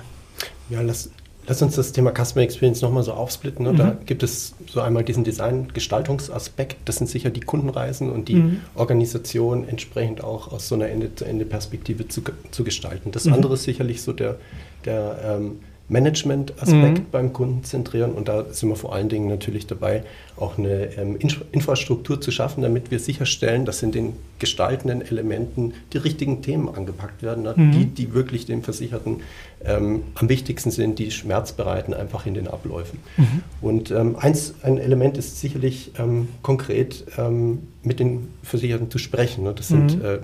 Ja, 0.70 0.82
lass, 0.82 1.10
Lass 1.48 1.62
uns 1.62 1.76
das 1.76 1.92
Thema 1.92 2.12
Customer 2.12 2.44
Experience 2.44 2.82
nochmal 2.82 3.04
so 3.04 3.14
aufsplitten. 3.14 3.66
Ne? 3.66 3.74
Mhm. 3.74 3.78
Da 3.78 3.98
gibt 4.06 4.24
es 4.24 4.56
so 4.68 4.82
einmal 4.82 5.04
diesen 5.04 5.24
Design-Gestaltungsaspekt. 5.24 6.78
Das 6.86 6.98
sind 6.98 7.08
sicher 7.08 7.30
die 7.30 7.42
Kundenreisen 7.42 8.12
und 8.12 8.28
die 8.28 8.36
mhm. 8.36 8.62
Organisation 8.76 9.68
entsprechend 9.68 10.24
auch 10.24 10.52
aus 10.52 10.68
so 10.68 10.76
einer 10.76 10.90
Ende-zu-Ende-Perspektive 10.90 12.08
zu, 12.08 12.22
zu 12.52 12.64
gestalten. 12.64 13.12
Das 13.12 13.26
mhm. 13.26 13.34
andere 13.34 13.54
ist 13.56 13.64
sicherlich 13.64 14.02
so 14.02 14.14
der, 14.14 14.38
der, 14.86 15.38
ähm, 15.40 15.60
Management-Aspekt 15.88 17.00
mhm. 17.00 17.06
beim 17.12 17.34
Kunden 17.34 17.64
zentrieren 17.64 18.14
und 18.14 18.28
da 18.28 18.46
sind 18.52 18.70
wir 18.70 18.76
vor 18.76 18.96
allen 18.96 19.08
Dingen 19.08 19.28
natürlich 19.28 19.68
dabei, 19.68 20.04
auch 20.36 20.58
eine 20.58 20.98
ähm, 20.98 21.18
Infrastruktur 21.52 22.20
zu 22.20 22.32
schaffen, 22.32 22.64
damit 22.64 22.90
wir 22.90 23.00
sicherstellen, 23.00 23.66
dass 23.66 23.84
in 23.84 23.92
den 23.92 24.14
gestaltenden 24.40 25.04
Elementen 25.04 25.74
die 25.94 26.00
richtigen 26.00 26.42
Themen 26.42 26.70
angepackt 26.74 27.22
werden, 27.22 27.44
ne? 27.44 27.54
mhm. 27.56 27.72
die, 27.72 27.86
die 27.86 28.14
wirklich 28.14 28.48
den 28.48 28.64
Versicherten 28.64 29.22
ähm, 29.66 30.04
am 30.16 30.30
wichtigsten 30.30 30.72
sind, 30.72 31.00
die 31.00 31.12
Schmerz 31.12 31.52
bereiten 31.52 31.94
einfach 31.94 32.26
in 32.26 32.34
den 32.34 32.48
Abläufen. 32.48 33.00
Mhm. 33.18 33.44
Und 33.62 33.92
ähm, 33.92 34.16
eins, 34.16 34.54
ein 34.62 34.78
Element 34.78 35.18
ist 35.18 35.40
sicherlich 35.40 35.92
ähm, 35.98 36.30
konkret 36.42 37.06
ähm, 37.18 37.68
mit 37.84 38.00
den 38.00 38.30
Versicherten 38.44 38.90
zu 38.90 38.98
sprechen. 38.98 39.44
Ne? 39.44 39.54
Das 39.54 39.68
sind 39.68 39.98
mhm. 39.98 40.06
äh, 40.06 40.20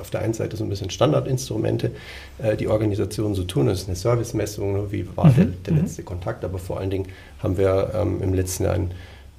auf 0.00 0.10
der 0.10 0.20
einen 0.20 0.34
Seite 0.34 0.56
so 0.56 0.64
ein 0.64 0.70
bisschen 0.70 0.90
Standardinstrumente, 0.90 1.92
äh, 2.38 2.56
die 2.56 2.68
Organisationen 2.68 3.34
so 3.34 3.44
tun. 3.44 3.66
Das 3.66 3.82
ist 3.82 3.88
eine 3.88 3.96
Servicemessung, 3.96 4.72
ne? 4.72 4.92
wie 4.92 5.06
war 5.16 5.30
der, 5.30 5.46
mhm. 5.46 5.54
der, 5.64 5.74
mhm. 5.74 5.80
letzte 5.80 6.02
Kontakt. 6.02 6.44
Aber 6.44 6.58
vor 6.58 6.78
allen 6.78 6.90
Dingen 6.90 7.06
haben 7.42 7.56
wir 7.56 7.92
ähm, 7.94 8.22
im 8.22 8.34
letzten 8.34 8.64
Jahr 8.64 8.74
ein 8.74 8.90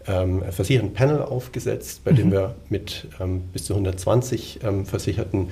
ähm, 0.08 0.44
Versicherten-Panel 0.50 1.22
aufgesetzt, 1.22 2.02
bei 2.04 2.12
mhm. 2.12 2.16
dem 2.16 2.32
wir 2.32 2.56
mit 2.70 3.08
ähm, 3.20 3.42
bis 3.54 3.66
zu 3.66 3.74
120 3.74 4.60
ähm, 4.64 4.86
Versicherten 4.86 5.50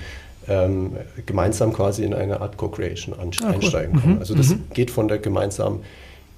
ähm, 0.48 0.94
gemeinsam 1.26 1.74
quasi 1.74 2.04
in 2.04 2.14
eine 2.14 2.42
Art 2.42 2.58
Co-Creation 2.58 3.16
ah, 3.18 3.22
einsteigen 3.22 3.64
cool. 3.64 3.72
können. 4.02 4.14
Mhm. 4.14 4.20
Also 4.20 4.36
das 4.36 4.50
mhm. 4.50 4.64
geht 4.74 4.92
von 4.92 5.08
der 5.08 5.20
gemeinsamen 5.20 5.82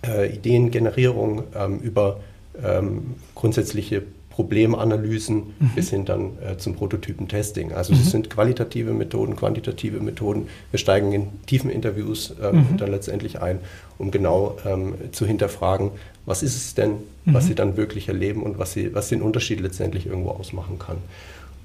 äh, 0.05 0.33
Ideengenerierung 0.33 1.43
ähm, 1.55 1.79
über 1.79 2.19
ähm, 2.63 3.15
grundsätzliche 3.35 4.03
Problemanalysen 4.39 5.53
mhm. 5.59 5.69
bis 5.75 5.89
hin 5.89 6.05
dann 6.05 6.31
äh, 6.41 6.57
zum 6.57 6.73
Prototypen-Testing. 6.75 7.73
Also 7.73 7.91
es 7.91 8.05
mhm. 8.05 8.09
sind 8.09 8.29
qualitative 8.29 8.93
Methoden, 8.93 9.35
quantitative 9.35 9.99
Methoden. 9.99 10.47
Wir 10.71 10.79
steigen 10.79 11.11
in 11.11 11.27
tiefen 11.45 11.69
Interviews 11.69 12.33
äh, 12.41 12.53
mhm. 12.53 12.77
dann 12.77 12.89
letztendlich 12.89 13.41
ein, 13.41 13.59
um 13.97 14.11
genau 14.11 14.57
ähm, 14.65 14.93
zu 15.11 15.25
hinterfragen, 15.25 15.91
was 16.25 16.41
ist 16.41 16.55
es 16.55 16.73
denn, 16.73 16.91
was 17.25 17.43
mhm. 17.43 17.47
sie 17.49 17.55
dann 17.55 17.75
wirklich 17.75 18.07
erleben 18.07 18.43
und 18.43 18.57
was, 18.57 18.71
sie, 18.71 18.95
was 18.95 19.09
den 19.09 19.21
Unterschied 19.21 19.59
letztendlich 19.59 20.05
irgendwo 20.05 20.29
ausmachen 20.29 20.79
kann. 20.79 20.99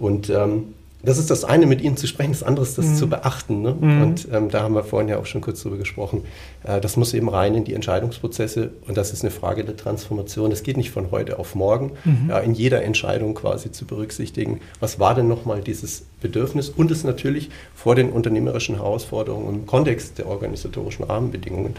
Und 0.01 0.29
ähm, 0.31 0.75
das 1.05 1.19
ist 1.19 1.31
das 1.31 1.45
eine, 1.45 1.67
mit 1.67 1.81
ihnen 1.81 1.97
zu 1.97 2.07
sprechen, 2.07 2.33
das 2.33 2.43
andere 2.43 2.65
ist 2.65 2.79
das 2.79 2.87
mhm. 2.87 2.95
zu 2.97 3.09
beachten. 3.09 3.63
Ne? 3.63 3.77
Mhm. 3.79 4.03
Und 4.03 4.29
ähm, 4.33 4.49
da 4.51 4.63
haben 4.63 4.75
wir 4.75 4.85
vorhin 4.85 5.09
ja 5.09 5.19
auch 5.19 5.27
schon 5.27 5.41
kurz 5.41 5.63
drüber 5.63 5.77
gesprochen. 5.77 6.23
Äh, 6.63 6.81
das 6.81 6.97
muss 6.97 7.15
eben 7.15 7.29
rein 7.29 7.55
in 7.55 7.65
die 7.65 7.75
Entscheidungsprozesse 7.75 8.71
und 8.87 8.97
das 8.97 9.13
ist 9.13 9.23
eine 9.23 9.31
Frage 9.31 9.65
der 9.65 9.77
Transformation. 9.77 10.53
Es 10.53 10.63
geht 10.63 10.77
nicht 10.77 10.91
von 10.91 11.11
heute 11.11 11.39
auf 11.39 11.55
morgen, 11.55 11.93
mhm. 12.05 12.31
ja, 12.31 12.39
in 12.39 12.55
jeder 12.55 12.83
Entscheidung 12.83 13.35
quasi 13.35 13.73
zu 13.73 13.85
berücksichtigen, 13.85 14.61
was 14.81 14.99
war 14.99 15.15
denn 15.15 15.29
nochmal 15.29 15.61
dieses 15.61 16.07
Bedürfnis 16.21 16.71
und 16.71 16.91
es 16.91 17.05
natürlich 17.05 17.51
vor 17.75 17.95
den 17.95 18.11
unternehmerischen 18.11 18.77
Herausforderungen 18.77 19.55
im 19.55 19.67
Kontext 19.67 20.19
der 20.19 20.27
organisatorischen 20.27 21.05
Rahmenbedingungen 21.05 21.77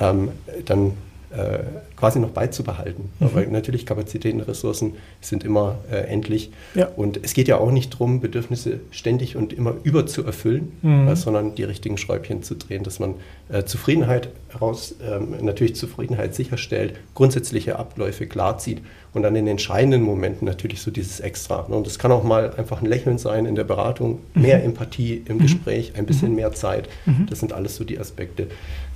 ähm, 0.00 0.30
dann 0.64 0.92
äh, 1.36 1.60
quasi 1.96 2.18
noch 2.18 2.30
beizubehalten. 2.30 3.10
Mhm. 3.20 3.30
Weil 3.32 3.46
natürlich 3.48 3.86
Kapazitäten, 3.86 4.40
Ressourcen 4.40 4.94
sind 5.20 5.44
immer 5.44 5.76
äh, 5.90 5.96
endlich. 5.96 6.50
Ja. 6.74 6.88
Und 6.96 7.20
es 7.22 7.34
geht 7.34 7.48
ja 7.48 7.58
auch 7.58 7.70
nicht 7.70 7.94
darum, 7.94 8.20
Bedürfnisse 8.20 8.80
ständig 8.90 9.36
und 9.36 9.52
immer 9.52 9.74
über 9.82 10.06
zu 10.06 10.24
erfüllen, 10.24 10.72
mhm. 10.82 11.08
äh, 11.08 11.16
sondern 11.16 11.54
die 11.54 11.64
richtigen 11.64 11.98
Schräubchen 11.98 12.42
zu 12.42 12.54
drehen, 12.54 12.82
dass 12.82 12.98
man 12.98 13.14
äh, 13.48 13.64
Zufriedenheit 13.64 14.28
heraus, 14.50 14.94
ähm, 15.02 15.34
natürlich 15.40 15.76
Zufriedenheit 15.76 16.34
sicherstellt, 16.34 16.94
grundsätzliche 17.14 17.78
Abläufe 17.78 18.26
klarzieht 18.26 18.82
und 19.14 19.22
dann 19.22 19.36
in 19.36 19.46
entscheidenden 19.46 20.02
Momenten 20.02 20.46
natürlich 20.46 20.80
so 20.80 20.90
dieses 20.90 21.20
Extra. 21.20 21.66
Ne? 21.68 21.76
Und 21.76 21.86
das 21.86 21.98
kann 21.98 22.12
auch 22.12 22.24
mal 22.24 22.54
einfach 22.56 22.80
ein 22.80 22.86
Lächeln 22.86 23.18
sein 23.18 23.44
in 23.44 23.54
der 23.54 23.64
Beratung, 23.64 24.20
mhm. 24.34 24.42
mehr 24.42 24.64
Empathie 24.64 25.22
im 25.26 25.36
mhm. 25.36 25.40
Gespräch, 25.40 25.92
ein 25.96 26.06
bisschen 26.06 26.30
mhm. 26.30 26.36
mehr 26.36 26.52
Zeit. 26.52 26.88
Mhm. 27.04 27.26
Das 27.28 27.40
sind 27.40 27.52
alles 27.52 27.76
so 27.76 27.84
die 27.84 27.98
Aspekte, 27.98 28.48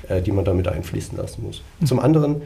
äh, 0.09 0.22
die 0.22 0.33
man 0.33 0.44
damit 0.44 0.68
einfließen 0.68 1.16
lassen 1.16 1.44
muss. 1.44 1.62
Mhm. 1.81 1.87
Zum 1.87 2.00
anderen, 2.00 2.42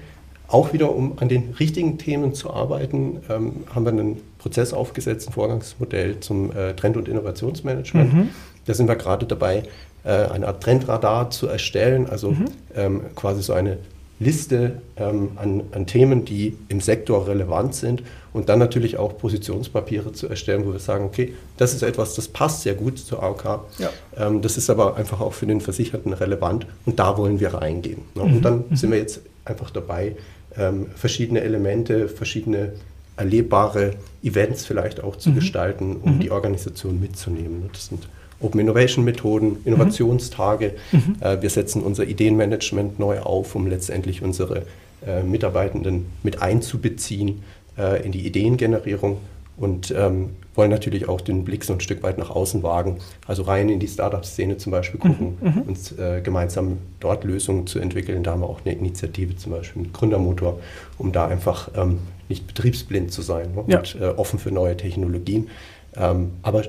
auch 0.49 0.73
wieder 0.73 0.95
um 0.95 1.19
an 1.19 1.29
den 1.29 1.55
richtigen 1.61 1.97
Themen 1.97 2.35
zu 2.35 2.53
arbeiten, 2.53 3.21
ähm, 3.29 3.53
haben 3.73 3.85
wir 3.85 3.93
einen 3.93 4.21
Prozess 4.39 4.73
aufgesetzt, 4.73 5.29
ein 5.29 5.33
Vorgangsmodell 5.33 6.19
zum 6.19 6.51
äh, 6.51 6.75
Trend- 6.75 6.97
und 6.97 7.09
Innovationsmanagement. 7.09 8.13
Mhm. 8.13 8.29
Da 8.67 8.75
sind 8.75 8.89
wir 8.89 8.97
gerade 8.97 9.27
dabei, 9.27 9.63
äh, 10.03 10.11
eine 10.11 10.49
Art 10.49 10.63
Trendradar 10.63 11.31
zu 11.31 11.47
erstellen, 11.47 12.09
also 12.09 12.33
mhm. 12.33 12.47
ähm, 12.75 13.01
quasi 13.15 13.43
so 13.43 13.53
eine 13.53 13.79
Liste 14.21 14.83
ähm, 14.97 15.31
an, 15.37 15.63
an, 15.73 15.87
Themen, 15.87 16.27
die 16.27 16.57
im 16.69 16.81
Sektor 16.83 17.27
relevant 17.27 17.75
sind 17.75 18.03
und 18.35 18.51
dann 18.51 18.59
natürlich 18.59 18.99
auch 18.99 19.17
Positionspapiere 19.17 20.13
zu 20.13 20.29
erstellen, 20.29 20.67
wo 20.67 20.73
wir 20.73 20.79
sagen, 20.79 21.07
okay, 21.07 21.35
das 21.57 21.73
ist 21.73 21.83
etwas, 21.83 22.15
das 22.15 22.29
passt 22.29 22.63
sehr 22.63 22.75
gut 22.75 22.99
zur 22.99 23.23
AOK, 23.23 23.45
ja. 23.79 23.91
ähm, 24.19 24.43
das 24.43 24.59
ist 24.59 24.69
aber 24.69 24.97
einfach 24.97 25.21
auch 25.21 25.33
für 25.33 25.47
den 25.47 25.63
Versicherten 25.63 26.13
relevant 26.13 26.67
und 26.85 26.99
da 26.99 27.17
wollen 27.17 27.41
wir 27.41 27.55
reingehen. 27.55 28.03
Ne? 28.15 28.25
Mhm. 28.25 28.37
Und 28.37 28.43
dann 28.43 28.65
mhm. 28.69 28.77
sind 28.77 28.91
wir 28.91 28.99
jetzt 28.99 29.23
einfach 29.47 29.71
dabei, 29.71 30.17
ähm, 30.55 30.89
verschiedene 30.95 31.41
Elemente, 31.41 32.07
verschiedene 32.09 32.75
erlebbare 33.17 33.95
Events 34.23 34.67
vielleicht 34.67 35.03
auch 35.03 35.17
zu 35.17 35.31
mhm. 35.31 35.37
gestalten, 35.37 35.97
um 35.97 36.17
mhm. 36.17 36.21
die 36.21 36.31
Organisation 36.31 37.01
mitzunehmen. 37.01 37.71
Das 37.73 37.87
sind 37.87 38.07
Open 38.41 38.61
Innovation 38.61 39.05
Methoden, 39.05 39.59
Innovationstage. 39.65 40.73
Mhm. 40.93 41.17
Äh, 41.21 41.43
wir 41.43 41.51
setzen 41.51 41.83
unser 41.83 42.05
Ideenmanagement 42.05 42.99
neu 42.99 43.21
auf, 43.21 43.55
um 43.55 43.67
letztendlich 43.67 44.23
unsere 44.23 44.63
äh, 45.07 45.23
Mitarbeitenden 45.23 46.07
mit 46.23 46.43
einzubeziehen 46.43 47.43
äh, 47.79 48.05
in 48.05 48.13
die 48.13 48.27
Ideengenerierung 48.27 49.19
und 49.57 49.95
ähm, 49.97 50.31
wollen 50.55 50.71
natürlich 50.71 51.09
auch 51.09 51.21
den 51.21 51.45
Blick 51.45 51.65
so 51.65 51.75
ein 51.75 51.81
Stück 51.81 52.03
weit 52.03 52.17
nach 52.17 52.31
außen 52.31 52.63
wagen, 52.63 52.97
also 53.27 53.43
rein 53.43 53.69
in 53.69 53.79
die 53.79 53.89
Startup-Szene 53.89 54.57
zum 54.57 54.73
Beispiel 54.73 54.99
gucken 54.99 55.37
mhm, 55.41 55.49
mhm. 55.49 55.63
und 55.63 55.99
äh, 55.99 56.23
gemeinsam 56.23 56.79
dort 56.99 57.25
Lösungen 57.25 57.67
zu 57.67 57.79
entwickeln. 57.79 58.23
Da 58.23 58.33
haben 58.33 58.41
wir 58.41 58.49
auch 58.49 58.61
eine 58.65 58.75
Initiative, 58.75 59.37
zum 59.37 59.53
Beispiel 59.53 59.83
einen 59.83 59.93
Gründermotor, 59.93 60.59
um 60.97 61.13
da 61.13 61.29
einfach 61.29 61.71
ähm, 61.77 61.99
nicht 62.31 62.47
betriebsblind 62.47 63.13
zu 63.13 63.21
sein 63.23 63.55
ne? 63.55 63.65
ja. 63.67 63.79
und 63.79 63.97
äh, 64.01 64.05
offen 64.05 64.39
für 64.39 64.51
neue 64.51 64.77
Technologien. 64.77 65.49
Ähm, 65.95 66.31
aber 66.43 66.65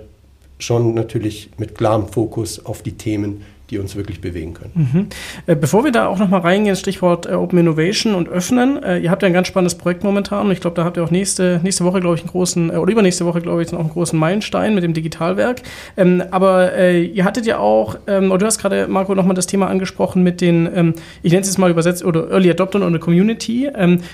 schon 0.62 0.93
natürlich 0.93 1.50
mit 1.58 1.76
klarem 1.76 2.08
Fokus 2.08 2.65
auf 2.65 2.82
die 2.84 2.93
Themen, 2.93 3.43
die 3.71 3.79
uns 3.79 3.95
wirklich 3.95 4.19
bewegen 4.19 4.53
können. 4.53 4.71
Mhm. 4.75 5.07
Äh, 5.47 5.55
bevor 5.55 5.86
wir 5.86 5.91
da 5.91 6.07
auch 6.07 6.19
nochmal 6.19 6.41
reingehen, 6.41 6.75
Stichwort 6.75 7.25
äh, 7.25 7.31
Open 7.31 7.57
Innovation 7.57 8.13
und 8.13 8.27
Öffnen. 8.27 8.84
Äh, 8.84 8.99
ihr 8.99 9.10
habt 9.10 9.23
ja 9.23 9.27
ein 9.27 9.34
ganz 9.34 9.47
spannendes 9.47 9.75
Projekt 9.75 10.03
momentan 10.03 10.47
und 10.47 10.51
ich 10.51 10.60
glaube, 10.60 10.75
da 10.75 10.84
habt 10.84 10.97
ihr 10.97 11.03
auch 11.03 11.12
nächste, 11.12 11.62
nächste 11.63 11.86
Woche, 11.86 12.01
glaube 12.01 12.15
ich, 12.15 12.21
einen 12.21 12.29
großen, 12.29 12.69
oder 12.69 12.91
übernächste 12.91 13.25
Woche, 13.25 13.39
glaube 13.39 13.63
ich, 13.63 13.71
noch 13.71 13.79
einen 13.79 13.89
großen 13.89 14.19
Meilenstein 14.19 14.75
mit 14.75 14.84
dem 14.84 14.93
Digitalwerk. 14.93 15.62
Ähm, 15.95 16.21
aber 16.31 16.77
ihr 16.77 17.23
hattet 17.23 17.45
ja 17.45 17.60
auch, 17.60 17.95
ähm, 18.07 18.31
oder 18.31 18.39
du 18.39 18.45
hast 18.45 18.60
gerade, 18.60 18.88
Marco, 18.88 19.15
nochmal 19.15 19.36
das 19.36 19.47
Thema 19.47 19.67
angesprochen 19.67 20.21
mit 20.21 20.41
den, 20.41 20.69
ähm, 20.75 20.93
ich 21.23 21.31
nenne 21.31 21.41
es 21.41 21.47
jetzt 21.47 21.57
mal 21.57 21.71
übersetzt, 21.71 22.03
oder 22.03 22.29
Early 22.29 22.51
Adoptern 22.51 22.84
und 22.84 22.91
der 22.91 22.99
Community, 22.99 23.69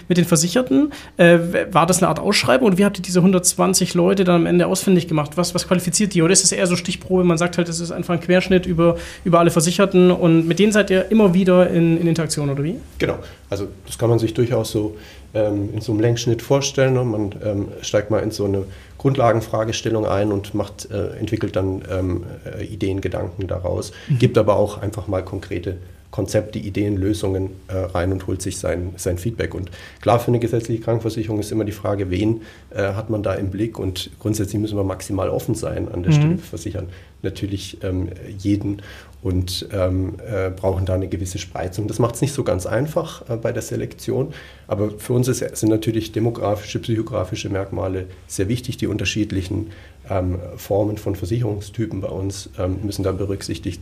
mit 0.08 0.18
den 0.18 0.26
Versicherten. 0.26 0.92
War 1.18 1.86
das 1.86 2.00
eine 2.00 2.10
Art 2.10 2.20
Ausschreibung 2.20 2.68
oder 2.68 2.78
wie 2.78 2.86
habt 2.86 3.00
ihr 3.00 3.02
diese 3.02 3.20
120 3.20 3.94
Leute 3.94 4.24
dann 4.24 4.36
am 4.36 4.46
Ende 4.46 4.68
ausfindig 4.68 5.08
gemacht? 5.08 5.32
Was, 5.36 5.56
was 5.56 5.68
qualifiziert 5.68 6.14
die? 6.14 6.22
Oder 6.22 6.34
ist 6.34 6.44
es 6.44 6.52
eher 6.52 6.68
so 6.68 6.76
Stichprobe, 6.76 7.24
man 7.24 7.38
sagt 7.38 7.58
halt, 7.58 7.70
es 7.70 7.80
ist 7.80 7.92
einfach 7.92 8.14
ein 8.14 8.20
Querschnitt 8.20 8.66
über, 8.66 8.98
über 9.24 9.40
alle 9.40 9.47
alle 9.48 9.52
Versicherten 9.52 10.12
und 10.12 10.46
mit 10.46 10.60
denen 10.60 10.74
seid 10.74 10.90
ihr 10.90 11.10
immer 11.10 11.34
wieder 11.34 11.70
in, 11.70 11.98
in 11.98 12.08
Interaktion, 12.08 12.50
oder 12.50 12.64
wie? 12.64 12.76
Genau, 12.98 13.18
also 13.50 13.68
das 13.86 13.98
kann 13.98 14.10
man 14.10 14.20
sich 14.20 14.34
durchaus 14.34 14.72
so 14.72 14.98
ähm, 15.34 15.70
in 15.74 15.80
so 15.80 15.94
einem 15.94 16.02
Längsschnitt 16.02 16.42
vorstellen. 16.42 16.94
Ne? 16.94 17.06
Man 17.06 17.36
ähm, 17.44 17.68
steigt 17.82 18.12
mal 18.12 18.20
in 18.20 18.32
so 18.32 18.44
eine 18.44 18.66
Grundlagenfragestellung 18.98 20.06
ein 20.06 20.34
und 20.34 20.54
macht, 20.54 20.92
äh, 20.92 21.18
entwickelt 21.18 21.56
dann 21.56 21.82
ähm, 21.90 22.24
äh, 22.46 22.66
Ideen, 22.66 23.00
Gedanken 23.00 23.48
daraus, 23.48 23.94
mhm. 24.10 24.20
gibt 24.20 24.38
aber 24.38 24.58
auch 24.58 24.82
einfach 24.82 25.08
mal 25.08 25.24
konkrete 25.24 25.78
Konzepte, 26.10 26.58
Ideen, 26.58 26.98
Lösungen 26.98 27.52
äh, 27.68 27.78
rein 27.78 28.12
und 28.12 28.28
holt 28.28 28.42
sich 28.42 28.58
sein, 28.58 28.94
sein 28.96 29.18
Feedback. 29.18 29.54
Und 29.54 29.70
klar, 30.02 30.20
für 30.20 30.30
eine 30.30 30.40
gesetzliche 30.40 30.82
Krankenversicherung 30.82 31.40
ist 31.40 31.52
immer 31.52 31.66
die 31.66 31.74
Frage, 31.74 32.10
wen 32.10 32.42
äh, 32.74 32.94
hat 32.94 33.10
man 33.10 33.24
da 33.24 33.34
im 33.34 33.52
Blick? 33.52 33.78
Und 33.78 34.10
grundsätzlich 34.20 34.60
müssen 34.60 34.78
wir 34.78 34.84
maximal 34.84 35.30
offen 35.30 35.54
sein 35.54 35.88
an 35.90 36.04
der 36.04 36.12
mhm. 36.12 36.16
Stelle. 36.16 36.38
Versichern 36.38 36.90
natürlich 37.24 37.78
ähm, 37.84 38.10
jeden 38.38 38.82
und 39.28 39.68
ähm, 39.74 40.14
äh, 40.26 40.50
brauchen 40.50 40.86
da 40.86 40.94
eine 40.94 41.10
gewisse 41.10 41.38
Spreizung. 41.38 41.88
Das 41.88 42.00
macht 42.00 42.16
es 42.16 42.22
nicht 42.22 42.34
so 42.34 42.46
ganz 42.46 42.66
einfach 42.66 43.30
äh, 43.30 43.36
bei 43.36 43.52
der 43.52 43.62
Selektion, 43.62 44.34
aber 44.68 44.92
für 44.98 45.12
uns 45.12 45.28
ist, 45.28 45.40
sind 45.58 45.70
natürlich 45.70 46.14
demografische, 46.14 46.80
psychografische 46.80 47.50
Merkmale 47.50 48.06
sehr 48.28 48.48
wichtig. 48.48 48.78
Die 48.78 48.88
unterschiedlichen 48.88 49.72
ähm, 50.10 50.40
Formen 50.56 50.98
von 50.98 51.18
Versicherungstypen 51.18 52.00
bei 52.00 52.08
uns 52.08 52.50
ähm, 52.58 52.78
müssen 52.84 53.04
da 53.04 53.12
berücksichtigt 53.12 53.82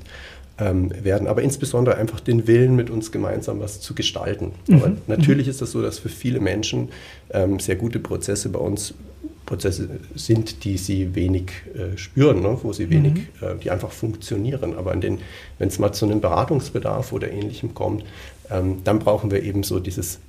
ähm, 0.57 0.91
werden, 1.03 1.27
aber 1.27 1.43
insbesondere 1.43 1.97
einfach 1.97 2.21
den 2.21 2.47
Willen, 2.47 2.75
mit 2.75 2.89
uns 2.89 3.11
gemeinsam 3.11 3.59
was 3.59 3.81
zu 3.81 3.93
gestalten. 3.93 4.53
Mhm. 4.67 4.97
Natürlich 5.05 5.47
ist 5.47 5.61
das 5.61 5.71
so, 5.71 5.81
dass 5.83 5.99
für 5.99 6.09
viele 6.09 6.39
Menschen 6.39 6.89
ähm, 7.29 7.59
sehr 7.59 7.75
gute 7.75 7.99
Prozesse 7.99 8.49
bei 8.49 8.59
uns 8.59 8.95
Prozesse 9.45 9.89
sind, 10.15 10.63
die 10.63 10.77
sie 10.77 11.15
wenig 11.15 11.51
äh, 11.73 11.97
spüren, 11.97 12.41
ne? 12.41 12.57
wo 12.61 12.73
sie 12.73 12.89
wenig, 12.89 13.13
mhm. 13.13 13.47
äh, 13.47 13.55
die 13.63 13.71
einfach 13.71 13.91
funktionieren. 13.91 14.75
Aber 14.75 14.93
wenn 14.99 15.19
es 15.59 15.79
mal 15.79 15.93
zu 15.93 16.05
einem 16.05 16.21
Beratungsbedarf 16.21 17.13
oder 17.13 17.31
ähnlichem 17.31 17.73
kommt, 17.73 18.03
ähm, 18.49 18.77
dann 18.83 18.99
brauchen 18.99 19.31
wir 19.31 19.43
eben 19.43 19.63
so 19.63 19.79
dieses, 19.79 20.19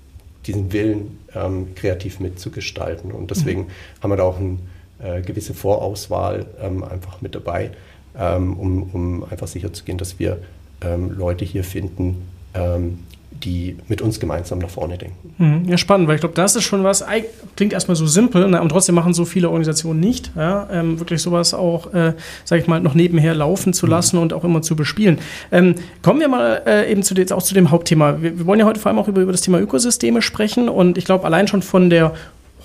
diesen 0.47 0.73
Willen, 0.73 1.19
ähm, 1.35 1.75
kreativ 1.75 2.21
mitzugestalten. 2.21 3.13
Und 3.13 3.31
deswegen 3.31 3.63
mhm. 3.63 4.03
haben 4.03 4.11
wir 4.11 4.17
da 4.17 4.23
auch 4.25 4.39
eine 4.39 4.59
äh, 4.99 5.23
gewisse 5.23 5.55
Vorauswahl 5.55 6.47
ähm, 6.61 6.83
einfach 6.83 7.21
mit 7.21 7.35
dabei, 7.35 7.71
ähm, 8.19 8.55
um, 8.55 8.83
um 8.93 9.25
einfach 9.25 9.49
sicherzugehen, 9.49 9.99
dass 9.99 10.19
wir 10.19 10.39
ähm, 10.81 11.11
Leute 11.17 11.45
hier 11.45 11.65
finden, 11.65 12.29
ähm, 12.55 13.01
die 13.43 13.77
mit 13.89 14.01
uns 14.01 14.21
gemeinsam 14.21 14.59
nach 14.59 14.71
vorne 14.71 14.99
denken. 14.99 15.35
Mhm. 15.39 15.69
Ja, 15.69 15.79
spannend, 15.79 16.09
weil 16.09 16.17
ich 16.17 16.21
glaube, 16.21 16.35
das 16.35 16.57
ist 16.57 16.65
schon 16.65 16.85
was, 16.85 17.05
klingt 17.57 17.73
erstmal 17.73 17.97
so 17.97 18.07
simpel 18.07 18.49
ne, 18.49 18.61
und 18.61 18.69
trotzdem 18.69 18.95
machen 18.95 19.15
so 19.15 19.25
viele 19.25 19.49
Organisationen 19.49 20.01
nicht, 20.01 20.33
ja, 20.37 20.69
ähm, 20.71 20.99
wirklich 20.99 21.23
sowas 21.23 21.55
auch, 21.55 21.93
äh, 21.95 22.15
sage 22.45 22.63
ich 22.63 22.69
mal, 22.69 22.81
noch 22.81 22.95
nebenher 22.95 23.35
laufen 23.35 23.73
zu 23.73 23.87
lassen 23.87 24.17
mhm. 24.17 24.23
und 24.23 24.33
auch 24.33 24.45
immer 24.45 24.63
zu 24.63 24.77
bespielen. 24.77 25.19
Ähm, 25.53 25.75
kommen 26.03 26.21
wir 26.21 26.29
mal 26.29 26.63
äh, 26.67 26.91
eben 26.91 27.03
zu, 27.03 27.15
jetzt 27.15 27.33
auch 27.33 27.43
zu 27.43 27.55
dem 27.55 27.71
Hauptthema. 27.71 28.23
Wir, 28.23 28.39
wir, 28.39 28.47
wollen 28.47 28.61
ja 28.61 28.67
heute 28.67 28.81
vor 28.81 28.91
allem 28.91 28.99
auch 28.99 29.09
über, 29.09 29.21
über 29.21 29.33
das 29.33 29.41
Thema 29.41 29.61
Ökosysteme 29.61 30.23
sprechen 30.23 30.69
und 30.69 30.99
ich 30.99 31.05
glaube, 31.05 31.25
allein 31.25 31.49
schon 31.49 31.63
von 31.63 31.91
der 31.91 32.15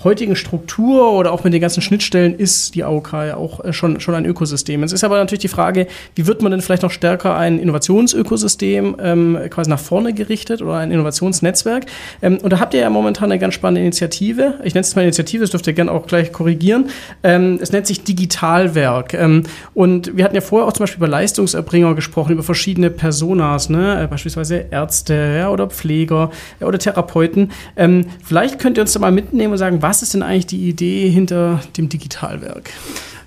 heutigen 0.04 0.36
Struktur 0.36 1.12
oder 1.12 1.32
auch 1.32 1.44
mit 1.44 1.52
den 1.52 1.60
ganzen 1.60 1.82
Schnittstellen 1.82 2.34
ist 2.34 2.74
die 2.74 2.84
AOK 2.84 3.12
ja 3.12 3.36
auch 3.36 3.64
äh, 3.64 3.72
schon, 3.72 4.00
schon 4.00 4.14
ein 4.14 4.24
Ökosystem. 4.24 4.82
Es 4.82 4.92
ist 4.92 5.04
aber 5.04 5.18
natürlich 5.18 5.40
die 5.40 5.48
Frage, 5.48 5.86
wie 6.14 6.26
wird 6.26 6.42
man 6.42 6.52
denn 6.52 6.60
vielleicht 6.60 6.82
noch 6.82 6.90
stärker 6.90 7.36
ein 7.36 7.58
Innovationsökosystem 7.58 8.96
ähm, 9.00 9.38
quasi 9.50 9.70
nach 9.70 9.78
vorne 9.78 10.12
gerichtet 10.14 10.62
oder 10.62 10.76
ein 10.76 10.90
Innovationsnetzwerk? 10.90 11.86
Ähm, 12.20 12.38
und 12.42 12.52
da 12.52 12.60
habt 12.60 12.74
ihr 12.74 12.80
ja 12.80 12.90
momentan 12.90 13.30
eine 13.30 13.38
ganz 13.38 13.54
spannende 13.54 13.80
Initiative. 13.82 14.54
Ich 14.64 14.74
nenne 14.74 14.82
es 14.82 14.94
mal 14.96 15.02
Initiative, 15.02 15.42
das 15.42 15.50
dürft 15.50 15.66
ihr 15.66 15.72
gerne 15.72 15.92
auch 15.92 16.06
gleich 16.06 16.32
korrigieren. 16.32 16.90
Ähm, 17.22 17.58
es 17.60 17.72
nennt 17.72 17.86
sich 17.86 18.02
Digitalwerk. 18.04 19.14
Ähm, 19.14 19.44
und 19.74 20.16
wir 20.16 20.24
hatten 20.24 20.34
ja 20.34 20.40
vorher 20.40 20.66
auch 20.68 20.72
zum 20.72 20.84
Beispiel 20.84 20.98
über 20.98 21.08
Leistungserbringer 21.08 21.94
gesprochen, 21.94 22.32
über 22.32 22.42
verschiedene 22.42 22.90
Personas, 22.90 23.68
ne? 23.68 24.02
Äh, 24.02 24.06
beispielsweise 24.06 24.66
Ärzte 24.70 25.36
ja, 25.38 25.50
oder 25.50 25.68
Pfleger 25.68 26.30
ja, 26.60 26.66
oder 26.66 26.78
Therapeuten. 26.78 27.52
Ähm, 27.76 28.06
vielleicht 28.24 28.58
könnt 28.58 28.78
ihr 28.78 28.82
uns 28.82 28.92
da 28.92 28.98
mal 28.98 29.12
mitnehmen 29.12 29.52
und 29.52 29.58
sagen, 29.58 29.82
was 29.82 29.91
was 29.92 30.00
ist 30.00 30.14
denn 30.14 30.22
eigentlich 30.22 30.46
die 30.46 30.70
Idee 30.70 31.10
hinter 31.10 31.60
dem 31.76 31.90
Digitalwerk? 31.90 32.70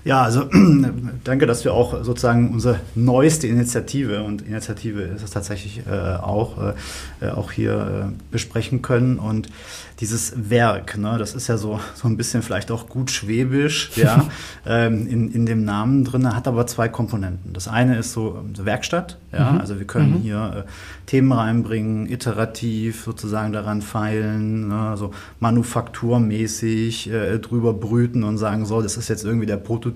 Ja, 0.06 0.22
also 0.22 0.44
danke, 1.24 1.46
dass 1.46 1.64
wir 1.64 1.74
auch 1.74 2.04
sozusagen 2.04 2.52
unsere 2.52 2.78
neueste 2.94 3.48
Initiative 3.48 4.22
und 4.22 4.40
Initiative 4.40 5.02
ist 5.02 5.24
es 5.24 5.30
tatsächlich 5.32 5.82
äh, 5.84 5.90
auch, 5.90 6.74
äh, 7.20 7.28
auch 7.28 7.50
hier 7.50 8.10
äh, 8.12 8.12
besprechen 8.30 8.82
können. 8.82 9.18
Und 9.18 9.48
dieses 10.00 10.50
Werk, 10.50 10.98
ne, 10.98 11.16
das 11.18 11.34
ist 11.34 11.48
ja 11.48 11.56
so, 11.56 11.80
so 11.94 12.06
ein 12.06 12.16
bisschen 12.16 12.42
vielleicht 12.42 12.70
auch 12.70 12.88
gut 12.88 13.10
schwäbisch, 13.10 13.90
ja, 13.96 14.28
ähm, 14.66 15.06
in, 15.08 15.32
in 15.32 15.46
dem 15.46 15.64
Namen 15.64 16.04
drin, 16.04 16.34
hat 16.34 16.46
aber 16.46 16.66
zwei 16.66 16.88
Komponenten. 16.88 17.52
Das 17.52 17.66
eine 17.66 17.98
ist 17.98 18.12
so 18.12 18.44
Werkstatt, 18.58 19.18
ja, 19.32 19.52
mhm. 19.52 19.60
also 19.60 19.78
wir 19.78 19.86
können 19.86 20.18
mhm. 20.18 20.22
hier 20.22 20.64
äh, 20.66 20.70
Themen 21.06 21.32
reinbringen, 21.32 22.06
iterativ 22.10 23.04
sozusagen 23.04 23.52
daran 23.52 23.80
feilen, 23.80 24.68
ne, 24.68 24.96
so 24.96 25.12
manufakturmäßig 25.40 27.10
äh, 27.10 27.38
drüber 27.38 27.72
brüten 27.72 28.22
und 28.22 28.38
sagen, 28.38 28.66
so, 28.66 28.82
das 28.82 28.96
ist 28.96 29.08
jetzt 29.08 29.24
irgendwie 29.24 29.46
der 29.46 29.56
Prototyp, 29.56 29.95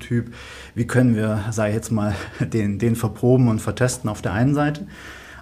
wie 0.74 0.86
können 0.86 1.14
wir, 1.14 1.44
ich 1.68 1.74
jetzt 1.74 1.90
mal, 1.90 2.14
den, 2.40 2.78
den 2.78 2.96
verproben 2.96 3.48
und 3.48 3.60
vertesten 3.60 4.08
auf 4.08 4.22
der 4.22 4.32
einen 4.32 4.54
Seite. 4.54 4.86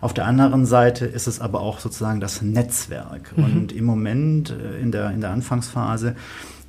Auf 0.01 0.15
der 0.15 0.27
anderen 0.27 0.65
Seite 0.65 1.07
ist 1.07 1.27
es 1.27 1.41
aber 1.41 1.61
auch 1.61 1.81
sozusagen 1.81 2.21
das 2.21 2.43
Netzwerk. 2.43 3.37
Mhm. 3.37 3.45
Und 3.45 3.73
im 3.73 3.85
Moment 3.85 4.51
äh, 4.51 4.81
in 4.81 4.93
der, 4.93 5.11
in 5.11 5.21
der 5.21 5.31
Anfangsphase 5.31 6.15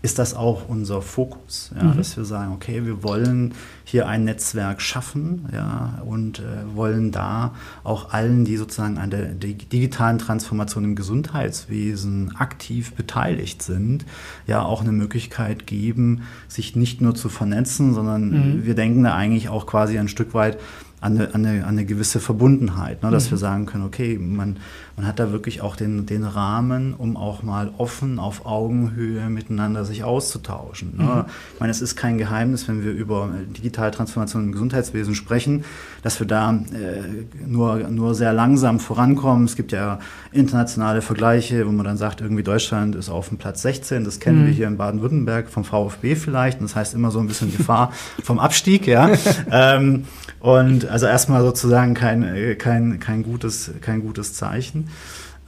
ist 0.02 0.18
das 0.18 0.34
auch 0.34 0.70
unser 0.70 1.02
Fokus, 1.02 1.72
ja, 1.76 1.84
mhm. 1.84 1.98
dass 1.98 2.16
wir 2.16 2.24
sagen, 2.24 2.54
okay, 2.54 2.86
wir 2.86 3.04
wollen 3.04 3.54
hier 3.84 4.08
ein 4.08 4.24
Netzwerk 4.24 4.82
schaffen 4.82 5.50
ja, 5.52 6.02
und 6.06 6.40
äh, 6.40 6.76
wollen 6.76 7.12
da 7.12 7.54
auch 7.84 8.14
allen, 8.14 8.46
die 8.46 8.56
sozusagen 8.56 8.98
an 8.98 9.10
der 9.10 9.26
digitalen 9.26 10.18
Transformation 10.18 10.86
im 10.86 10.96
Gesundheitswesen 10.96 12.36
aktiv 12.38 12.94
beteiligt 12.94 13.62
sind, 13.62 14.06
ja 14.48 14.64
auch 14.64 14.82
eine 14.82 14.94
Möglichkeit 14.94 15.68
geben, 15.68 16.22
sich 16.48 16.78
nicht 16.78 17.02
nur 17.02 17.14
zu 17.14 17.28
vernetzen, 17.28 17.94
sondern 17.94 18.30
mhm. 18.30 18.66
wir 18.66 18.76
denken 18.76 19.04
da 19.04 19.16
eigentlich 19.16 19.50
auch 19.50 19.66
quasi 19.66 20.00
ein 20.00 20.08
Stück 20.08 20.34
weit 20.34 20.58
an 21.02 21.18
eine, 21.18 21.34
an 21.34 21.46
eine, 21.46 21.64
an 21.64 21.70
eine 21.70 21.86
gewisse 21.86 22.20
Verbundenheit, 22.20 23.04
ne? 23.04 23.12
dass 23.12 23.28
mhm. 23.28 23.32
wir 23.32 23.38
sagen 23.38 23.66
können, 23.66 23.86
okay, 23.86 24.18
man, 24.18 24.58
man 25.00 25.08
hat 25.08 25.18
da 25.18 25.32
wirklich 25.32 25.62
auch 25.62 25.78
den, 25.78 26.06
den 26.06 26.26
Rahmen, 26.26 26.94
um 26.94 27.16
auch 27.16 27.42
mal 27.42 27.72
offen 27.78 28.20
auf 28.20 28.46
Augenhöhe 28.46 29.30
miteinander 29.30 29.86
sich 29.86 30.04
auszutauschen. 30.04 30.98
Ne? 30.98 31.04
Mhm. 31.04 31.26
Ich 31.54 31.60
meine, 31.62 31.72
es 31.72 31.82
ist 31.82 31.96
kein 31.96 32.18
Geheimnis, 32.18 32.68
wenn 32.68 32.84
wir 32.84 32.92
über 32.92 33.30
digitale 33.56 33.92
Transformation 33.92 34.44
im 34.44 34.52
Gesundheitswesen 34.52 35.16
sprechen, 35.16 35.64
dass 36.02 36.20
wir 36.20 36.28
da 36.28 36.52
äh, 36.52 37.48
nur, 37.48 37.78
nur 37.88 38.14
sehr 38.14 38.34
langsam 38.34 38.82
vorankommen. 38.82 39.46
Es 39.46 39.56
gibt 39.56 39.72
ja 39.72 40.00
internationale 40.34 41.02
Vergleiche, 41.02 41.66
wo 41.66 41.72
man 41.72 41.86
dann 41.86 41.96
sagt, 41.96 42.20
irgendwie 42.20 42.44
Deutschland 42.44 42.94
ist 42.96 43.08
auf 43.08 43.30
dem 43.30 43.38
Platz 43.38 43.62
16, 43.62 44.04
das 44.04 44.20
kennen 44.20 44.42
mhm. 44.42 44.48
wir 44.48 44.54
hier 44.54 44.68
in 44.68 44.76
Baden-Württemberg 44.76 45.48
vom 45.48 45.64
VfB 45.64 46.16
vielleicht, 46.16 46.60
und 46.60 46.66
das 46.66 46.76
heißt 46.76 46.94
immer 46.94 47.12
so 47.12 47.20
ein 47.20 47.28
bisschen 47.28 47.56
Gefahr 47.56 47.94
vom 48.24 48.38
Abstieg, 48.38 48.86
ja. 48.86 49.10
ähm, 49.50 50.08
und 50.42 50.90
also 50.90 51.06
erstmal 51.06 51.42
sozusagen 51.42 51.94
kein, 51.94 52.24
äh, 52.24 52.56
kein, 52.56 53.00
kein, 53.00 53.24
gutes, 53.24 53.72
kein 53.82 54.02
gutes 54.02 54.34
Zeichen. 54.34 54.89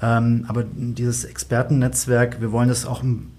Ähm, 0.02 0.46
aber 0.48 0.64
dieses 0.64 1.26
Expertennetzwerk, 1.26 2.42
wir 2.42 2.52
wollen 2.52 2.70
das 2.70 2.86
auch 2.86 3.04
ein 3.04 3.32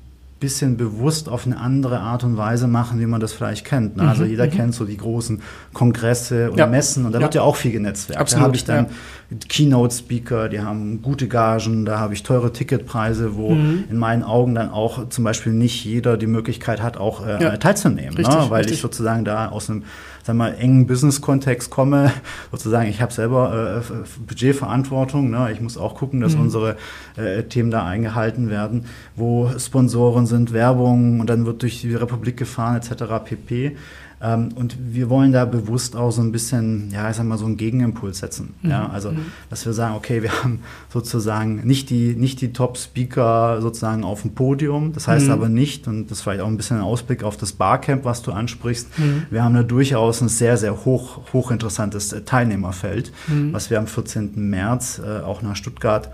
bisschen 0.42 0.76
bewusst 0.76 1.28
auf 1.28 1.46
eine 1.46 1.56
andere 1.56 2.00
Art 2.00 2.24
und 2.24 2.36
Weise 2.36 2.66
machen, 2.66 2.98
wie 2.98 3.06
man 3.06 3.20
das 3.20 3.32
vielleicht 3.32 3.64
kennt. 3.64 3.96
Ne? 3.96 4.08
Also 4.08 4.24
mhm, 4.24 4.30
jeder 4.30 4.46
mhm. 4.46 4.50
kennt 4.50 4.74
so 4.74 4.84
die 4.84 4.96
großen 4.96 5.40
Kongresse 5.72 6.50
und 6.50 6.58
ja. 6.58 6.66
Messen 6.66 7.06
und 7.06 7.12
da 7.12 7.18
ja. 7.18 7.22
wird 7.22 7.36
ja 7.36 7.42
auch 7.42 7.54
viel 7.54 7.70
genetzwerkt. 7.70 8.20
Absolut, 8.20 8.40
da 8.40 8.46
habe 8.46 8.56
ich 8.56 8.64
dann 8.64 8.86
ja. 9.30 9.36
Keynote-Speaker, 9.48 10.48
die 10.48 10.60
haben 10.60 11.00
gute 11.00 11.28
Gagen, 11.28 11.84
da 11.84 12.00
habe 12.00 12.14
ich 12.14 12.24
teure 12.24 12.52
Ticketpreise, 12.52 13.36
wo 13.36 13.50
mhm. 13.50 13.84
in 13.88 13.96
meinen 13.96 14.24
Augen 14.24 14.56
dann 14.56 14.70
auch 14.70 15.08
zum 15.10 15.22
Beispiel 15.22 15.52
nicht 15.52 15.84
jeder 15.84 16.16
die 16.16 16.26
Möglichkeit 16.26 16.82
hat, 16.82 16.96
auch 16.96 17.24
äh, 17.24 17.58
teilzunehmen, 17.58 18.14
richtig, 18.16 18.34
ne? 18.34 18.46
weil 18.48 18.58
richtig. 18.58 18.78
ich 18.78 18.82
sozusagen 18.82 19.24
da 19.24 19.48
aus 19.48 19.70
einem 19.70 19.84
sag 20.22 20.36
mal, 20.36 20.54
engen 20.54 20.86
Business-Kontext 20.86 21.70
komme, 21.70 22.12
sozusagen, 22.50 22.88
ich 22.88 23.00
habe 23.00 23.12
selber 23.12 23.82
äh, 23.82 23.94
Budgetverantwortung, 24.26 25.30
ne? 25.30 25.50
ich 25.52 25.60
muss 25.60 25.76
auch 25.76 25.94
gucken, 25.94 26.20
dass 26.20 26.34
mhm. 26.34 26.42
unsere 26.42 26.76
äh, 27.16 27.42
Themen 27.44 27.70
da 27.70 27.84
eingehalten 27.84 28.50
werden, 28.50 28.86
wo 29.16 29.50
Sponsoren 29.58 30.26
sind, 30.26 30.52
Werbung 30.52 31.20
und 31.20 31.28
dann 31.28 31.46
wird 31.46 31.62
durch 31.62 31.80
die 31.80 31.94
Republik 31.94 32.36
gefahren 32.36 32.76
etc. 32.76 33.04
pp. 33.24 33.76
Ähm, 34.22 34.50
und 34.54 34.76
wir 34.78 35.10
wollen 35.10 35.32
da 35.32 35.44
bewusst 35.44 35.96
auch 35.96 36.12
so 36.12 36.22
ein 36.22 36.30
bisschen, 36.30 36.90
ja, 36.92 37.10
ich 37.10 37.16
sag 37.16 37.26
mal, 37.26 37.38
so 37.38 37.44
einen 37.44 37.56
Gegenimpuls 37.56 38.18
setzen. 38.18 38.54
Mhm. 38.62 38.70
Ja, 38.70 38.88
also, 38.88 39.10
mhm. 39.10 39.26
dass 39.50 39.66
wir 39.66 39.72
sagen, 39.72 39.96
okay, 39.96 40.22
wir 40.22 40.32
haben 40.42 40.60
sozusagen 40.92 41.66
nicht 41.66 41.90
die, 41.90 42.14
nicht 42.14 42.40
die 42.40 42.52
Top-Speaker 42.52 43.60
sozusagen 43.60 44.04
auf 44.04 44.22
dem 44.22 44.34
Podium. 44.34 44.92
Das 44.92 45.08
heißt 45.08 45.26
mhm. 45.26 45.32
aber 45.32 45.48
nicht, 45.48 45.88
und 45.88 46.06
das 46.08 46.18
ist 46.18 46.22
vielleicht 46.22 46.40
auch 46.40 46.46
ein 46.46 46.56
bisschen 46.56 46.76
ein 46.76 46.84
Ausblick 46.84 47.24
auf 47.24 47.36
das 47.36 47.52
Barcamp, 47.52 48.04
was 48.04 48.22
du 48.22 48.30
ansprichst, 48.30 48.96
mhm. 48.98 49.24
wir 49.30 49.42
haben 49.42 49.54
da 49.54 49.64
durchaus 49.64 50.20
ein 50.20 50.28
sehr, 50.28 50.56
sehr 50.56 50.84
hoch, 50.84 51.20
hochinteressantes 51.32 52.12
äh, 52.12 52.22
Teilnehmerfeld, 52.22 53.12
mhm. 53.26 53.52
was 53.52 53.70
wir 53.70 53.78
am 53.80 53.88
14. 53.88 54.32
März 54.36 55.00
äh, 55.04 55.20
auch 55.22 55.42
nach 55.42 55.56
Stuttgart 55.56 56.10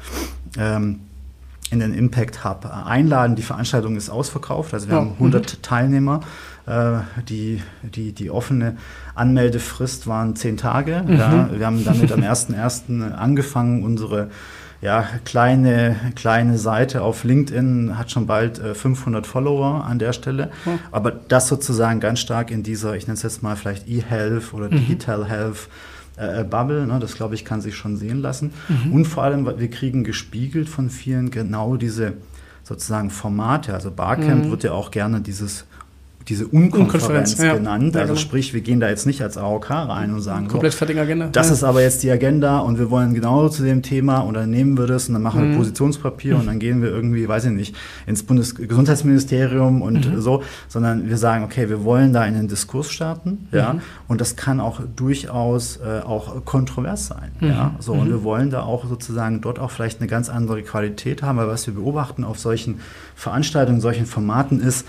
ähm, 0.57 1.01
in 1.71 1.81
den 1.81 1.93
Impact 1.93 2.45
Hub 2.45 2.65
einladen. 2.65 3.37
Die 3.37 3.43
Veranstaltung 3.43 3.97
ist 3.97 4.09
ausverkauft, 4.09 4.73
also 4.73 4.89
wir 4.89 4.95
ja. 4.95 5.01
haben 5.01 5.13
100 5.13 5.43
mhm. 5.59 5.63
Teilnehmer. 5.63 6.21
Äh, 6.69 7.23
die, 7.29 7.63
die, 7.83 8.13
die 8.13 8.31
offene 8.31 8.77
Anmeldefrist 9.15 10.07
waren 10.07 10.37
zehn 10.37 10.59
Tage. 10.59 11.03
Mhm. 11.07 11.17
Ja. 11.17 11.49
Wir 11.51 11.67
haben 11.67 11.83
damit 11.85 12.13
am 12.13 12.21
1.1. 12.21 13.13
angefangen, 13.13 13.83
unsere 13.85 14.29
ja, 14.81 15.07
kleine, 15.25 15.97
kleine 16.15 16.59
Seite 16.59 17.03
auf 17.03 17.25
LinkedIn 17.25 17.99
hat 17.99 18.11
schon 18.11 18.27
bald 18.27 18.59
äh, 18.59 18.75
500 18.75 19.27
Follower 19.27 19.85
an 19.85 19.99
der 19.99 20.13
Stelle. 20.13 20.51
Mhm. 20.67 20.79
Aber 20.93 21.11
das 21.11 21.49
sozusagen 21.49 22.01
ganz 22.01 22.21
stark 22.21 22.51
in 22.51 22.63
dieser, 22.63 22.95
ich 22.95 23.07
nenne 23.07 23.17
es 23.17 23.23
jetzt 23.23 23.43
mal 23.43 23.57
vielleicht 23.57 23.89
E-Health 23.89 24.53
oder 24.53 24.67
mhm. 24.67 24.77
Digital 24.77 25.27
Health 25.27 25.69
äh, 26.17 26.45
Bubble, 26.45 26.87
ne, 26.87 26.99
das 27.01 27.15
glaube 27.15 27.35
ich 27.35 27.45
kann 27.45 27.61
sich 27.61 27.77
schon 27.77 27.97
sehen 27.97 28.21
lassen. 28.21 28.53
Mhm. 28.69 28.93
Und 28.93 29.05
vor 29.07 29.25
allem, 29.25 29.47
wir 29.47 29.71
kriegen 29.71 30.05
gespiegelt 30.05 30.69
von 30.69 30.91
vielen 30.91 31.31
genau 31.31 31.77
diese 31.77 32.15
sozusagen 32.63 33.11
Formate. 33.11 33.73
Also 33.75 33.91
Barcamp 33.91 34.45
mhm. 34.45 34.51
wird 34.51 34.65
ja 34.65 34.73
auch 34.73 34.91
gerne 34.91 35.23
dieses 35.23 35.65
diese 36.29 36.47
Unkonferenz 36.47 37.39
ja. 37.39 37.55
genannt. 37.55 37.95
Ja, 37.95 38.03
also 38.03 38.13
genau. 38.15 38.21
sprich, 38.21 38.53
wir 38.53 38.61
gehen 38.61 38.81
da 38.81 38.89
jetzt 38.89 39.07
nicht 39.07 39.23
als 39.23 39.39
AOK 39.39 39.71
rein 39.71 40.13
und 40.13 40.21
sagen, 40.21 40.49
komplett 40.49 40.73
so, 40.73 40.79
fertige 40.79 41.01
Agenda. 41.01 41.29
Das 41.33 41.49
ja. 41.49 41.55
ist 41.55 41.65
aber 41.65 41.81
jetzt 41.81 42.03
die 42.03 42.11
Agenda 42.11 42.59
und 42.59 42.79
wir 42.79 42.91
wollen 42.91 43.15
genau 43.15 43.49
zu 43.49 43.63
dem 43.63 43.83
Thema 43.83 44.19
und 44.19 44.35
dann 44.35 44.51
nehmen 44.51 44.77
wir 44.77 44.87
das 44.87 45.09
und 45.09 45.15
dann 45.15 45.23
machen 45.23 45.41
wir 45.41 45.49
mhm. 45.49 45.57
Positionspapier 45.57 46.35
mhm. 46.35 46.41
und 46.41 46.47
dann 46.47 46.59
gehen 46.59 46.83
wir 46.83 46.91
irgendwie, 46.91 47.27
weiß 47.27 47.47
ich 47.47 47.53
nicht, 47.53 47.77
ins 48.07 48.23
Bundesgesundheitsministerium 48.23 49.81
und 49.81 50.13
mhm. 50.13 50.21
so, 50.21 50.43
sondern 50.69 51.09
wir 51.09 51.17
sagen, 51.17 51.45
okay, 51.45 51.69
wir 51.71 51.85
wollen 51.85 52.13
da 52.13 52.21
einen 52.21 52.47
Diskurs 52.47 52.91
starten, 52.91 53.49
ja, 53.51 53.75
mhm. 53.75 53.81
und 54.09 54.21
das 54.21 54.37
kann 54.37 54.61
auch 54.61 54.81
durchaus 54.97 55.79
äh, 55.79 56.05
auch 56.05 56.45
kontrovers 56.45 57.07
sein, 57.07 57.33
ja, 57.41 57.73
mhm. 57.77 57.81
so 57.81 57.93
und 57.93 58.09
mhm. 58.09 58.11
wir 58.11 58.23
wollen 58.23 58.51
da 58.51 58.63
auch 58.63 58.87
sozusagen 58.87 59.41
dort 59.41 59.59
auch 59.59 59.71
vielleicht 59.71 60.01
eine 60.01 60.09
ganz 60.09 60.29
andere 60.29 60.63
Qualität 60.63 61.23
haben, 61.23 61.39
weil 61.39 61.49
was 61.49 61.67
wir 61.67 61.75
beobachten 61.75 62.25
auf 62.25 62.39
solchen 62.39 62.81
Veranstaltungen, 63.15 63.81
solchen 63.81 64.07
Formaten 64.07 64.61
ist, 64.61 64.87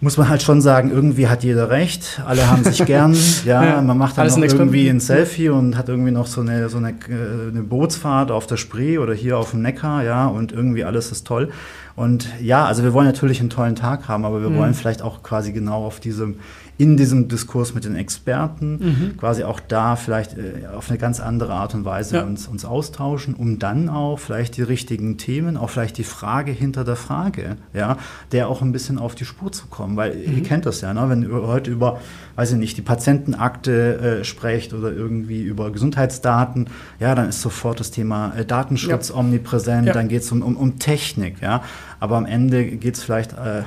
muss 0.00 0.18
man 0.18 0.28
halt 0.28 0.42
schon 0.42 0.60
sagen, 0.60 0.90
irgendwie 0.90 1.26
hat 1.26 1.42
jeder 1.42 1.70
recht, 1.70 2.20
alle 2.26 2.50
haben 2.50 2.64
sich 2.64 2.84
gern, 2.86 3.16
ja, 3.44 3.64
ja 3.64 3.80
man 3.80 3.96
macht 3.96 4.18
dann 4.18 4.26
noch 4.26 4.36
irgendwie 4.36 4.88
ein 4.88 5.00
Selfie 5.00 5.48
und 5.48 5.76
hat 5.76 5.88
irgendwie 5.88 6.10
noch 6.10 6.26
so 6.26 6.42
eine, 6.42 6.68
so 6.68 6.76
eine, 6.76 6.90
äh, 6.90 7.50
eine 7.50 7.62
Bootsfahrt 7.62 8.30
auf 8.30 8.46
der 8.46 8.56
Spree 8.58 8.98
oder 8.98 9.14
hier 9.14 9.38
auf 9.38 9.52
dem 9.52 9.62
Neckar, 9.62 10.02
ja, 10.04 10.26
und 10.26 10.52
irgendwie 10.52 10.84
alles 10.84 11.12
ist 11.12 11.26
toll. 11.26 11.50
Und 11.94 12.28
ja, 12.40 12.66
also 12.66 12.82
wir 12.82 12.92
wollen 12.92 13.06
natürlich 13.06 13.40
einen 13.40 13.48
tollen 13.48 13.74
Tag 13.74 14.06
haben, 14.06 14.26
aber 14.26 14.42
wir 14.42 14.50
mhm. 14.50 14.58
wollen 14.58 14.74
vielleicht 14.74 15.00
auch 15.00 15.22
quasi 15.22 15.52
genau 15.52 15.86
auf 15.86 15.98
diesem 15.98 16.36
in 16.78 16.96
diesem 16.96 17.28
Diskurs 17.28 17.74
mit 17.74 17.84
den 17.84 17.96
Experten 17.96 18.72
mhm. 18.72 19.16
quasi 19.16 19.44
auch 19.44 19.60
da 19.60 19.96
vielleicht 19.96 20.36
äh, 20.36 20.66
auf 20.74 20.90
eine 20.90 20.98
ganz 20.98 21.20
andere 21.20 21.54
Art 21.54 21.74
und 21.74 21.84
Weise 21.84 22.16
ja. 22.16 22.22
uns, 22.22 22.46
uns 22.46 22.64
austauschen, 22.64 23.34
um 23.34 23.58
dann 23.58 23.88
auch 23.88 24.18
vielleicht 24.18 24.56
die 24.58 24.62
richtigen 24.62 25.16
Themen, 25.16 25.56
auch 25.56 25.70
vielleicht 25.70 25.96
die 25.96 26.04
Frage 26.04 26.52
hinter 26.52 26.84
der 26.84 26.96
Frage, 26.96 27.56
ja, 27.72 27.96
der 28.32 28.48
auch 28.48 28.60
ein 28.60 28.72
bisschen 28.72 28.98
auf 28.98 29.14
die 29.14 29.24
Spur 29.24 29.52
zu 29.52 29.66
kommen. 29.68 29.96
Weil 29.96 30.14
mhm. 30.14 30.36
ihr 30.36 30.42
kennt 30.42 30.66
das 30.66 30.82
ja, 30.82 30.92
ne? 30.92 31.08
wenn 31.08 31.22
ihr 31.22 31.46
heute 31.46 31.70
über, 31.70 32.00
weiß 32.36 32.52
ich 32.52 32.58
nicht, 32.58 32.76
die 32.76 32.82
Patientenakte 32.82 34.20
äh, 34.20 34.24
sprecht 34.24 34.74
oder 34.74 34.92
irgendwie 34.92 35.42
über 35.42 35.70
Gesundheitsdaten, 35.70 36.68
ja, 37.00 37.14
dann 37.14 37.30
ist 37.30 37.40
sofort 37.40 37.80
das 37.80 37.90
Thema 37.90 38.34
äh, 38.36 38.44
Datenschutz 38.44 39.08
ja. 39.08 39.14
omnipräsent, 39.14 39.86
ja. 39.86 39.92
dann 39.94 40.08
geht 40.08 40.22
es 40.22 40.30
um, 40.30 40.42
um, 40.42 40.56
um 40.56 40.78
Technik, 40.78 41.40
ja. 41.40 41.62
Aber 42.00 42.16
am 42.16 42.26
Ende 42.26 42.66
geht 42.66 42.96
es 42.96 43.02
vielleicht 43.02 43.32
äh, 43.32 43.62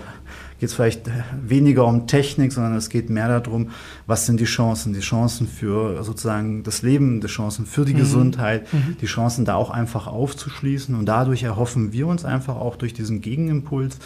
geht 0.60 0.70
es 0.70 0.76
vielleicht 0.76 1.10
weniger 1.42 1.86
um 1.86 2.06
Technik, 2.08 2.52
sondern 2.52 2.76
es 2.76 2.90
geht 2.90 3.10
mehr 3.10 3.40
darum, 3.40 3.70
was 4.08 4.26
sind 4.26 4.40
die 4.40 4.46
Chancen, 4.46 4.94
die 4.94 5.00
Chancen 5.00 5.48
für 5.48 6.04
sozusagen 6.04 6.64
das 6.64 6.82
Leben, 6.82 7.22
die 7.22 7.28
Chancen 7.28 7.66
für 7.66 7.86
die 7.86 7.94
mhm. 7.94 8.00
Gesundheit, 8.00 8.72
mhm. 8.74 8.98
die 9.00 9.06
Chancen 9.06 9.46
da 9.46 9.56
auch 9.56 9.70
einfach 9.70 10.08
aufzuschließen. 10.08 10.96
Und 10.96 11.06
dadurch 11.06 11.44
erhoffen 11.44 11.94
wir 11.94 12.08
uns 12.08 12.26
einfach 12.26 12.58
auch 12.58 12.76
durch 12.76 12.94
diesen 12.94 13.22
Gegenimpuls, 13.22 14.00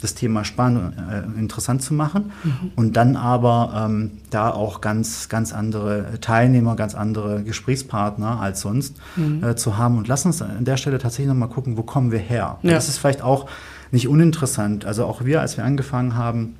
das 0.00 0.14
Thema 0.14 0.44
spannend 0.44 0.96
und 0.96 1.36
äh, 1.36 1.38
interessant 1.38 1.82
zu 1.82 1.94
machen 1.94 2.32
mhm. 2.42 2.72
und 2.74 2.96
dann 2.96 3.16
aber 3.16 3.86
ähm, 3.86 4.12
da 4.30 4.50
auch 4.50 4.80
ganz, 4.80 5.28
ganz 5.28 5.52
andere 5.52 6.18
Teilnehmer, 6.20 6.74
ganz 6.74 6.94
andere 6.94 7.42
Gesprächspartner 7.44 8.40
als 8.40 8.62
sonst 8.62 8.96
mhm. 9.16 9.44
äh, 9.44 9.56
zu 9.56 9.76
haben. 9.76 9.98
Und 9.98 10.08
lass 10.08 10.24
uns 10.24 10.40
an 10.42 10.64
der 10.64 10.78
Stelle 10.78 10.98
tatsächlich 10.98 11.28
nochmal 11.28 11.50
gucken, 11.50 11.76
wo 11.76 11.82
kommen 11.82 12.12
wir 12.12 12.18
her. 12.18 12.58
Ja. 12.62 12.72
Das 12.72 12.88
ist 12.88 12.98
vielleicht 12.98 13.22
auch 13.22 13.46
nicht 13.92 14.08
uninteressant. 14.08 14.84
Also 14.84 15.04
auch 15.04 15.24
wir, 15.24 15.40
als 15.40 15.56
wir 15.56 15.64
angefangen 15.64 16.16
haben, 16.16 16.56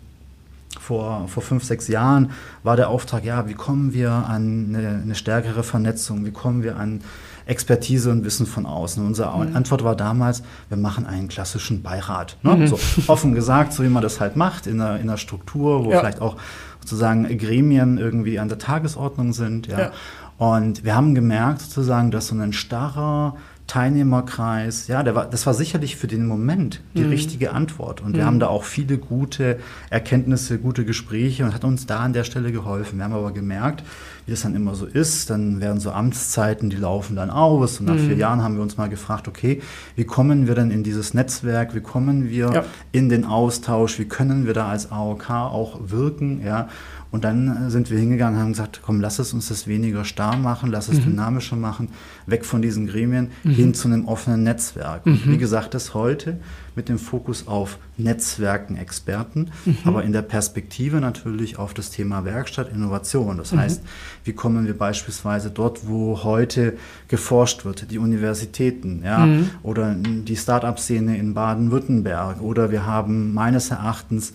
vor, 0.78 1.26
vor 1.26 1.43
fünf, 1.43 1.64
sechs 1.64 1.89
Jahren 1.89 2.31
war 2.62 2.76
der 2.76 2.89
Auftrag, 2.91 3.24
ja, 3.24 3.49
wie 3.49 3.55
kommen 3.55 3.93
wir 3.93 4.11
an 4.12 4.66
eine, 4.68 5.01
eine 5.03 5.14
stärkere 5.14 5.62
Vernetzung, 5.62 6.24
wie 6.24 6.31
kommen 6.31 6.62
wir 6.62 6.76
an 6.76 7.01
Expertise 7.47 8.11
und 8.11 8.24
Wissen 8.24 8.47
von 8.47 8.66
außen. 8.66 9.03
Und 9.03 9.09
unsere 9.09 9.37
mhm. 9.37 9.57
Antwort 9.57 9.83
war 9.83 9.97
damals, 9.97 10.43
wir 10.68 10.76
machen 10.76 11.07
einen 11.07 11.26
klassischen 11.26 11.83
Beirat. 11.83 12.37
Ne? 12.43 12.55
Mhm. 12.55 12.66
So 12.68 12.78
offen 13.09 13.35
gesagt, 13.35 13.72
so 13.72 13.83
wie 13.83 13.89
man 13.89 14.03
das 14.03 14.20
halt 14.20 14.37
macht, 14.37 14.68
in 14.68 14.81
einer, 14.81 14.97
in 14.97 15.03
einer 15.03 15.16
Struktur, 15.16 15.85
wo 15.85 15.91
ja. 15.91 15.99
vielleicht 15.99 16.20
auch 16.20 16.37
sozusagen 16.81 17.37
Gremien 17.37 17.99
irgendwie 17.99 18.39
an 18.39 18.49
der 18.49 18.59
Tagesordnung 18.59 19.33
sind. 19.33 19.66
Ja. 19.66 19.78
ja. 19.78 19.93
Und 20.39 20.85
wir 20.85 20.95
haben 20.95 21.14
gemerkt 21.14 21.61
sozusagen, 21.61 22.11
dass 22.11 22.28
so 22.28 22.35
ein 22.35 22.53
starrer 22.53 23.37
Teilnehmerkreis, 23.70 24.88
ja, 24.88 25.14
war, 25.14 25.30
das 25.30 25.46
war 25.46 25.54
sicherlich 25.54 25.94
für 25.94 26.08
den 26.08 26.26
Moment 26.26 26.80
die 26.96 27.04
mhm. 27.04 27.10
richtige 27.10 27.52
Antwort. 27.52 28.00
Und 28.00 28.14
wir 28.14 28.22
mhm. 28.22 28.26
haben 28.26 28.40
da 28.40 28.48
auch 28.48 28.64
viele 28.64 28.98
gute 28.98 29.60
Erkenntnisse, 29.90 30.58
gute 30.58 30.84
Gespräche 30.84 31.44
und 31.44 31.54
hat 31.54 31.62
uns 31.62 31.86
da 31.86 32.00
an 32.00 32.12
der 32.12 32.24
Stelle 32.24 32.50
geholfen. 32.50 32.98
Wir 32.98 33.04
haben 33.04 33.12
aber 33.12 33.30
gemerkt, 33.30 33.84
wie 34.26 34.32
das 34.32 34.42
dann 34.42 34.56
immer 34.56 34.74
so 34.74 34.86
ist, 34.86 35.30
dann 35.30 35.60
werden 35.60 35.78
so 35.78 35.92
Amtszeiten, 35.92 36.68
die 36.68 36.78
laufen 36.78 37.14
dann 37.14 37.30
aus. 37.30 37.78
Und 37.78 37.86
nach 37.86 37.94
mhm. 37.94 38.08
vier 38.08 38.16
Jahren 38.16 38.42
haben 38.42 38.56
wir 38.56 38.62
uns 38.62 38.76
mal 38.76 38.88
gefragt, 38.88 39.28
okay, 39.28 39.62
wie 39.94 40.04
kommen 40.04 40.48
wir 40.48 40.56
denn 40.56 40.72
in 40.72 40.82
dieses 40.82 41.14
Netzwerk, 41.14 41.72
wie 41.72 41.80
kommen 41.80 42.28
wir 42.28 42.50
ja. 42.52 42.64
in 42.90 43.08
den 43.08 43.24
Austausch, 43.24 44.00
wie 44.00 44.06
können 44.06 44.46
wir 44.46 44.52
da 44.52 44.66
als 44.66 44.90
AOK 44.90 45.30
auch 45.30 45.78
wirken, 45.90 46.44
ja. 46.44 46.68
Und 47.11 47.24
dann 47.24 47.66
äh, 47.66 47.70
sind 47.70 47.90
wir 47.90 47.98
hingegangen 47.98 48.36
und 48.36 48.42
haben 48.42 48.52
gesagt, 48.52 48.80
komm, 48.84 49.00
lass 49.00 49.18
es 49.18 49.32
uns 49.32 49.48
das 49.48 49.66
weniger 49.66 50.04
starr 50.04 50.36
machen, 50.36 50.70
lass 50.70 50.88
es 50.88 51.00
mhm. 51.00 51.11
dynamischer 51.11 51.56
machen, 51.56 51.88
weg 52.26 52.44
von 52.44 52.62
diesen 52.62 52.86
Gremien 52.86 53.30
mhm. 53.42 53.50
hin 53.50 53.74
zu 53.74 53.88
einem 53.88 54.06
offenen 54.06 54.44
Netzwerk. 54.44 55.06
Mhm. 55.06 55.22
wie 55.24 55.38
gesagt, 55.38 55.74
das 55.74 55.94
heute 55.94 56.38
mit 56.76 56.88
dem 56.88 56.98
Fokus 56.98 57.48
auf 57.48 57.78
Netzwerken, 57.96 58.76
Experten, 58.76 59.50
mhm. 59.64 59.78
aber 59.84 60.04
in 60.04 60.12
der 60.12 60.22
Perspektive 60.22 61.00
natürlich 61.00 61.58
auf 61.58 61.74
das 61.74 61.90
Thema 61.90 62.24
Werkstatt, 62.24 62.72
Innovation. 62.72 63.36
Das 63.38 63.52
mhm. 63.52 63.58
heißt, 63.58 63.82
wie 64.24 64.32
kommen 64.32 64.66
wir 64.66 64.78
beispielsweise 64.78 65.50
dort, 65.50 65.88
wo 65.88 66.22
heute 66.22 66.76
geforscht 67.08 67.64
wird, 67.64 67.90
die 67.90 67.98
Universitäten, 67.98 69.02
ja, 69.04 69.26
mhm. 69.26 69.50
oder 69.64 69.96
die 69.96 70.36
Start-up-Szene 70.36 71.18
in 71.18 71.34
Baden-Württemberg, 71.34 72.40
oder 72.40 72.70
wir 72.70 72.86
haben 72.86 73.34
meines 73.34 73.70
Erachtens 73.70 74.32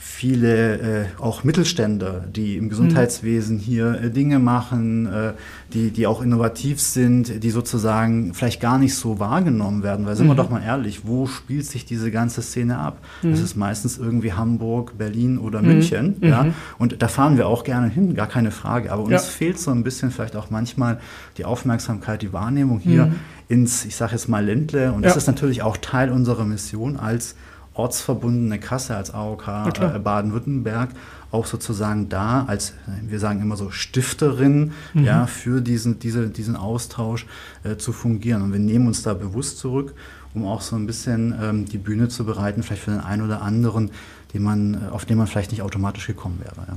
viele 0.00 0.78
äh, 0.78 1.04
auch 1.18 1.42
Mittelständler, 1.42 2.20
die 2.30 2.56
im 2.56 2.68
Gesundheitswesen 2.68 3.56
mhm. 3.56 3.60
hier 3.60 4.00
äh, 4.00 4.10
Dinge 4.10 4.38
machen, 4.38 5.06
äh, 5.06 5.32
die, 5.72 5.90
die 5.90 6.06
auch 6.06 6.22
innovativ 6.22 6.80
sind, 6.80 7.42
die 7.42 7.50
sozusagen 7.50 8.32
vielleicht 8.32 8.60
gar 8.60 8.78
nicht 8.78 8.94
so 8.94 9.18
wahrgenommen 9.18 9.82
werden. 9.82 10.06
Weil 10.06 10.14
sind 10.14 10.26
mhm. 10.26 10.30
wir 10.30 10.36
doch 10.36 10.50
mal 10.50 10.62
ehrlich, 10.62 11.04
wo 11.04 11.26
spielt 11.26 11.66
sich 11.66 11.84
diese 11.84 12.12
ganze 12.12 12.42
Szene 12.42 12.78
ab? 12.78 12.98
Mhm. 13.22 13.32
Das 13.32 13.40
ist 13.40 13.56
meistens 13.56 13.98
irgendwie 13.98 14.32
Hamburg, 14.32 14.96
Berlin 14.96 15.36
oder 15.36 15.62
mhm. 15.62 15.66
München. 15.66 16.16
Ja? 16.20 16.44
Mhm. 16.44 16.54
Und 16.78 17.02
da 17.02 17.08
fahren 17.08 17.36
wir 17.36 17.48
auch 17.48 17.64
gerne 17.64 17.88
hin, 17.88 18.14
gar 18.14 18.28
keine 18.28 18.52
Frage. 18.52 18.92
Aber 18.92 19.02
uns 19.02 19.10
ja. 19.10 19.18
fehlt 19.18 19.58
so 19.58 19.72
ein 19.72 19.82
bisschen 19.82 20.12
vielleicht 20.12 20.36
auch 20.36 20.48
manchmal 20.48 21.00
die 21.38 21.44
Aufmerksamkeit, 21.44 22.22
die 22.22 22.32
Wahrnehmung 22.32 22.78
hier 22.78 23.06
mhm. 23.06 23.16
ins, 23.48 23.84
ich 23.84 23.96
sage 23.96 24.12
jetzt 24.12 24.28
mal 24.28 24.44
Ländle. 24.44 24.92
Und 24.92 25.04
das 25.04 25.16
ist 25.16 25.26
natürlich 25.26 25.62
auch 25.62 25.76
Teil 25.76 26.12
unserer 26.12 26.44
Mission 26.44 26.98
als 26.98 27.34
ortsverbundene 27.78 28.58
Kasse 28.58 28.96
als 28.96 29.12
AOK 29.12 29.48
äh, 29.48 29.98
Baden-Württemberg 29.98 30.90
auch 31.30 31.46
sozusagen 31.46 32.08
da 32.08 32.44
als, 32.46 32.72
wir 33.02 33.18
sagen 33.18 33.42
immer 33.42 33.56
so, 33.56 33.70
Stifterin 33.70 34.72
mhm. 34.94 35.04
ja, 35.04 35.26
für 35.26 35.60
diesen, 35.60 35.98
diese, 35.98 36.28
diesen 36.28 36.56
Austausch 36.56 37.26
äh, 37.64 37.76
zu 37.76 37.92
fungieren. 37.92 38.42
Und 38.42 38.52
wir 38.52 38.60
nehmen 38.60 38.86
uns 38.86 39.02
da 39.02 39.14
bewusst 39.14 39.58
zurück, 39.58 39.94
um 40.34 40.46
auch 40.46 40.62
so 40.62 40.76
ein 40.76 40.86
bisschen 40.86 41.34
ähm, 41.40 41.64
die 41.66 41.78
Bühne 41.78 42.08
zu 42.08 42.24
bereiten, 42.24 42.62
vielleicht 42.62 42.82
für 42.82 42.92
den 42.92 43.00
einen 43.00 43.22
oder 43.22 43.42
anderen, 43.42 43.90
den 44.32 44.42
man, 44.42 44.74
äh, 44.74 44.78
auf 44.90 45.04
den 45.04 45.18
man 45.18 45.26
vielleicht 45.26 45.50
nicht 45.50 45.62
automatisch 45.62 46.06
gekommen 46.06 46.40
wäre. 46.42 46.66
Ja. 46.66 46.76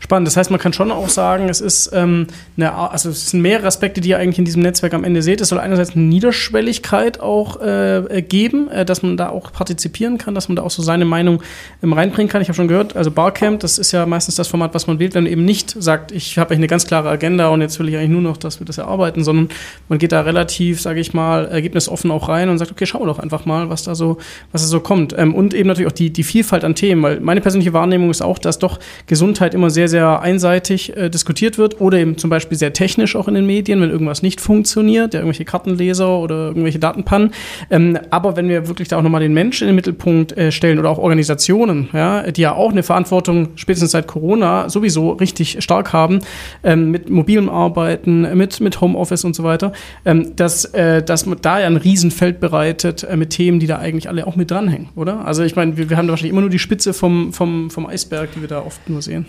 Spannend. 0.00 0.26
Das 0.26 0.36
heißt, 0.36 0.50
man 0.50 0.60
kann 0.60 0.72
schon 0.72 0.90
auch 0.90 1.08
sagen, 1.08 1.48
es 1.48 1.60
ist 1.60 1.90
ähm, 1.92 2.26
eine, 2.56 2.72
also 2.74 3.10
es 3.10 3.30
sind 3.30 3.42
mehrere 3.42 3.66
Aspekte, 3.66 4.00
die 4.00 4.10
ihr 4.10 4.18
eigentlich 4.18 4.38
in 4.38 4.44
diesem 4.44 4.62
Netzwerk 4.62 4.94
am 4.94 5.04
Ende 5.04 5.22
seht. 5.22 5.40
Es 5.40 5.48
soll 5.48 5.58
einerseits 5.58 5.94
eine 5.94 6.04
Niederschwelligkeit 6.04 7.20
auch 7.20 7.60
äh, 7.60 8.22
geben, 8.26 8.68
äh, 8.70 8.84
dass 8.84 9.02
man 9.02 9.16
da 9.16 9.28
auch 9.28 9.52
partizipieren 9.52 10.18
kann, 10.18 10.34
dass 10.34 10.48
man 10.48 10.56
da 10.56 10.62
auch 10.62 10.70
so 10.70 10.82
seine 10.82 11.04
Meinung 11.04 11.42
ähm, 11.82 11.92
reinbringen 11.92 12.30
kann. 12.30 12.42
Ich 12.42 12.48
habe 12.48 12.56
schon 12.56 12.68
gehört, 12.68 12.96
also 12.96 13.10
Barcamp, 13.10 13.60
das 13.60 13.78
ist 13.78 13.92
ja 13.92 14.06
meistens 14.06 14.36
das 14.36 14.48
Format, 14.48 14.74
was 14.74 14.86
man 14.86 14.98
wählt, 14.98 15.14
wenn 15.14 15.24
man 15.24 15.32
eben 15.32 15.44
nicht 15.44 15.70
sagt, 15.82 16.12
ich 16.12 16.38
habe 16.38 16.50
eigentlich 16.50 16.58
eine 16.58 16.66
ganz 16.68 16.86
klare 16.86 17.08
Agenda 17.08 17.48
und 17.48 17.60
jetzt 17.60 17.78
will 17.78 17.88
ich 17.88 17.96
eigentlich 17.96 18.10
nur 18.10 18.22
noch, 18.22 18.36
dass 18.36 18.60
wir 18.60 18.66
das 18.66 18.78
erarbeiten, 18.78 19.24
sondern 19.24 19.48
man 19.88 19.98
geht 19.98 20.12
da 20.12 20.22
relativ, 20.22 20.80
sage 20.80 21.00
ich 21.00 21.14
mal, 21.14 21.46
ergebnisoffen 21.46 22.10
auch 22.10 22.28
rein 22.28 22.48
und 22.48 22.58
sagt, 22.58 22.70
okay, 22.70 22.86
schau 22.86 23.04
doch 23.04 23.18
einfach 23.18 23.44
mal, 23.44 23.68
was 23.68 23.82
da 23.82 23.94
so, 23.94 24.18
was 24.52 24.62
da 24.62 24.68
so 24.68 24.80
kommt. 24.80 25.14
Ähm, 25.16 25.34
und 25.34 25.54
eben 25.54 25.68
natürlich 25.68 25.90
auch 25.90 25.96
die, 25.96 26.10
die 26.10 26.22
Vielfalt 26.22 26.64
an 26.64 26.74
Themen, 26.74 27.02
weil 27.02 27.20
meine 27.20 27.40
persönliche 27.40 27.72
Wahrnehmung 27.72 28.10
ist 28.10 28.22
auch, 28.22 28.38
dass 28.38 28.58
doch 28.58 28.78
gesund 29.06 29.33
Gesundheit 29.34 29.54
immer 29.54 29.70
sehr, 29.70 29.88
sehr 29.88 30.20
einseitig 30.20 30.96
äh, 30.96 31.10
diskutiert 31.10 31.58
wird 31.58 31.80
oder 31.80 31.98
eben 31.98 32.16
zum 32.18 32.30
Beispiel 32.30 32.56
sehr 32.56 32.72
technisch 32.72 33.16
auch 33.16 33.26
in 33.26 33.34
den 33.34 33.46
Medien, 33.46 33.80
wenn 33.80 33.90
irgendwas 33.90 34.22
nicht 34.22 34.40
funktioniert, 34.40 35.12
ja, 35.12 35.20
irgendwelche 35.20 35.44
Kartenleser 35.44 36.18
oder 36.18 36.46
irgendwelche 36.46 36.78
Datenpannen. 36.78 37.32
Ähm, 37.68 37.98
aber 38.10 38.36
wenn 38.36 38.48
wir 38.48 38.68
wirklich 38.68 38.86
da 38.86 38.98
auch 38.98 39.02
nochmal 39.02 39.22
den 39.22 39.34
Menschen 39.34 39.64
in 39.64 39.70
den 39.70 39.74
Mittelpunkt 39.74 40.36
äh, 40.36 40.52
stellen 40.52 40.78
oder 40.78 40.88
auch 40.88 40.98
Organisationen, 40.98 41.88
ja, 41.92 42.30
die 42.30 42.42
ja 42.42 42.54
auch 42.54 42.70
eine 42.70 42.84
Verantwortung 42.84 43.48
spätestens 43.56 43.90
seit 43.90 44.06
Corona 44.06 44.68
sowieso 44.68 45.10
richtig 45.12 45.56
stark 45.64 45.92
haben, 45.92 46.20
ähm, 46.62 46.92
mit 46.92 47.10
mobilem 47.10 47.48
Arbeiten, 47.48 48.36
mit, 48.38 48.60
mit 48.60 48.80
Homeoffice 48.80 49.24
und 49.24 49.34
so 49.34 49.42
weiter, 49.42 49.72
ähm, 50.04 50.36
dass, 50.36 50.64
äh, 50.66 51.02
dass 51.02 51.26
man 51.26 51.38
da 51.42 51.58
ja 51.58 51.66
ein 51.66 51.76
Riesenfeld 51.76 52.38
bereitet 52.38 53.02
äh, 53.02 53.16
mit 53.16 53.30
Themen, 53.30 53.58
die 53.58 53.66
da 53.66 53.78
eigentlich 53.78 54.08
alle 54.08 54.28
auch 54.28 54.36
mit 54.36 54.52
dranhängen, 54.52 54.90
oder? 54.94 55.26
Also 55.26 55.42
ich 55.42 55.56
meine, 55.56 55.76
wir, 55.76 55.90
wir 55.90 55.96
haben 55.96 56.06
da 56.06 56.12
wahrscheinlich 56.12 56.32
immer 56.32 56.42
nur 56.42 56.50
die 56.50 56.60
Spitze 56.60 56.94
vom, 56.94 57.32
vom, 57.32 57.70
vom 57.70 57.86
Eisberg, 57.86 58.30
die 58.36 58.40
wir 58.40 58.48
da 58.48 58.60
oft 58.60 58.88
nur 58.88 59.02
sehen. 59.02 59.23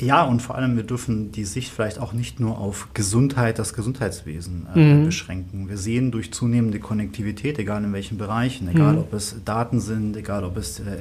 Ja, 0.00 0.24
und 0.24 0.42
vor 0.42 0.56
allem, 0.56 0.76
wir 0.76 0.82
dürfen 0.82 1.30
die 1.30 1.44
Sicht 1.44 1.70
vielleicht 1.70 2.00
auch 2.00 2.12
nicht 2.12 2.40
nur 2.40 2.58
auf 2.58 2.88
Gesundheit, 2.94 3.58
das 3.58 3.74
Gesundheitswesen 3.74 4.66
äh, 4.74 4.78
mhm. 4.78 5.04
beschränken. 5.04 5.68
Wir 5.68 5.78
sehen 5.78 6.10
durch 6.10 6.32
zunehmende 6.32 6.80
Konnektivität, 6.80 7.58
egal 7.58 7.84
in 7.84 7.92
welchen 7.92 8.18
Bereichen, 8.18 8.68
egal 8.68 8.94
mhm. 8.94 8.98
ob 8.98 9.12
es 9.12 9.36
Daten 9.44 9.80
sind, 9.80 10.16
egal 10.16 10.42
ob 10.44 10.56
es 10.56 10.80
äh, 10.80 10.96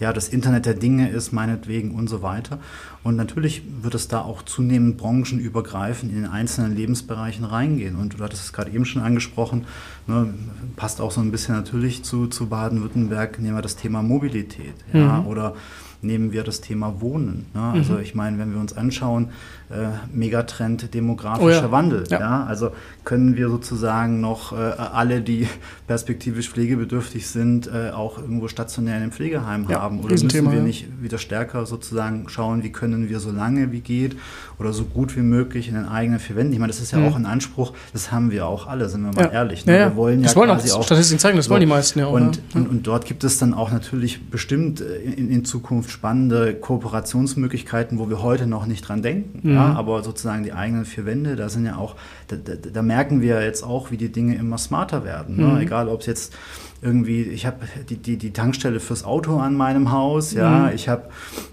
ja, 0.00 0.12
das 0.12 0.28
Internet 0.28 0.66
der 0.66 0.74
Dinge 0.74 1.10
ist, 1.10 1.32
meinetwegen 1.32 1.92
und 1.92 2.08
so 2.08 2.22
weiter. 2.22 2.58
Und 3.04 3.16
natürlich 3.16 3.62
wird 3.82 3.94
es 3.94 4.06
da 4.06 4.20
auch 4.20 4.42
zunehmend 4.42 4.96
branchenübergreifend 4.96 6.12
in 6.12 6.22
den 6.22 6.30
einzelnen 6.30 6.76
Lebensbereichen 6.76 7.44
reingehen. 7.44 7.96
Und 7.96 8.18
du 8.18 8.24
hattest 8.24 8.44
es 8.44 8.52
gerade 8.52 8.70
eben 8.70 8.84
schon 8.84 9.02
angesprochen, 9.02 9.64
ne, 10.06 10.32
passt 10.76 11.00
auch 11.00 11.10
so 11.10 11.20
ein 11.20 11.32
bisschen 11.32 11.56
natürlich 11.56 12.04
zu, 12.04 12.28
zu 12.28 12.46
Baden-Württemberg, 12.46 13.40
nehmen 13.40 13.56
wir 13.56 13.62
das 13.62 13.76
Thema 13.76 14.02
Mobilität. 14.02 14.74
Ja, 14.92 15.20
mhm. 15.20 15.26
Oder 15.26 15.54
nehmen 16.02 16.32
wir 16.32 16.42
das 16.42 16.60
Thema 16.60 17.00
Wohnen. 17.00 17.46
Ne? 17.54 17.60
Also 17.60 17.94
mhm. 17.94 18.00
ich 18.00 18.14
meine, 18.14 18.38
wenn 18.38 18.52
wir 18.52 18.60
uns 18.60 18.76
anschauen, 18.76 19.30
äh, 19.70 19.86
Megatrend 20.12 20.92
demografischer 20.92 21.46
oh 21.46 21.50
ja. 21.66 21.70
Wandel. 21.70 22.04
Ja. 22.10 22.20
ja. 22.20 22.44
Also 22.44 22.72
können 23.04 23.36
wir 23.36 23.48
sozusagen 23.48 24.20
noch 24.20 24.52
äh, 24.52 24.56
alle, 24.56 25.22
die 25.22 25.46
perspektivisch 25.86 26.50
pflegebedürftig 26.50 27.26
sind, 27.28 27.68
äh, 27.68 27.90
auch 27.90 28.18
irgendwo 28.18 28.48
stationär 28.48 28.96
in 28.96 29.02
einem 29.04 29.12
Pflegeheim 29.12 29.66
ja, 29.68 29.80
haben? 29.80 30.00
Oder 30.00 30.10
müssen 30.10 30.28
Thema, 30.28 30.52
wir 30.52 30.60
nicht 30.60 31.02
wieder 31.02 31.18
stärker 31.18 31.66
sozusagen 31.66 32.28
schauen, 32.28 32.64
wie 32.64 32.72
können 32.72 32.91
wir 33.08 33.20
so 33.20 33.30
lange 33.30 33.72
wie 33.72 33.80
geht 33.80 34.16
oder 34.58 34.72
so 34.72 34.84
gut 34.84 35.16
wie 35.16 35.22
möglich 35.22 35.68
in 35.68 35.74
den 35.74 35.86
eigenen 35.86 36.20
vier 36.20 36.36
Wänden? 36.36 36.52
Ich 36.52 36.58
meine, 36.58 36.72
das 36.72 36.80
ist 36.80 36.92
ja 36.92 36.98
mhm. 36.98 37.06
auch 37.06 37.16
ein 37.16 37.26
Anspruch, 37.26 37.72
das 37.92 38.12
haben 38.12 38.30
wir 38.30 38.46
auch 38.46 38.66
alle, 38.66 38.88
sind 38.88 39.02
wir 39.02 39.12
mal 39.12 39.32
ehrlich. 39.32 39.66
Ne? 39.66 39.78
Wir 39.78 39.96
wollen 39.96 40.22
das 40.22 40.32
ja 40.32 40.40
wollen 40.40 40.50
quasi 40.50 40.72
auch, 40.72 40.84
Statistiken 40.84 41.18
zeigen, 41.18 41.36
das 41.36 41.46
so. 41.46 41.50
wollen 41.50 41.60
die 41.60 41.66
meisten 41.66 41.98
ja 41.98 42.06
auch. 42.06 42.12
Und, 42.12 42.40
und, 42.54 42.68
und, 42.68 42.86
dort 42.86 43.06
gibt 43.06 43.24
es 43.24 43.38
dann 43.38 43.54
auch 43.54 43.70
natürlich 43.70 44.30
bestimmt 44.30 44.80
äh, 44.80 44.96
in, 44.98 45.30
in 45.30 45.44
Zukunft 45.44 45.90
spannende 45.90 46.54
Kooperationsmöglichkeiten, 46.54 47.98
wo 47.98 48.08
wir 48.08 48.22
heute 48.22 48.46
noch 48.46 48.66
nicht 48.66 48.86
dran 48.86 49.02
denken. 49.02 49.48
Mhm. 49.48 49.54
Ja, 49.54 49.72
aber 49.74 50.02
sozusagen 50.02 50.42
die 50.44 50.52
eigenen 50.52 50.84
vier 50.84 51.06
Wände, 51.06 51.36
da 51.36 51.48
sind 51.48 51.66
ja 51.66 51.76
auch, 51.76 51.96
da, 52.28 52.36
da, 52.36 52.54
da 52.54 52.82
merken 52.82 53.20
wir 53.20 53.42
jetzt 53.42 53.62
auch, 53.62 53.90
wie 53.90 53.96
die 53.96 54.10
Dinge 54.10 54.36
immer 54.36 54.58
smarter 54.58 55.04
werden. 55.04 55.36
Ne? 55.36 55.46
Mhm. 55.46 55.60
Egal, 55.60 55.88
ob 55.88 56.00
es 56.00 56.06
jetzt 56.06 56.34
irgendwie, 56.82 57.22
ich 57.22 57.46
habe 57.46 57.58
die, 57.88 57.96
die, 57.96 58.16
die 58.16 58.32
Tankstelle 58.32 58.80
fürs 58.80 59.04
Auto 59.04 59.38
an 59.38 59.54
meinem 59.54 59.92
Haus, 59.92 60.32
ja, 60.32 60.66
mhm. 60.66 60.74
ich 60.74 60.88
habe 60.88 61.04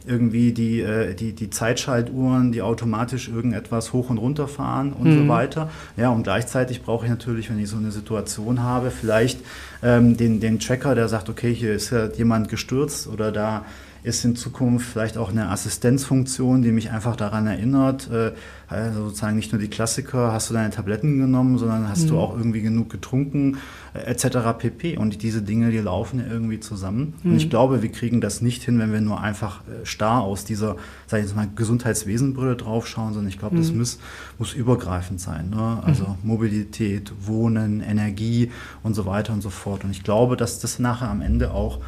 irgendwie 0.08 0.52
die, 0.54 0.82
äh, 0.82 1.14
die, 1.14 1.34
die 1.34 1.52
Zeitschaltuhren, 1.52 2.52
die 2.52 2.64
automatisch 2.64 3.30
irgendetwas 3.30 3.94
hoch 3.94 4.10
und 4.10 4.18
runter 4.18 4.48
fahren 4.48 4.92
und 4.92 5.08
mhm. 5.08 5.24
so 5.24 5.28
weiter. 5.28 5.70
Ja, 5.98 6.10
und 6.10 6.24
gleichzeitig 6.24 6.82
brauche 6.82 7.06
ich 7.06 7.12
natürlich, 7.12 7.52
wenn 7.52 7.60
ich 7.60 7.70
so 7.70 7.78
eine 7.78 7.92
Situation 7.92 8.64
habe, 8.64 8.90
vielleicht 8.90 9.40
ähm, 9.84 10.18
den, 10.18 10.40
den 10.40 10.60
Tracker, 10.60 10.96
der 10.96 11.08
sagt, 11.08 11.30
okay, 11.30 11.54
hier 11.54 11.74
ist 11.74 11.92
ja 11.92 12.08
jemand 12.08 12.50
gestürzt 12.50 13.08
oder 13.08 13.32
da 13.32 13.66
ist 14.10 14.26
in 14.26 14.36
Zukunft 14.36 14.90
vielleicht 14.90 15.18
auch 15.18 15.30
eine 15.30 15.50
Assistenzfunktion, 15.50 16.62
die 16.62 16.72
mich 16.72 16.92
einfach 16.92 17.16
daran 17.16 17.48
erinnert, 17.48 18.10
äh, 18.12 18.32
also 18.68 19.06
sozusagen 19.06 19.36
nicht 19.36 19.52
nur 19.52 19.62
die 19.62 19.68
Klassiker, 19.68 20.32
hast 20.34 20.50
du 20.50 20.54
deine 20.54 20.70
Tabletten 20.70 21.18
genommen, 21.18 21.58
sondern 21.58 21.88
hast 21.88 22.04
mhm. 22.04 22.10
du 22.10 22.20
auch 22.20 22.36
irgendwie 22.36 22.62
genug 22.62 22.90
getrunken, 22.90 23.58
äh, 23.94 24.00
etc. 24.00 24.58
pp. 24.58 24.98
Und 24.98 25.24
diese 25.24 25.42
Dinge, 25.42 25.72
die 25.72 25.78
laufen 25.78 26.20
ja 26.20 26.26
irgendwie 26.30 26.60
zusammen. 26.60 27.14
Mhm. 27.24 27.32
Und 27.32 27.38
ich 27.38 27.50
glaube, 27.50 27.82
wir 27.82 27.92
kriegen 27.92 28.20
das 28.22 28.42
nicht 28.42 28.64
hin, 28.64 28.78
wenn 28.80 28.92
wir 28.92 29.02
nur 29.02 29.22
einfach 29.22 29.62
äh, 29.62 29.86
starr 29.86 30.22
aus 30.22 30.44
dieser, 30.44 30.76
sag 31.08 31.20
ich 31.20 31.26
jetzt 31.26 31.36
mal, 31.36 31.48
Gesundheitswesenbrille 31.56 32.56
draufschauen, 32.56 33.14
sondern 33.14 33.30
ich 33.30 33.40
glaube, 33.40 33.56
mhm. 33.56 33.62
das 33.62 33.72
muss, 33.72 34.00
muss 34.38 34.54
übergreifend 34.54 35.22
sein. 35.22 35.50
Ne? 35.50 35.82
Also 35.84 36.04
mhm. 36.06 36.16
Mobilität, 36.24 37.12
Wohnen, 37.22 37.82
Energie 37.82 38.52
und 38.84 38.94
so 38.94 39.06
weiter 39.06 39.34
und 39.34 39.42
so 39.42 39.50
fort. 39.50 39.84
Und 39.84 39.92
ich 39.92 40.04
glaube, 40.04 40.36
dass 40.36 40.60
das 40.60 40.80
nachher 40.80 41.10
am 41.10 41.22
Ende 41.22 41.52
auch 41.52 41.80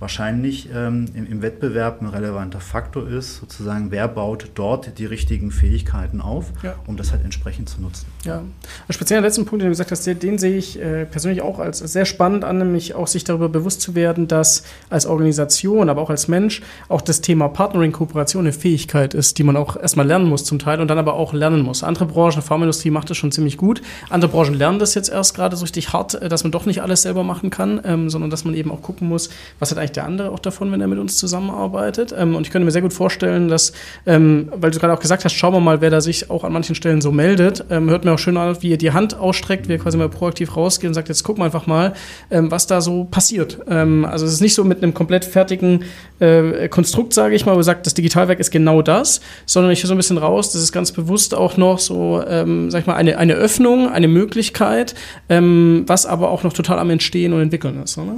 wahrscheinlich 0.00 0.70
ähm, 0.74 1.06
im, 1.14 1.26
im, 1.26 1.42
Wettbewerb 1.42 2.00
ein 2.00 2.08
relevanter 2.08 2.58
Faktor 2.58 3.06
ist, 3.06 3.36
sozusagen, 3.36 3.90
wer 3.90 4.08
baut 4.08 4.50
dort 4.54 4.98
die 4.98 5.04
richtigen 5.04 5.50
Fähigkeiten 5.50 6.22
auf, 6.22 6.46
ja. 6.62 6.74
um 6.86 6.96
das 6.96 7.12
halt 7.12 7.22
entsprechend 7.22 7.68
zu 7.68 7.82
nutzen. 7.82 8.06
Ja, 8.24 8.42
speziell 8.88 9.20
der 9.20 9.28
letzten 9.28 9.44
Punkt, 9.44 9.60
den 9.62 9.68
du 9.68 9.72
gesagt 9.72 9.90
hast, 9.90 10.06
den, 10.06 10.18
den 10.18 10.38
sehe 10.38 10.56
ich 10.56 10.80
äh, 10.80 11.04
persönlich 11.04 11.42
auch 11.42 11.58
als 11.58 11.78
sehr 11.78 12.06
spannend 12.06 12.44
an, 12.44 12.58
nämlich 12.58 12.94
auch 12.94 13.06
sich 13.06 13.24
darüber 13.24 13.50
bewusst 13.50 13.82
zu 13.82 13.94
werden, 13.94 14.26
dass 14.26 14.64
als 14.88 15.04
Organisation, 15.04 15.90
aber 15.90 16.00
auch 16.00 16.10
als 16.10 16.28
Mensch 16.28 16.62
auch 16.88 17.02
das 17.02 17.20
Thema 17.20 17.48
Partnering, 17.48 17.92
Kooperation 17.92 18.44
eine 18.44 18.54
Fähigkeit 18.54 19.12
ist, 19.12 19.36
die 19.36 19.42
man 19.42 19.56
auch 19.56 19.76
erstmal 19.76 20.06
lernen 20.06 20.28
muss 20.28 20.44
zum 20.44 20.58
Teil 20.58 20.80
und 20.80 20.88
dann 20.88 20.98
aber 20.98 21.12
auch 21.12 21.34
lernen 21.34 21.60
muss. 21.60 21.82
Andere 21.84 22.06
Branchen, 22.06 22.40
Pharmaindustrie 22.40 22.90
macht 22.90 23.10
das 23.10 23.18
schon 23.18 23.32
ziemlich 23.32 23.58
gut. 23.58 23.82
Andere 24.08 24.30
Branchen 24.30 24.54
lernen 24.54 24.78
das 24.78 24.94
jetzt 24.94 25.10
erst 25.10 25.34
gerade 25.34 25.56
so 25.56 25.62
richtig 25.62 25.92
hart, 25.92 26.14
äh, 26.14 26.30
dass 26.30 26.42
man 26.42 26.52
doch 26.52 26.64
nicht 26.64 26.80
alles 26.80 27.02
selber 27.02 27.22
machen 27.22 27.50
kann, 27.50 27.82
ähm, 27.84 28.08
sondern 28.08 28.30
dass 28.30 28.46
man 28.46 28.54
eben 28.54 28.70
auch 28.70 28.80
gucken 28.80 29.06
muss, 29.06 29.28
was 29.58 29.70
hat 29.70 29.76
eigentlich 29.76 29.89
der 29.96 30.04
andere 30.04 30.30
auch 30.30 30.38
davon, 30.38 30.72
wenn 30.72 30.80
er 30.80 30.86
mit 30.86 30.98
uns 30.98 31.16
zusammenarbeitet. 31.16 32.14
Ähm, 32.16 32.34
und 32.34 32.46
ich 32.46 32.52
könnte 32.52 32.64
mir 32.64 32.70
sehr 32.70 32.82
gut 32.82 32.92
vorstellen, 32.92 33.48
dass, 33.48 33.72
ähm, 34.06 34.50
weil 34.54 34.70
du 34.70 34.78
gerade 34.78 34.92
auch 34.92 35.00
gesagt 35.00 35.24
hast, 35.24 35.32
schauen 35.32 35.54
wir 35.54 35.60
mal, 35.60 35.80
wer 35.80 35.90
da 35.90 36.00
sich 36.00 36.30
auch 36.30 36.44
an 36.44 36.52
manchen 36.52 36.74
Stellen 36.74 37.00
so 37.00 37.12
meldet. 37.12 37.64
Ähm, 37.70 37.90
hört 37.90 38.04
mir 38.04 38.12
auch 38.12 38.18
schön 38.18 38.36
an, 38.36 38.56
wie 38.60 38.70
ihr 38.70 38.78
die 38.78 38.92
Hand 38.92 39.16
ausstreckt, 39.16 39.68
wie 39.68 39.72
ihr 39.72 39.78
quasi 39.78 39.98
mal 39.98 40.08
proaktiv 40.08 40.56
rausgeht 40.56 40.88
und 40.88 40.94
sagt, 40.94 41.08
jetzt 41.08 41.22
gucken 41.24 41.40
wir 41.40 41.46
einfach 41.46 41.66
mal, 41.66 41.94
ähm, 42.30 42.50
was 42.50 42.66
da 42.66 42.80
so 42.80 43.04
passiert. 43.04 43.58
Ähm, 43.68 44.04
also 44.04 44.26
es 44.26 44.32
ist 44.32 44.40
nicht 44.40 44.54
so 44.54 44.64
mit 44.64 44.82
einem 44.82 44.94
komplett 44.94 45.24
fertigen 45.24 45.84
äh, 46.18 46.68
Konstrukt, 46.68 47.14
sage 47.14 47.34
ich 47.34 47.46
mal, 47.46 47.54
wo 47.54 47.60
ihr 47.60 47.64
sagt, 47.64 47.86
das 47.86 47.94
Digitalwerk 47.94 48.40
ist 48.40 48.50
genau 48.50 48.82
das, 48.82 49.20
sondern 49.46 49.72
ich 49.72 49.82
höre 49.82 49.88
so 49.88 49.94
ein 49.94 49.98
bisschen 49.98 50.18
raus, 50.18 50.52
das 50.52 50.62
ist 50.62 50.72
ganz 50.72 50.92
bewusst 50.92 51.34
auch 51.34 51.56
noch 51.56 51.78
so, 51.78 52.22
ähm, 52.26 52.70
sag 52.70 52.80
ich 52.80 52.86
mal, 52.86 52.94
eine, 52.94 53.18
eine 53.18 53.34
Öffnung, 53.34 53.88
eine 53.88 54.08
Möglichkeit, 54.08 54.94
was 55.28 56.06
aber 56.06 56.30
auch 56.30 56.42
noch 56.42 56.52
total 56.52 56.78
am 56.78 56.90
Entstehen 56.90 57.32
und 57.32 57.40
Entwickeln 57.40 57.82
ist. 57.82 57.96
Oder? 57.98 58.16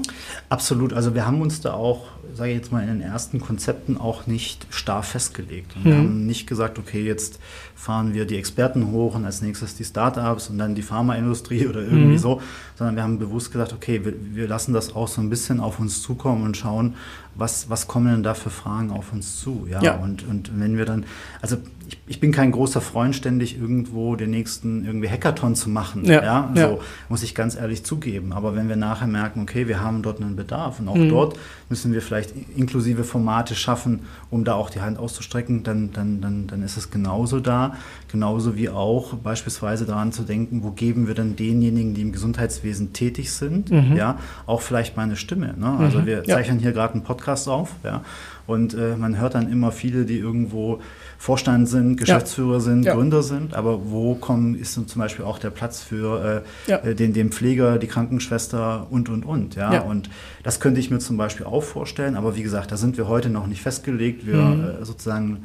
Absolut. 0.49 0.93
Also 0.93 1.15
wir 1.15 1.27
haben 1.27 1.41
uns 1.41 1.61
da 1.65 1.75
auch 1.75 2.07
sage 2.35 2.51
ich 2.51 2.57
jetzt 2.57 2.73
mal, 2.73 2.83
in 2.83 2.89
den 2.89 3.01
ersten 3.01 3.41
Konzepten 3.41 3.99
auch 3.99 4.27
nicht 4.27 4.67
starr 4.71 5.03
festgelegt. 5.03 5.77
Und 5.77 5.85
wir 5.85 5.95
mhm. 5.95 5.99
haben 5.99 6.27
nicht 6.27 6.47
gesagt, 6.47 6.79
okay, 6.79 7.05
jetzt 7.05 7.39
fahren 7.75 8.15
wir 8.15 8.25
die 8.25 8.37
Experten 8.37 8.91
hoch 8.91 9.15
und 9.15 9.25
als 9.25 9.43
nächstes 9.43 9.75
die 9.75 9.85
Startups 9.85 10.49
und 10.49 10.59
dann 10.59 10.75
die 10.75 10.83
Pharmaindustrie 10.83 11.67
oder 11.69 11.81
irgendwie 11.83 12.15
mhm. 12.15 12.19
so, 12.19 12.41
sondern 12.77 12.97
wir 12.97 13.03
haben 13.03 13.19
bewusst 13.19 13.53
gesagt, 13.53 13.73
okay, 13.73 14.05
wir, 14.05 14.15
wir, 14.35 14.49
lassen 14.49 14.73
das 14.73 14.95
auch 14.95 15.09
so 15.09 15.21
ein 15.21 15.31
bisschen 15.31 15.61
auf 15.61 15.79
uns 15.79 16.03
zukommen 16.03 16.45
und 16.45 16.57
schauen, 16.57 16.95
was, 17.35 17.69
was 17.69 17.87
kommen 17.87 18.13
denn 18.13 18.23
da 18.23 18.35
für 18.35 18.51
Fragen 18.51 18.91
auf 18.91 19.13
uns 19.13 19.41
zu. 19.41 19.67
Ja, 19.69 19.83
ja. 19.83 19.97
Und, 19.97 20.27
und 20.27 20.59
wenn 20.59 20.77
wir 20.77 20.85
dann, 20.85 21.05
also 21.41 21.57
ich, 21.87 21.99
ich, 22.07 22.21
bin 22.21 22.33
kein 22.33 22.53
großer 22.53 22.81
Freund, 22.81 23.15
ständig 23.15 23.59
irgendwo 23.59 24.17
den 24.17 24.31
nächsten 24.31 24.85
irgendwie 24.85 25.09
Hackathon 25.09 25.55
zu 25.55 25.71
machen. 25.71 26.05
Ja, 26.05 26.23
ja? 26.23 26.51
So 26.55 26.61
ja. 26.61 26.79
muss 27.09 27.23
ich 27.23 27.35
ganz 27.35 27.57
ehrlich 27.57 27.85
zugeben. 27.85 28.33
Aber 28.33 28.55
wenn 28.55 28.69
wir 28.69 28.77
nachher 28.77 29.07
merken, 29.07 29.43
okay, 29.43 29.69
wir 29.69 29.81
haben 29.81 30.03
dort 30.03 30.21
einen 30.21 30.37
Bedarf 30.37 30.81
und 30.81 30.89
auch 30.89 30.97
mhm. 30.97 31.09
dort 31.09 31.39
müssen 31.69 31.93
wir 31.93 32.03
vielleicht 32.03 32.35
inklusive 32.57 33.05
Formate 33.05 33.55
schaffen, 33.55 34.01
um 34.31 34.45
da 34.45 34.55
auch 34.55 34.71
die 34.71 34.81
Hand 34.81 34.99
auszustrecken, 34.99 35.63
dann, 35.63 35.93
dann, 35.93 36.21
dann, 36.21 36.47
dann 36.47 36.63
ist 36.63 36.77
es 36.77 36.91
genauso 36.91 37.41
da. 37.41 37.77
Genauso 38.11 38.57
wie 38.57 38.69
auch 38.69 39.15
beispielsweise 39.15 39.87
daran 39.87 40.13
zu 40.13 40.23
denken, 40.23 40.63
wo 40.63 40.71
geben 40.71 41.07
wir 41.07 41.15
denn 41.15 41.37
denjenigen, 41.37 41.95
die 41.95 42.03
im 42.03 42.13
Gesundheitswesen 42.13 42.93
tätig 42.93 43.33
sind, 43.33 43.71
mhm. 43.71 43.97
ja, 43.97 44.19
auch 44.47 44.61
vielleicht 44.61 44.97
mal 44.97 45.05
eine 45.05 45.17
Stimme. 45.17 45.55
Ne? 45.59 45.77
Also 45.79 46.01
mhm. 46.01 46.07
wir 46.07 46.25
zeichnen 46.25 46.59
hier 46.59 46.73
gerade 46.73 46.95
einen 46.95 47.03
Podcast 47.03 47.49
auf, 47.49 47.71
ja, 47.85 48.03
und 48.47 48.75
äh, 48.75 48.97
man 48.97 49.19
hört 49.19 49.35
dann 49.35 49.51
immer 49.51 49.73
viele, 49.73 50.05
die 50.05 50.19
irgendwo 50.19 50.81
Vorstand 51.23 51.69
sind, 51.69 51.99
Geschäftsführer 51.99 52.55
ja. 52.55 52.61
sind, 52.61 52.85
ja. 52.85 52.95
Gründer 52.97 53.23
sind, 53.23 53.55
aber 53.55 53.93
wo 53.93 54.17
kommen, 54.17 54.57
ist 54.57 54.73
zum 54.75 55.01
Beispiel 55.01 55.25
auch 55.25 55.39
der 55.39 55.51
Platz 55.51 55.81
für 55.81 56.43
äh, 56.67 56.69
ja. 56.69 56.79
Äh, 56.79 56.97
den, 56.97 57.13
den 57.13 57.31
Pfleger, 57.31 57.79
die 57.79 57.87
Krankenschwester 57.87 58.89
und, 58.91 59.09
und, 59.09 59.25
und. 59.25 59.55
Ja? 59.55 59.83
Und 59.83 60.11
das 60.43 60.59
könnte 60.59 60.81
ich 60.81 60.91
mir 60.91 60.99
zum 60.99 61.17
Beispiel 61.17 61.47
auch 61.47 61.63
vorstellen, 61.63 62.17
aber 62.17 62.35
wie 62.35 62.43
gesagt, 62.43 62.73
da 62.73 62.77
sind 62.77 62.97
wir 62.97 63.07
heute 63.07 63.29
noch 63.29 63.47
nicht 63.47 63.63
festgelegt. 63.63 64.27
Wir 64.27 64.35
mhm. 64.35 64.65
äh, 64.65 64.85
sozusagen 64.85 65.45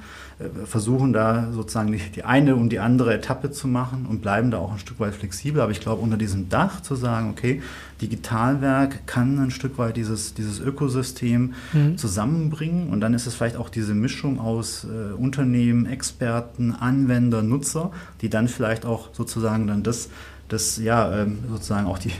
versuchen 0.66 1.14
da 1.14 1.52
sozusagen 1.52 1.92
die, 1.92 1.98
die, 1.98 2.24
eine 2.24 2.56
und 2.56 2.70
die 2.70 2.78
andere 2.78 3.12
Etappe 3.12 3.50
zu 3.50 3.68
machen 3.68 4.06
und 4.08 4.22
bleiben 4.22 4.52
da 4.52 4.60
auch 4.60 4.72
ein 4.72 4.78
Stück 4.78 5.00
weit 5.00 5.16
flexibel. 5.16 5.62
Aber 5.62 5.72
ich 5.72 5.80
glaube, 5.80 6.02
unter 6.02 6.18
diesem 6.18 6.48
Dach 6.48 6.82
zu 6.82 6.96
sagen, 6.96 7.32
okay, 7.32 7.64
Digitalwerk 8.02 9.08
kann 9.08 9.40
ein 9.40 9.50
Stück 9.50 9.80
weit 9.80 9.98
dieses, 9.98 10.36
dieses 10.36 10.60
Ökosystem 10.60 11.56
mhm. 11.74 11.98
zusammenbringen 11.98 12.90
und 12.90 13.02
dann 13.02 13.16
ist 13.16 13.26
es 13.26 13.34
vielleicht 13.34 13.58
auch 13.58 13.70
diese 13.70 13.96
Mischung 13.96 14.40
aus 14.40 14.86
äh, 14.86 15.14
Unternehmen, 15.14 15.88
Experten, 15.88 16.72
Anwender, 16.72 17.42
Nutzer, 17.42 17.92
die 18.22 18.30
dann 18.30 18.48
vielleicht 18.48 18.86
auch 18.86 19.10
sozusagen 19.14 19.66
dann 19.66 19.82
das, 19.82 20.10
das 20.50 20.78
ja, 20.78 21.22
ähm, 21.22 21.40
sozusagen 21.50 21.88
auch 21.88 21.98
die 21.98 22.12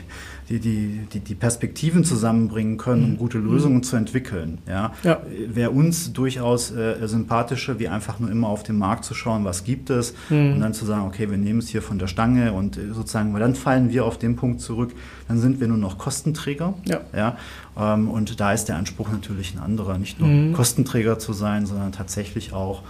die, 0.48 0.60
die, 0.60 1.06
die, 1.12 1.20
die 1.20 1.34
Perspektiven 1.34 2.04
zusammenbringen 2.04 2.78
können, 2.78 3.04
um 3.04 3.10
mhm. 3.12 3.16
gute 3.18 3.38
Lösungen 3.38 3.76
mhm. 3.76 3.82
zu 3.82 3.96
entwickeln. 3.96 4.58
Ja? 4.66 4.92
ja. 5.02 5.20
Wäre 5.46 5.70
uns 5.70 6.12
durchaus 6.12 6.70
äh, 6.70 7.06
sympathischer, 7.06 7.78
wie 7.78 7.88
einfach 7.88 8.18
nur 8.18 8.30
immer 8.30 8.48
auf 8.48 8.62
den 8.62 8.78
Markt 8.78 9.04
zu 9.04 9.14
schauen, 9.14 9.44
was 9.44 9.64
gibt 9.64 9.90
es 9.90 10.14
mhm. 10.30 10.54
und 10.54 10.60
dann 10.60 10.74
zu 10.74 10.86
sagen, 10.86 11.06
okay, 11.06 11.30
wir 11.30 11.36
nehmen 11.36 11.58
es 11.58 11.68
hier 11.68 11.82
von 11.82 11.98
der 11.98 12.06
Stange 12.06 12.52
und 12.52 12.78
äh, 12.78 12.92
sozusagen, 12.92 13.32
weil 13.34 13.40
dann 13.40 13.54
fallen 13.54 13.90
wir 13.90 14.04
auf 14.04 14.18
den 14.18 14.36
Punkt 14.36 14.60
zurück, 14.60 14.92
dann 15.28 15.38
sind 15.38 15.60
wir 15.60 15.68
nur 15.68 15.76
noch 15.76 15.98
Kostenträger. 15.98 16.74
Ja. 16.84 17.00
Ja? 17.14 17.36
Ähm, 17.78 18.08
und 18.08 18.40
da 18.40 18.52
ist 18.52 18.66
der 18.66 18.76
Anspruch 18.76 19.10
natürlich 19.10 19.54
ein 19.54 19.60
anderer, 19.60 19.98
nicht 19.98 20.18
nur 20.18 20.28
mhm. 20.28 20.52
Kostenträger 20.54 21.18
zu 21.18 21.32
sein, 21.32 21.66
sondern 21.66 21.92
tatsächlich 21.92 22.52
auch 22.52 22.82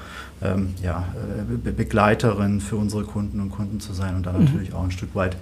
ähm, 0.43 0.75
ja, 0.83 1.05
äh, 1.15 1.73
Begleiterin 1.73 2.61
für 2.61 2.77
unsere 2.77 3.05
Kunden 3.05 3.41
und 3.41 3.51
Kunden 3.51 3.81
zu 3.81 3.93
sein 3.93 4.15
und 4.15 4.27
dann 4.27 4.39
mhm. 4.39 4.45
natürlich 4.45 4.73
auch 4.73 4.85
ein 4.85 4.91
Stück 4.91 5.15
weit 5.15 5.37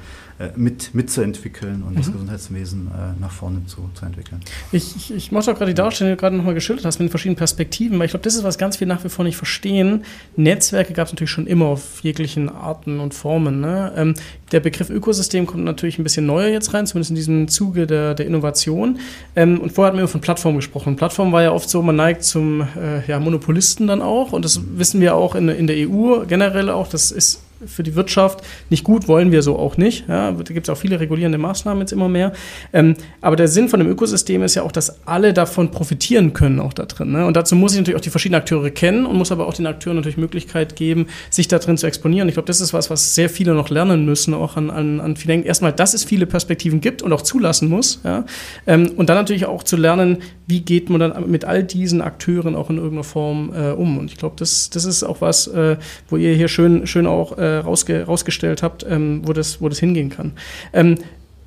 mit, 0.56 0.94
mitzuentwickeln 0.94 1.82
und 1.82 1.92
mhm. 1.92 1.96
das 1.96 2.12
Gesundheitswesen 2.12 2.88
äh, 2.88 3.20
nach 3.20 3.30
vorne 3.30 3.64
zu, 3.66 3.88
zu 3.94 4.04
entwickeln. 4.04 4.40
Ich, 4.70 4.94
ich, 4.96 5.14
ich 5.14 5.32
mochte 5.32 5.50
auch 5.50 5.56
gerade 5.56 5.70
die 5.70 5.74
Darstellung, 5.74 6.12
die 6.12 6.16
du 6.16 6.20
gerade 6.20 6.36
nochmal 6.36 6.54
geschildert 6.54 6.84
hast, 6.84 6.98
mit 6.98 7.08
den 7.08 7.10
verschiedenen 7.10 7.36
Perspektiven, 7.36 7.98
weil 7.98 8.06
ich 8.06 8.12
glaube, 8.12 8.24
das 8.24 8.34
ist, 8.34 8.44
was 8.44 8.58
ganz 8.58 8.76
viele 8.76 8.88
nach 8.88 9.02
wie 9.02 9.08
vor 9.08 9.24
nicht 9.24 9.36
verstehen. 9.36 10.04
Netzwerke 10.36 10.92
gab 10.92 11.06
es 11.06 11.12
natürlich 11.12 11.30
schon 11.30 11.46
immer 11.46 11.66
auf 11.66 12.00
jeglichen 12.02 12.48
Arten 12.50 13.00
und 13.00 13.14
Formen. 13.14 13.60
Ne? 13.60 13.92
Ähm, 13.96 14.14
der 14.52 14.60
Begriff 14.60 14.90
Ökosystem 14.90 15.46
kommt 15.46 15.64
natürlich 15.64 15.98
ein 15.98 16.04
bisschen 16.04 16.26
neuer 16.26 16.48
jetzt 16.48 16.74
rein, 16.74 16.86
zumindest 16.86 17.10
in 17.10 17.16
diesem 17.16 17.48
Zuge 17.48 17.86
der, 17.86 18.14
der 18.14 18.26
Innovation. 18.26 18.98
Ähm, 19.34 19.58
und 19.60 19.72
vorher 19.72 19.92
hatten 19.92 19.98
wir 19.98 20.08
von 20.08 20.20
Plattform 20.20 20.56
gesprochen. 20.56 20.96
Plattform 20.96 21.32
war 21.32 21.42
ja 21.42 21.52
oft 21.52 21.70
so, 21.70 21.80
man 21.82 21.96
neigt 21.96 22.24
zum 22.24 22.60
äh, 22.60 23.06
ja, 23.08 23.18
Monopolisten 23.18 23.86
dann 23.86 24.02
auch. 24.02 24.32
Und 24.32 24.44
das 24.44 24.60
wissen 24.76 25.00
wir 25.00 25.14
auch 25.14 25.34
in, 25.34 25.48
in 25.48 25.66
der 25.66 25.88
EU 25.88 26.26
generell 26.26 26.68
auch. 26.68 26.88
Das 26.88 27.10
ist 27.10 27.40
für 27.64 27.82
die 27.82 27.94
Wirtschaft 27.94 28.42
nicht 28.70 28.84
gut, 28.84 29.08
wollen 29.08 29.32
wir 29.32 29.42
so 29.42 29.58
auch 29.58 29.76
nicht. 29.76 30.06
Ja, 30.08 30.30
da 30.30 30.54
gibt 30.54 30.68
es 30.68 30.70
auch 30.70 30.78
viele 30.78 31.00
regulierende 31.00 31.38
Maßnahmen 31.38 31.80
jetzt 31.80 31.92
immer 31.92 32.08
mehr. 32.08 32.32
Ähm, 32.72 32.96
aber 33.20 33.36
der 33.36 33.48
Sinn 33.48 33.68
von 33.68 33.80
dem 33.80 33.88
Ökosystem 33.88 34.42
ist 34.42 34.54
ja 34.54 34.62
auch, 34.62 34.72
dass 34.72 35.06
alle 35.06 35.32
davon 35.32 35.70
profitieren 35.70 36.32
können, 36.32 36.60
auch 36.60 36.74
da 36.74 36.84
drin. 36.84 37.12
Ne? 37.12 37.24
Und 37.24 37.36
dazu 37.36 37.56
muss 37.56 37.72
ich 37.72 37.78
natürlich 37.78 37.96
auch 37.96 38.02
die 38.02 38.10
verschiedenen 38.10 38.40
Akteure 38.40 38.70
kennen 38.70 39.06
und 39.06 39.16
muss 39.16 39.32
aber 39.32 39.46
auch 39.46 39.54
den 39.54 39.66
Akteuren 39.66 39.96
natürlich 39.96 40.18
Möglichkeit 40.18 40.76
geben, 40.76 41.06
sich 41.30 41.48
da 41.48 41.58
drin 41.58 41.78
zu 41.78 41.86
exponieren. 41.86 42.28
Ich 42.28 42.34
glaube, 42.34 42.46
das 42.46 42.60
ist 42.60 42.74
was, 42.74 42.90
was 42.90 43.14
sehr 43.14 43.30
viele 43.30 43.54
noch 43.54 43.70
lernen 43.70 44.04
müssen, 44.04 44.34
auch 44.34 44.56
an, 44.56 44.70
an, 44.70 45.00
an 45.00 45.16
vielen. 45.16 45.42
Erstmal, 45.42 45.72
dass 45.72 45.94
es 45.94 46.04
viele 46.04 46.26
Perspektiven 46.26 46.80
gibt 46.80 47.02
und 47.02 47.12
auch 47.12 47.22
zulassen 47.22 47.68
muss. 47.68 48.00
Ja? 48.04 48.24
Ähm, 48.66 48.92
und 48.96 49.08
dann 49.08 49.16
natürlich 49.16 49.46
auch 49.46 49.62
zu 49.62 49.76
lernen, 49.76 50.18
wie 50.46 50.60
geht 50.60 50.90
man 50.90 51.00
dann 51.00 51.30
mit 51.30 51.44
all 51.44 51.64
diesen 51.64 52.02
Akteuren 52.02 52.54
auch 52.54 52.70
in 52.70 52.76
irgendeiner 52.76 53.04
Form 53.04 53.52
äh, 53.54 53.70
um. 53.70 53.98
Und 53.98 54.10
ich 54.10 54.18
glaube, 54.18 54.36
das, 54.38 54.70
das 54.70 54.84
ist 54.84 55.02
auch 55.02 55.20
was, 55.20 55.46
äh, 55.48 55.76
wo 56.08 56.16
ihr 56.16 56.34
hier 56.34 56.48
schön, 56.48 56.86
schön 56.86 57.06
auch 57.06 57.38
äh, 57.38 57.45
rausge 57.46 58.04
rausgestellt 58.04 58.62
habt, 58.62 58.84
ähm, 58.88 59.22
wo, 59.24 59.32
das, 59.32 59.60
wo 59.60 59.68
das 59.68 59.78
hingehen 59.78 60.10
kann. 60.10 60.32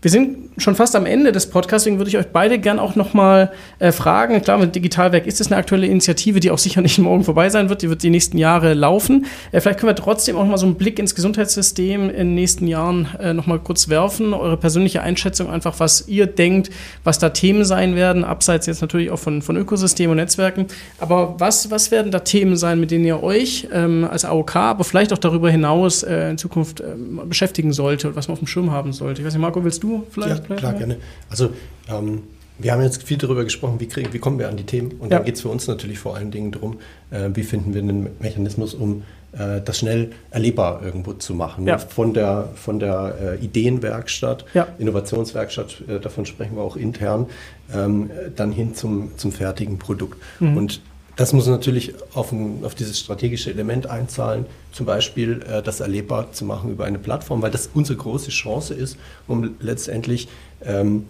Wir 0.02 0.12
sind 0.12 0.52
schon 0.58 0.76
fast 0.76 0.96
am 0.96 1.06
Ende 1.06 1.34
des 1.34 1.50
Podcasts, 1.50 1.84
deswegen 1.84 2.00
würde 2.00 2.08
ich 2.10 2.18
euch 2.18 2.28
beide 2.28 2.58
gern 2.58 2.80
auch 2.80 2.96
nochmal 2.96 3.52
äh, 3.80 3.92
fragen. 3.92 4.42
Klar, 4.42 4.58
mit 4.58 4.74
Digitalwerk 4.74 5.28
ist 5.28 5.42
es 5.42 5.48
eine 5.48 5.58
aktuelle 5.58 5.88
Initiative, 5.88 6.40
die 6.40 6.52
auch 6.52 6.58
sicher 6.58 6.82
nicht 6.82 6.98
morgen 7.00 7.26
vorbei 7.26 7.50
sein 7.50 7.68
wird. 7.68 7.82
Die 7.82 7.90
wird 7.90 8.02
die 8.02 8.10
nächsten 8.10 8.38
Jahre 8.38 8.74
laufen. 8.74 9.26
Äh, 9.52 9.60
vielleicht 9.60 9.80
können 9.80 9.90
wir 9.90 9.96
trotzdem 9.96 10.38
auch 10.38 10.46
mal 10.46 10.58
so 10.58 10.66
einen 10.66 10.76
Blick 10.76 11.00
ins 11.00 11.16
Gesundheitssystem 11.16 12.10
in 12.10 12.16
den 12.16 12.34
nächsten 12.34 12.66
Jahren 12.68 13.10
äh, 13.20 13.34
nochmal 13.34 13.60
kurz 13.60 13.90
werfen. 13.90 14.34
Eure 14.34 14.56
persönliche 14.56 15.02
Einschätzung 15.02 15.50
einfach, 15.50 15.80
was 15.80 16.08
ihr 16.08 16.28
denkt, 16.28 16.70
was 17.04 17.20
da 17.20 17.30
Themen 17.30 17.66
sein 17.66 17.96
werden, 17.96 18.24
abseits 18.24 18.68
jetzt 18.68 18.82
natürlich 18.82 19.12
auch 19.12 19.20
von, 19.20 19.42
von 19.42 19.58
Ökosystemen 19.58 20.12
und 20.12 20.18
Netzwerken. 20.18 20.68
Aber 21.00 21.36
was, 21.40 21.72
was 21.72 21.92
werden 21.92 22.12
da 22.12 22.20
Themen 22.20 22.56
sein, 22.56 22.80
mit 22.80 22.92
denen 22.92 23.04
ihr 23.04 23.22
euch 23.22 23.68
ähm, 23.74 24.08
als 24.10 24.24
AOK, 24.24 24.56
aber 24.56 24.86
vielleicht 24.86 25.12
auch 25.12 25.18
darüber 25.18 25.50
hinaus 25.50 26.04
äh, 26.04 26.30
in 26.30 26.38
Zukunft 26.38 26.80
ähm, 26.80 27.20
beschäftigen 27.26 27.74
sollte 27.74 28.08
und 28.08 28.16
was 28.16 28.30
man 28.30 28.34
auf 28.34 28.40
dem 28.40 28.48
Schirm 28.48 28.72
haben 28.72 28.94
sollte? 28.94 29.22
Ich 29.22 29.28
weiß 29.28 29.34
nicht, 29.34 29.42
Marco, 29.42 29.62
willst 29.62 29.84
du 29.84 29.89
vielleicht? 30.10 30.50
Ja, 30.50 30.56
klar, 30.56 30.74
gerne. 30.74 30.98
Also 31.30 31.50
ähm, 31.90 32.24
wir 32.58 32.74
haben 32.74 32.82
jetzt 32.82 33.04
viel 33.04 33.18
darüber 33.18 33.44
gesprochen, 33.44 33.80
wie, 33.80 33.88
kriegen, 33.88 34.12
wie 34.14 34.20
kommen 34.20 34.38
wir 34.40 34.50
an 34.50 34.58
die 34.58 34.66
Themen. 34.66 34.92
Und 35.00 35.12
Ja. 35.12 35.18
dann 35.18 35.26
geht 35.26 35.36
es 35.36 35.42
für 35.42 35.50
uns 35.50 35.68
natürlich 35.68 35.98
vor 36.00 36.16
allen 36.16 36.32
Dingen 36.32 36.52
darum, 36.52 36.78
äh, 37.12 37.30
wie 37.34 37.44
finden 37.44 37.74
wir 37.74 37.82
einen 37.82 38.10
Mechanismus, 38.20 38.74
um 38.74 39.04
äh, 39.32 39.62
das 39.64 39.78
schnell 39.80 40.12
erlebbar 40.32 40.82
irgendwo 40.84 41.14
zu 41.14 41.34
machen. 41.36 41.66
Ja. 41.68 41.78
Von 41.78 42.14
der, 42.14 42.50
von 42.56 42.80
der 42.80 43.38
äh, 43.40 43.46
Ideenwerkstatt, 43.46 44.44
Ja. 44.54 44.68
Innovationswerkstatt, 44.78 45.84
äh, 45.88 46.00
davon 46.00 46.26
sprechen 46.26 46.56
wir 46.56 46.64
auch 46.64 46.76
intern, 46.76 47.28
ähm, 47.74 48.10
dann 48.36 48.52
hin 48.52 48.74
zum, 48.76 49.12
zum 49.18 49.32
fertigen 49.32 49.78
Produkt. 49.80 50.20
Mhm. 50.40 50.58
Und 50.58 50.82
das 51.20 51.34
muss 51.34 51.48
natürlich 51.48 51.96
auf, 52.14 52.32
ein, 52.32 52.64
auf 52.64 52.76
dieses 52.76 52.98
strategische 52.98 53.52
Element 53.52 53.88
einzahlen, 53.88 54.46
zum 54.72 54.86
Beispiel 54.86 55.42
äh, 55.42 55.62
das 55.62 55.82
erlebbar 55.82 56.32
zu 56.32 56.46
machen 56.46 56.72
über 56.72 56.86
eine 56.86 56.98
Plattform, 56.98 57.42
weil 57.42 57.52
das 57.52 57.70
unsere 57.74 57.98
große 57.98 58.32
Chance 58.32 58.74
ist, 58.74 58.96
um 59.28 59.56
letztendlich 59.60 60.30
ähm, 60.64 61.08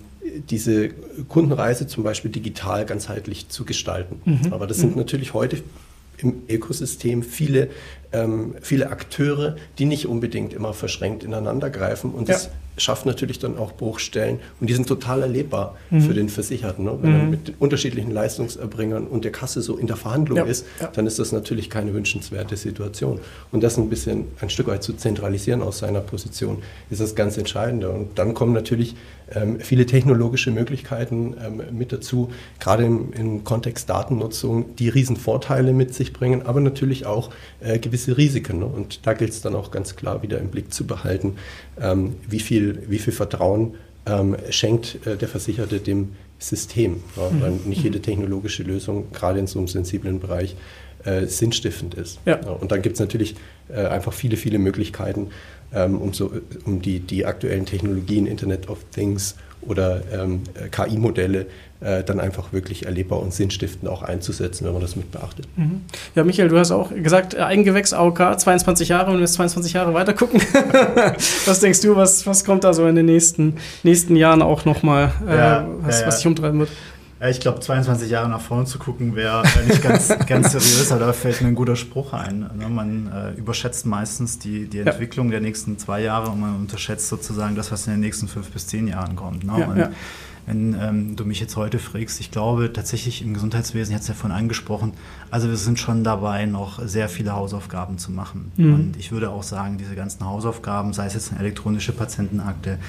diese 0.50 0.90
Kundenreise 1.28 1.86
zum 1.86 2.04
Beispiel 2.04 2.32
digital 2.32 2.88
ganzheitlich 2.88 3.50
zu 3.50 3.66
gestalten. 3.66 4.20
Mhm. 4.26 4.52
Aber 4.52 4.66
das 4.66 4.78
sind 4.78 4.96
natürlich 4.96 5.36
heute 5.36 5.62
im 6.18 6.42
Ökosystem 6.50 7.22
viele, 7.22 7.70
ähm, 8.12 8.56
viele 8.62 8.90
Akteure, 8.90 9.56
die 9.78 9.86
nicht 9.86 10.08
unbedingt 10.08 10.54
immer 10.54 10.74
verschränkt 10.74 11.24
ineinander 11.24 11.70
greifen. 11.70 12.12
Und 12.12 12.28
das 12.30 12.46
Ja. 12.46 12.52
schafft 12.78 13.06
natürlich 13.06 13.40
dann 13.40 13.58
auch 13.58 13.74
Bruchstellen. 13.74 14.40
Und 14.62 14.70
die 14.70 14.74
sind 14.74 14.88
total 14.88 15.22
erlebbar 15.24 15.76
Mhm. 15.92 16.02
für 16.02 16.14
den 16.14 16.30
Versicherten. 16.30 16.86
Ne? 16.86 16.98
Wenn 17.02 17.14
er 17.14 17.24
mit 17.26 17.48
den 17.50 17.56
unterschiedlichen 17.60 18.12
Leistungserbringern 18.12 19.06
und 19.06 19.26
der 19.26 19.32
Kasse 19.34 19.62
so 19.62 19.76
in 19.78 19.86
der 19.88 19.98
Verhandlung 19.98 20.38
Ja. 20.38 20.44
ist, 20.46 20.66
Ja. 20.80 20.88
dann 20.88 21.06
ist 21.06 21.20
das 21.20 21.32
natürlich 21.34 21.70
keine 21.70 21.94
wünschenswerte 21.94 22.56
Situation. 22.56 23.20
Und 23.52 23.64
das 23.64 23.78
ein 23.78 23.90
bisschen 23.90 24.26
ein 24.40 24.50
Stück 24.50 24.68
weit 24.68 24.82
zu 24.82 24.94
zentralisieren 24.94 25.62
aus 25.62 25.80
seiner 25.80 26.00
Position, 26.00 26.60
ist 26.90 27.02
das 27.02 27.16
ganz 27.16 27.38
Entscheidende. 27.38 27.90
Und 27.90 28.18
dann 28.18 28.34
kommen 28.34 28.54
natürlich 28.54 28.96
ähm, 29.36 29.60
viele 29.60 29.86
technologische 29.86 30.50
Möglichkeiten 30.50 31.36
ähm, 31.46 31.62
mit 31.78 31.92
dazu, 31.92 32.32
gerade 32.60 32.86
im, 32.86 33.14
im 33.14 33.44
Kontext 33.44 33.88
Datennutzung, 33.88 34.76
die 34.78 34.90
riesen 34.90 35.18
Vorteile 35.18 35.72
mit 35.74 35.94
sich 35.94 36.14
bringen, 36.14 36.42
aber 36.48 36.62
natürlich 36.62 37.06
auch 37.06 37.30
äh, 37.60 37.78
gewisse 37.78 37.99
Risiken. 38.08 38.60
Ne? 38.60 38.66
Und 38.66 39.06
da 39.06 39.14
gilt 39.14 39.32
es 39.32 39.42
dann 39.42 39.56
auch 39.56 39.72
ganz 39.72 39.96
klar 39.96 40.22
wieder 40.24 40.40
im 40.40 40.50
Blick 40.50 40.74
zu 40.74 40.86
behalten, 40.86 41.36
ähm, 41.80 42.16
wie, 42.28 42.40
viel, 42.40 42.84
wie 42.88 43.00
viel 43.00 43.14
Vertrauen 43.14 43.76
ähm, 44.06 44.36
schenkt 44.50 45.06
äh, 45.06 45.18
der 45.18 45.28
Versicherte 45.28 45.80
dem 45.80 46.14
System. 46.40 47.04
Ja? 47.16 47.30
Weil 47.42 47.52
nicht 47.66 47.84
jede 47.84 48.02
technologische 48.02 48.64
Lösung, 48.64 49.12
gerade 49.12 49.40
in 49.40 49.48
so 49.48 49.60
einem 49.60 49.68
sensiblen 49.68 50.20
Bereich, 50.20 50.56
äh, 51.06 51.26
sinnstiftend 51.26 51.94
ist. 51.94 52.20
Ja. 52.26 52.40
Und 52.40 52.72
dann 52.72 52.82
gibt 52.82 52.96
es 52.96 53.00
natürlich 53.00 53.36
äh, 53.70 53.86
einfach 53.86 54.14
viele, 54.14 54.38
viele 54.38 54.60
Möglichkeiten, 54.60 55.28
ähm, 55.74 55.98
um, 55.98 56.14
so, 56.14 56.32
um 56.66 56.82
die, 56.82 57.00
die 57.00 57.26
aktuellen 57.26 57.66
Technologien, 57.66 58.26
Internet 58.26 58.70
of 58.70 58.80
Things 58.92 59.36
oder 59.62 60.02
ähm, 60.12 60.42
äh, 60.56 60.70
KI-Modelle 60.70 61.46
äh, 61.82 62.04
dann 62.04 62.20
einfach 62.20 62.52
wirklich 62.52 62.86
erlebbar 62.86 63.20
und 63.20 63.34
sinnstiftend 63.34 63.90
auch 63.90 64.04
einzusetzen, 64.04 64.66
wenn 64.66 64.74
man 64.74 64.82
das 64.82 64.96
mit 64.96 65.12
beachtet. 65.12 65.48
Ja, 66.14 66.24
Michael, 66.24 66.50
du 66.50 66.60
hast 66.60 66.72
auch 66.72 66.92
gesagt, 66.94 67.36
äh, 67.36 67.40
Eigengewächs 67.40 67.94
AOK, 67.94 68.38
22 68.38 68.90
Jahre, 68.90 69.08
wenn 69.08 69.16
wir 69.16 69.22
jetzt 69.22 69.36
22 69.36 69.74
Jahre 69.74 69.94
weiter 69.94 70.14
gucken. 70.14 70.42
was 71.46 71.60
denkst 71.60 71.82
du, 71.82 71.96
was, 71.96 72.28
was 72.28 72.44
kommt 72.44 72.64
da 72.64 72.74
so 72.74 72.86
in 72.86 72.96
den 72.96 73.06
nächsten, 73.06 73.56
nächsten 73.84 74.16
Jahren 74.16 74.42
auch 74.42 74.66
nochmal, 74.66 75.14
äh, 75.28 75.38
Ja, 75.38 75.68
was, 75.82 75.96
ja, 75.96 76.02
ja. 76.02 76.08
was 76.08 76.18
sich 76.18 76.28
umtreiben 76.28 76.60
wird? 76.60 76.70
Ja, 77.20 77.28
ich 77.28 77.42
glaube, 77.42 77.60
22 77.60 78.10
Jahre 78.10 78.30
nach 78.30 78.40
vorne 78.40 78.64
zu 78.64 78.80
gucken, 78.80 79.14
wäre 79.16 79.44
nicht 79.68 79.84
ganz, 79.84 80.08
ganz 80.28 80.52
seriös, 80.54 80.90
aber 80.92 81.08
da 81.08 81.14
fällt 81.14 81.42
mir 81.42 81.50
ein 81.50 81.56
guter 81.56 81.76
Spruch 81.76 82.14
ein. 82.14 82.50
Ne? 82.58 82.70
Man 82.70 83.12
äh, 83.12 83.38
überschätzt 83.38 83.86
meistens 83.86 84.40
die, 84.40 84.68
die 84.68 84.80
Entwicklung 84.80 85.30
der 85.30 85.42
nächsten 85.42 85.78
zwei 85.78 86.02
Jahre 86.02 86.30
und 86.32 86.40
man 86.40 86.56
unterschätzt 86.56 87.10
sozusagen 87.10 87.56
das, 87.56 87.74
was 87.74 87.88
in 87.88 87.94
den 87.94 88.00
nächsten 88.00 88.30
fünf 88.30 88.50
bis 88.52 88.68
zehn 88.68 88.88
Jahren 88.88 89.18
kommt. 89.18 89.44
Ne? 89.44 89.54
Ja, 89.60 89.66
und 89.66 89.78
ja. 89.78 89.90
Wenn 90.46 90.76
ähm, 90.80 91.16
du 91.16 91.26
mich 91.26 91.40
jetzt 91.40 91.56
heute 91.56 91.80
fragst, 91.80 92.20
ich 92.20 92.32
glaube 92.32 92.74
tatsächlich 92.74 93.22
im 93.22 93.34
Gesundheitswesen, 93.34 93.96
es 93.96 94.08
ja 94.08 94.14
vorhin 94.14 94.38
angesprochen, 94.38 94.94
also 95.32 95.50
wir 95.50 95.58
sind 95.58 95.80
schon 95.80 96.04
dabei, 96.04 96.46
noch 96.46 96.80
sehr 96.84 97.10
viele 97.10 97.34
Hausaufgaben 97.34 97.98
zu 97.98 98.12
machen. 98.12 98.52
Mhm. 98.58 98.74
Und 98.74 98.98
ich 98.98 99.12
würde 99.12 99.30
auch 99.30 99.44
sagen, 99.44 99.78
diese 99.78 99.96
ganzen 99.96 100.26
Hausaufgaben, 100.26 100.94
sei 100.94 101.06
es 101.06 101.14
jetzt 101.14 101.32
eine 101.32 101.40
elektronische 101.42 101.92
Patientenakte 101.92 102.80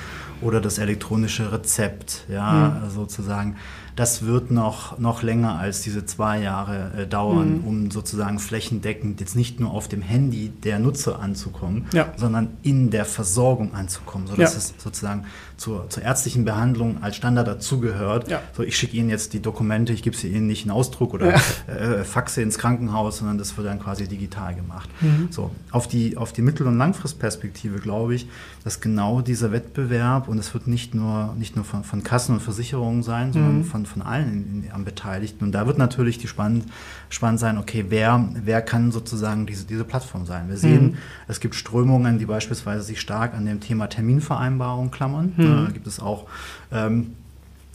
oder 0.41 0.61
das 0.61 0.79
elektronische 0.79 1.53
Rezept, 1.53 2.25
ja, 2.29 2.83
sozusagen, 2.89 3.57
das 4.01 4.25
wird 4.25 4.51
noch, 4.51 4.99
noch 4.99 5.23
länger 5.23 5.59
als 5.59 5.83
diese 5.83 6.07
zwei 6.07 6.41
Jahre 6.41 6.91
äh, 6.97 7.07
dauern, 7.07 7.59
Mhm. 7.61 7.65
um 7.67 7.91
sozusagen 7.91 8.39
flächendeckend 8.39 9.21
jetzt 9.21 9.37
nicht 9.37 9.61
nur 9.61 9.71
auf 9.73 9.89
dem 9.89 10.01
Handy 10.01 10.49
der 10.49 10.79
Nutzer 10.79 11.21
anzukommen, 11.21 11.85
Ja. 11.93 12.07
sondern 12.17 12.49
in 12.63 12.89
der 12.91 13.05
Versorgung 13.05 13.75
anzukommen, 13.75 14.27
sodass 14.27 14.53
Ja. 14.55 14.59
es 14.59 14.75
sozusagen 14.79 15.25
zur, 15.59 15.91
zur 15.91 16.03
ärztlichen 16.03 16.47
Behandlung 16.47 17.03
als 17.03 17.17
Standard 17.17 17.47
dazugehört. 17.47 18.31
Ja. 18.31 18.41
So, 18.57 18.63
ich 18.63 18.75
schicke 18.79 18.97
Ihnen 18.97 19.11
jetzt 19.11 19.35
die 19.35 19.41
Dokumente, 19.43 19.93
ich 19.93 20.03
gebe 20.03 20.17
sie 20.17 20.29
Ihnen 20.29 20.47
nicht 20.47 20.65
in 20.65 20.71
Ausdruck 20.71 21.13
oder 21.13 21.35
äh, 21.35 22.03
faxe 22.05 22.41
ins 22.41 22.57
Krankenhaus, 22.57 23.19
sondern 23.19 23.37
das 23.37 23.55
wird 23.59 23.67
dann 23.67 23.79
quasi 23.81 24.09
digital 24.09 24.55
gemacht. 24.55 24.89
Mhm. 25.03 25.29
So, 25.31 25.51
auf 25.73 25.87
die, 25.89 26.17
auf 26.17 26.33
die 26.33 26.41
Mittel- 26.41 26.67
und 26.67 26.79
Langfristperspektive 26.79 27.79
glaube 27.81 28.15
ich, 28.15 28.27
dass 28.65 28.81
genau 28.81 29.21
dieser 29.21 29.53
Wettbewerb, 29.53 30.29
und 30.29 30.39
es 30.39 30.55
wird 30.55 30.67
nicht 30.67 30.95
nur, 30.95 31.35
nicht 31.39 31.57
nur 31.57 31.67
von, 31.67 31.85
von 31.85 32.03
Kassen 32.03 32.33
und 32.37 32.41
Versicherungen 32.41 33.03
sein, 33.03 33.35
sondern 33.35 33.59
Mhm. 33.59 33.65
von, 33.65 33.85
von 33.91 34.03
allen 34.03 34.69
am 34.73 34.85
Beteiligten. 34.85 35.45
Und 35.45 35.53
da 35.53 35.67
wird 35.67 35.77
natürlich 35.79 36.19
die 36.19 36.29
spannend, 36.29 36.65
spannend 37.09 37.41
sein, 37.41 37.59
okay, 37.59 37.87
wer, 37.89 38.29
wer 38.45 38.63
kann 38.63 38.93
sozusagen 38.93 39.47
diese, 39.47 39.65
diese 39.67 39.85
Plattform 39.85 40.25
sein? 40.27 40.49
Wir 40.49 40.57
sehen, 40.57 40.85
Mhm. 40.93 40.97
es 41.29 41.41
gibt 41.41 41.55
Strömungen, 41.55 42.19
die 42.19 42.27
beispielsweise 42.27 42.83
sich 42.83 43.01
stark 43.01 43.35
an 43.35 43.45
dem 43.45 43.61
Thema 43.61 43.89
Terminvereinbarung 43.89 44.91
klammern. 44.91 45.33
Mhm. 45.37 45.65
Da 45.67 45.71
gibt 45.73 45.87
es 45.87 46.01
auch 46.01 46.27
ähm, 46.73 47.15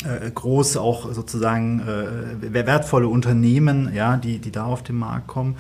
äh, 0.04 0.30
große, 0.30 0.80
auch 0.82 1.14
sozusagen 1.14 1.82
äh, 1.82 2.54
wertvolle 2.66 3.08
Unternehmen, 3.08 3.94
ja, 3.94 4.18
die, 4.18 4.40
die 4.40 4.52
da 4.52 4.66
auf 4.66 4.84
den 4.84 4.98
Markt 4.98 5.28
kommen. 5.28 5.56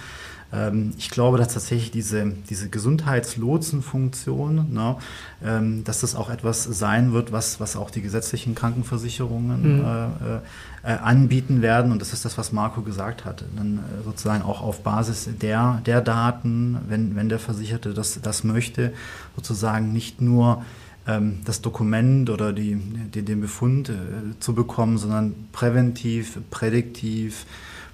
Ähm, 0.53 0.93
ich 0.97 1.09
glaube, 1.09 1.37
dass 1.37 1.53
tatsächlich 1.53 1.91
diese, 1.91 2.33
diese 2.49 2.69
Gesundheitslotsenfunktion, 2.69 4.73
ne, 4.73 4.95
ähm, 5.43 5.83
dass 5.83 6.01
das 6.01 6.15
auch 6.15 6.29
etwas 6.29 6.63
sein 6.63 7.13
wird, 7.13 7.31
was, 7.31 7.59
was 7.59 7.75
auch 7.75 7.89
die 7.89 8.01
gesetzlichen 8.01 8.55
Krankenversicherungen 8.55 9.79
Mhm. 9.79 9.85
äh, 9.85 10.39
äh, 10.85 10.97
anbieten 10.97 11.61
werden. 11.61 11.91
Und 11.91 12.01
das 12.01 12.13
ist 12.13 12.25
das, 12.25 12.37
was 12.37 12.51
Marco 12.51 12.81
gesagt 12.81 13.25
hatte. 13.25 13.45
Dann 13.55 13.79
äh, 13.79 14.03
sozusagen 14.03 14.43
auch 14.43 14.61
auf 14.61 14.83
Basis 14.83 15.29
der, 15.41 15.81
der 15.85 16.01
Daten, 16.01 16.77
wenn, 16.87 17.15
wenn 17.15 17.29
der 17.29 17.39
Versicherte 17.39 17.93
das, 17.93 18.19
das 18.21 18.43
möchte, 18.43 18.93
sozusagen 19.35 19.93
nicht 19.93 20.21
nur 20.21 20.63
ähm, 21.07 21.39
das 21.45 21.61
Dokument 21.61 22.29
oder 22.29 22.53
die, 22.53 22.75
die, 22.75 23.23
den 23.23 23.41
Befund 23.41 23.89
äh, 23.89 23.93
zu 24.39 24.53
bekommen, 24.53 24.97
sondern 24.97 25.33
präventiv, 25.51 26.39
prädiktiv, 26.51 27.45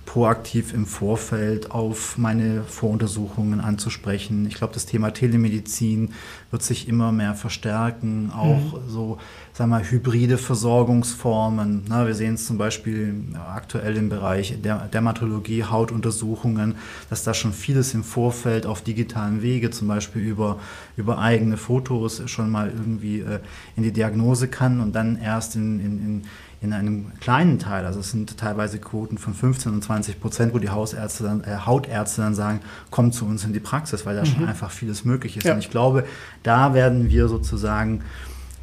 proaktiv 0.05 0.73
im 0.73 0.85
Vorfeld 0.85 1.71
auf 1.71 2.17
meine 2.17 2.63
Voruntersuchungen 2.63 3.61
anzusprechen. 3.61 4.45
Ich 4.45 4.55
glaube, 4.55 4.73
das 4.73 4.85
Thema 4.85 5.11
Telemedizin 5.11 6.13
wird 6.49 6.63
sich 6.63 6.87
immer 6.89 7.11
mehr 7.11 7.33
verstärken, 7.33 8.31
auch 8.35 8.73
mhm. 8.73 8.89
so, 8.89 9.17
sagen 9.53 9.71
wir, 9.71 9.89
hybride 9.89 10.37
Versorgungsformen. 10.37 11.83
Na, 11.87 12.05
wir 12.07 12.15
sehen 12.15 12.33
es 12.33 12.45
zum 12.45 12.57
Beispiel 12.57 13.15
aktuell 13.47 13.95
im 13.95 14.09
Bereich 14.09 14.61
der 14.61 14.87
Dermatologie, 14.87 15.63
Hautuntersuchungen, 15.63 16.75
dass 17.09 17.23
da 17.23 17.33
schon 17.33 17.53
vieles 17.53 17.93
im 17.93 18.03
Vorfeld 18.03 18.65
auf 18.65 18.81
digitalen 18.81 19.41
Wege, 19.41 19.69
zum 19.69 19.87
Beispiel 19.87 20.21
über, 20.21 20.59
über 20.97 21.19
eigene 21.19 21.57
Fotos, 21.57 22.21
schon 22.25 22.49
mal 22.49 22.67
irgendwie 22.67 23.21
äh, 23.21 23.39
in 23.77 23.83
die 23.83 23.93
Diagnose 23.93 24.47
kann 24.49 24.81
und 24.81 24.93
dann 24.93 25.17
erst 25.17 25.55
in, 25.55 25.79
in, 25.79 25.99
in 25.99 26.21
in 26.61 26.73
einem 26.73 27.11
kleinen 27.19 27.57
Teil, 27.57 27.85
also 27.85 28.01
es 28.01 28.11
sind 28.11 28.37
teilweise 28.37 28.77
Quoten 28.77 29.17
von 29.17 29.33
15 29.33 29.73
und 29.73 29.83
20 29.83 30.21
Prozent, 30.21 30.53
wo 30.53 30.59
die 30.59 30.69
Hausärzte 30.69 31.23
dann, 31.23 31.43
äh, 31.43 31.57
Hautärzte 31.65 32.21
dann 32.21 32.35
sagen, 32.35 32.59
kommt 32.91 33.15
zu 33.15 33.25
uns 33.25 33.43
in 33.43 33.51
die 33.51 33.59
Praxis, 33.59 34.05
weil 34.05 34.15
da 34.15 34.21
mhm. 34.21 34.27
schon 34.27 34.45
einfach 34.45 34.69
vieles 34.69 35.03
möglich 35.03 35.37
ist. 35.37 35.45
Ja. 35.45 35.53
Und 35.53 35.59
ich 35.59 35.71
glaube, 35.71 36.05
da 36.43 36.75
werden 36.75 37.09
wir 37.09 37.27
sozusagen 37.29 38.03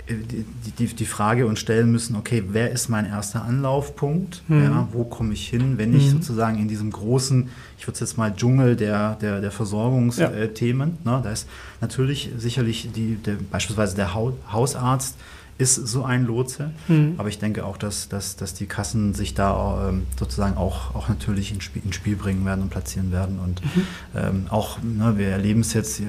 äh, 0.06 0.14
die, 0.14 0.44
die, 0.78 0.94
die, 0.94 1.06
Frage 1.06 1.44
uns 1.48 1.58
stellen 1.58 1.90
müssen, 1.90 2.14
okay, 2.14 2.44
wer 2.50 2.70
ist 2.70 2.88
mein 2.88 3.04
erster 3.04 3.44
Anlaufpunkt? 3.44 4.44
Mhm. 4.46 4.62
Ja, 4.62 4.88
wo 4.92 5.02
komme 5.02 5.32
ich 5.32 5.48
hin, 5.48 5.76
wenn 5.76 5.92
ich 5.96 6.06
mhm. 6.06 6.18
sozusagen 6.18 6.60
in 6.60 6.68
diesem 6.68 6.92
großen, 6.92 7.48
ich 7.78 7.88
würde 7.88 7.94
es 7.94 8.00
jetzt 8.00 8.16
mal 8.16 8.32
Dschungel 8.32 8.76
der, 8.76 9.16
der, 9.16 9.40
der 9.40 9.50
Versorgungsthemen, 9.50 10.98
ja. 11.04 11.16
ne, 11.16 11.20
da 11.24 11.32
ist 11.32 11.48
natürlich 11.80 12.30
sicherlich 12.38 12.90
die, 12.94 13.16
der, 13.16 13.38
beispielsweise 13.50 13.96
der 13.96 14.14
Hausarzt, 14.14 15.16
ist 15.58 15.74
so 15.74 16.04
ein 16.04 16.24
Lotse. 16.24 16.70
Mhm. 16.86 17.14
Aber 17.18 17.28
ich 17.28 17.38
denke 17.38 17.64
auch, 17.66 17.76
dass, 17.76 18.08
dass, 18.08 18.36
dass 18.36 18.54
die 18.54 18.66
Kassen 18.66 19.12
sich 19.14 19.34
da 19.34 19.88
ähm, 19.88 20.06
sozusagen 20.18 20.56
auch, 20.56 20.94
auch 20.94 21.08
natürlich 21.08 21.52
ins 21.52 21.64
Spiel, 21.64 21.82
ins 21.84 21.96
Spiel 21.96 22.16
bringen 22.16 22.46
werden 22.46 22.62
und 22.62 22.70
platzieren 22.70 23.10
werden. 23.10 23.40
Und 23.40 23.62
mhm. 23.62 23.86
ähm, 24.16 24.46
auch, 24.50 24.78
ne, 24.82 25.18
wir 25.18 25.28
erleben 25.28 25.60
es 25.60 25.72
jetzt, 25.72 26.00
äh, 26.00 26.04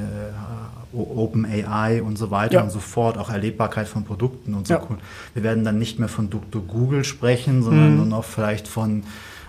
Open 0.92 1.46
AI 1.46 2.02
und 2.02 2.18
so 2.18 2.32
weiter 2.32 2.56
ja. 2.56 2.62
und 2.64 2.72
so 2.72 2.80
fort, 2.80 3.20
auch 3.20 3.30
Erlebbarkeit 3.30 3.88
von 3.88 4.06
Produkten 4.06 4.56
und 4.56 4.68
so. 4.68 4.74
Ja. 4.74 4.88
Wir 5.36 5.44
werden 5.44 5.64
dann 5.64 5.78
nicht 5.78 6.00
mehr 6.00 6.10
von 6.10 6.32
Dr. 6.32 6.64
Google 6.64 7.04
sprechen, 7.04 7.62
sondern 7.62 7.92
mhm. 7.92 7.98
nur 7.98 8.06
noch 8.08 8.26
vielleicht 8.26 8.68
von 8.68 9.04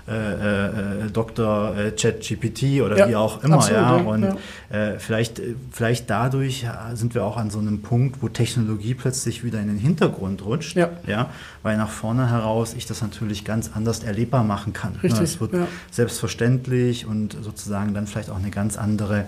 äh, 0.09 1.07
äh, 1.07 1.11
Dr. 1.12 1.76
Äh, 1.76 1.90
ChatGPT 1.92 2.82
oder 2.82 2.96
ja, 2.96 3.09
wie 3.09 3.16
auch 3.16 3.42
immer. 3.44 3.57
Absolut, 3.57 3.80
ja. 3.80 3.96
Und 3.96 4.22
ja. 4.22 4.36
Vielleicht, 4.98 5.42
vielleicht 5.72 6.09
dadurch 6.11 6.64
sind 6.94 7.14
wir 7.14 7.24
auch 7.24 7.36
an 7.36 7.51
so 7.51 7.59
einem 7.59 7.82
Punkt, 7.82 8.22
wo 8.22 8.28
Technologie 8.28 8.94
plötzlich 8.94 9.42
wieder 9.42 9.61
in 9.61 9.66
den 9.66 9.78
Hintergrund 9.78 10.44
rutscht. 10.44 10.76
Ja. 10.76 10.90
Ja, 11.09 11.30
weil 11.64 11.76
nach 11.76 11.90
vorne 11.90 12.30
heraus 12.30 12.74
ich 12.74 12.86
das 12.86 13.03
natürlich 13.03 13.44
ganz 13.44 13.70
anders 13.74 14.05
erlebbar 14.05 14.44
machen 14.44 14.72
kann. 14.72 14.92
Ne, 14.92 15.03
Richtig. 15.05 15.22
Es 15.22 15.40
wird 15.40 15.55
selbstverständlich 15.90 17.05
und 17.05 17.36
sozusagen 17.40 17.94
dann 17.94 18.07
vielleicht 18.07 18.30
auch 18.30 18.38
eine 18.38 18.51
ganz 18.51 18.78
andere 18.78 19.24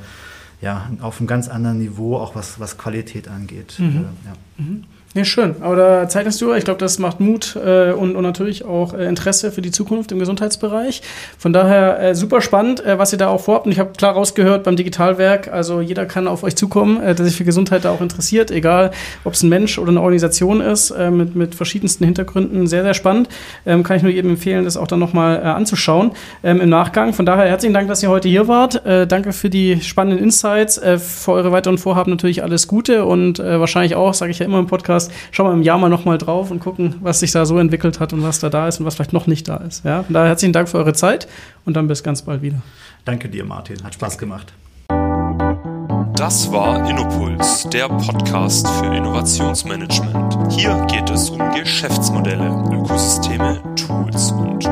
ja, 0.60 0.88
auf 1.00 1.18
einem 1.18 1.26
ganz 1.26 1.48
anderen 1.48 1.78
Niveau, 1.78 2.16
auch 2.16 2.36
was, 2.36 2.60
was 2.60 2.78
Qualität 2.78 3.26
angeht. 3.26 3.74
Mhm. 3.78 4.06
Ja. 4.24 4.64
Mhm. 4.64 4.84
Ja, 5.14 5.26
schön. 5.26 5.56
Aber 5.60 5.76
da 5.76 6.08
zeichnest 6.08 6.40
du, 6.40 6.54
ich 6.54 6.64
glaube, 6.64 6.80
das 6.80 6.98
macht 6.98 7.20
Mut 7.20 7.54
äh, 7.54 7.92
und, 7.92 8.16
und 8.16 8.22
natürlich 8.22 8.64
auch 8.64 8.94
äh, 8.94 9.06
Interesse 9.06 9.52
für 9.52 9.60
die 9.60 9.70
Zukunft 9.70 10.10
im 10.10 10.18
Gesundheitsbereich. 10.18 11.02
Von 11.36 11.52
daher 11.52 12.00
äh, 12.00 12.14
super 12.14 12.40
spannend, 12.40 12.82
äh, 12.82 12.98
was 12.98 13.12
ihr 13.12 13.18
da 13.18 13.28
auch 13.28 13.42
vorhabt. 13.42 13.66
Und 13.66 13.72
ich 13.72 13.78
habe 13.78 13.90
klar 13.94 14.14
rausgehört 14.14 14.64
beim 14.64 14.74
Digitalwerk, 14.74 15.48
also 15.52 15.82
jeder 15.82 16.06
kann 16.06 16.26
auf 16.26 16.44
euch 16.44 16.56
zukommen, 16.56 16.98
äh, 17.02 17.14
der 17.14 17.26
sich 17.26 17.36
für 17.36 17.44
Gesundheit 17.44 17.84
da 17.84 17.90
auch 17.90 18.00
interessiert, 18.00 18.50
egal 18.50 18.90
ob 19.24 19.34
es 19.34 19.42
ein 19.42 19.50
Mensch 19.50 19.78
oder 19.78 19.90
eine 19.90 20.00
Organisation 20.00 20.62
ist, 20.62 20.90
äh, 20.92 21.10
mit, 21.10 21.36
mit 21.36 21.54
verschiedensten 21.54 22.06
Hintergründen. 22.06 22.66
Sehr, 22.66 22.82
sehr 22.82 22.94
spannend. 22.94 23.28
Ähm, 23.66 23.82
kann 23.82 23.98
ich 23.98 24.02
nur 24.02 24.12
jedem 24.12 24.30
empfehlen, 24.30 24.64
das 24.64 24.78
auch 24.78 24.86
dann 24.86 24.98
nochmal 24.98 25.36
äh, 25.36 25.42
anzuschauen 25.42 26.12
ähm, 26.42 26.58
im 26.58 26.70
Nachgang. 26.70 27.12
Von 27.12 27.26
daher 27.26 27.44
herzlichen 27.44 27.74
Dank, 27.74 27.86
dass 27.88 28.02
ihr 28.02 28.08
heute 28.08 28.30
hier 28.30 28.48
wart. 28.48 28.86
Äh, 28.86 29.06
danke 29.06 29.34
für 29.34 29.50
die 29.50 29.78
spannenden 29.82 30.24
Insights. 30.24 30.78
Äh, 30.78 30.98
für 30.98 31.32
eure 31.32 31.52
weiteren 31.52 31.76
Vorhaben 31.76 32.10
natürlich 32.10 32.42
alles 32.42 32.66
Gute 32.66 33.04
und 33.04 33.40
äh, 33.40 33.60
wahrscheinlich 33.60 33.94
auch, 33.94 34.14
sage 34.14 34.30
ich 34.30 34.38
ja 34.38 34.46
immer 34.46 34.58
im 34.58 34.68
Podcast, 34.68 35.01
Podcast. 35.08 35.34
Schauen 35.34 35.46
wir 35.46 35.52
im 35.52 35.62
Jahr 35.62 35.78
mal 35.78 35.88
nochmal 35.88 36.18
drauf 36.18 36.50
und 36.50 36.60
gucken, 36.60 36.96
was 37.00 37.20
sich 37.20 37.32
da 37.32 37.46
so 37.46 37.58
entwickelt 37.58 38.00
hat 38.00 38.12
und 38.12 38.22
was 38.22 38.40
da 38.40 38.48
da 38.48 38.68
ist 38.68 38.80
und 38.80 38.86
was 38.86 38.94
vielleicht 38.94 39.12
noch 39.12 39.26
nicht 39.26 39.48
da 39.48 39.56
ist. 39.56 39.84
Ja? 39.84 40.02
Von 40.02 40.14
daher 40.14 40.28
herzlichen 40.28 40.52
Dank 40.52 40.68
für 40.68 40.78
eure 40.78 40.92
Zeit 40.92 41.28
und 41.64 41.76
dann 41.76 41.88
bis 41.88 42.02
ganz 42.02 42.22
bald 42.22 42.42
wieder. 42.42 42.60
Danke 43.04 43.28
dir, 43.28 43.44
Martin. 43.44 43.82
Hat 43.82 43.94
Spaß 43.94 44.18
gemacht. 44.18 44.52
Das 46.14 46.52
war 46.52 46.88
Innopuls, 46.88 47.68
der 47.72 47.88
Podcast 47.88 48.68
für 48.68 48.94
Innovationsmanagement. 48.94 50.52
Hier 50.52 50.86
geht 50.88 51.10
es 51.10 51.30
um 51.30 51.38
Geschäftsmodelle, 51.52 52.48
Ökosysteme, 52.70 53.60
Tools 53.74 54.30
und 54.32 54.64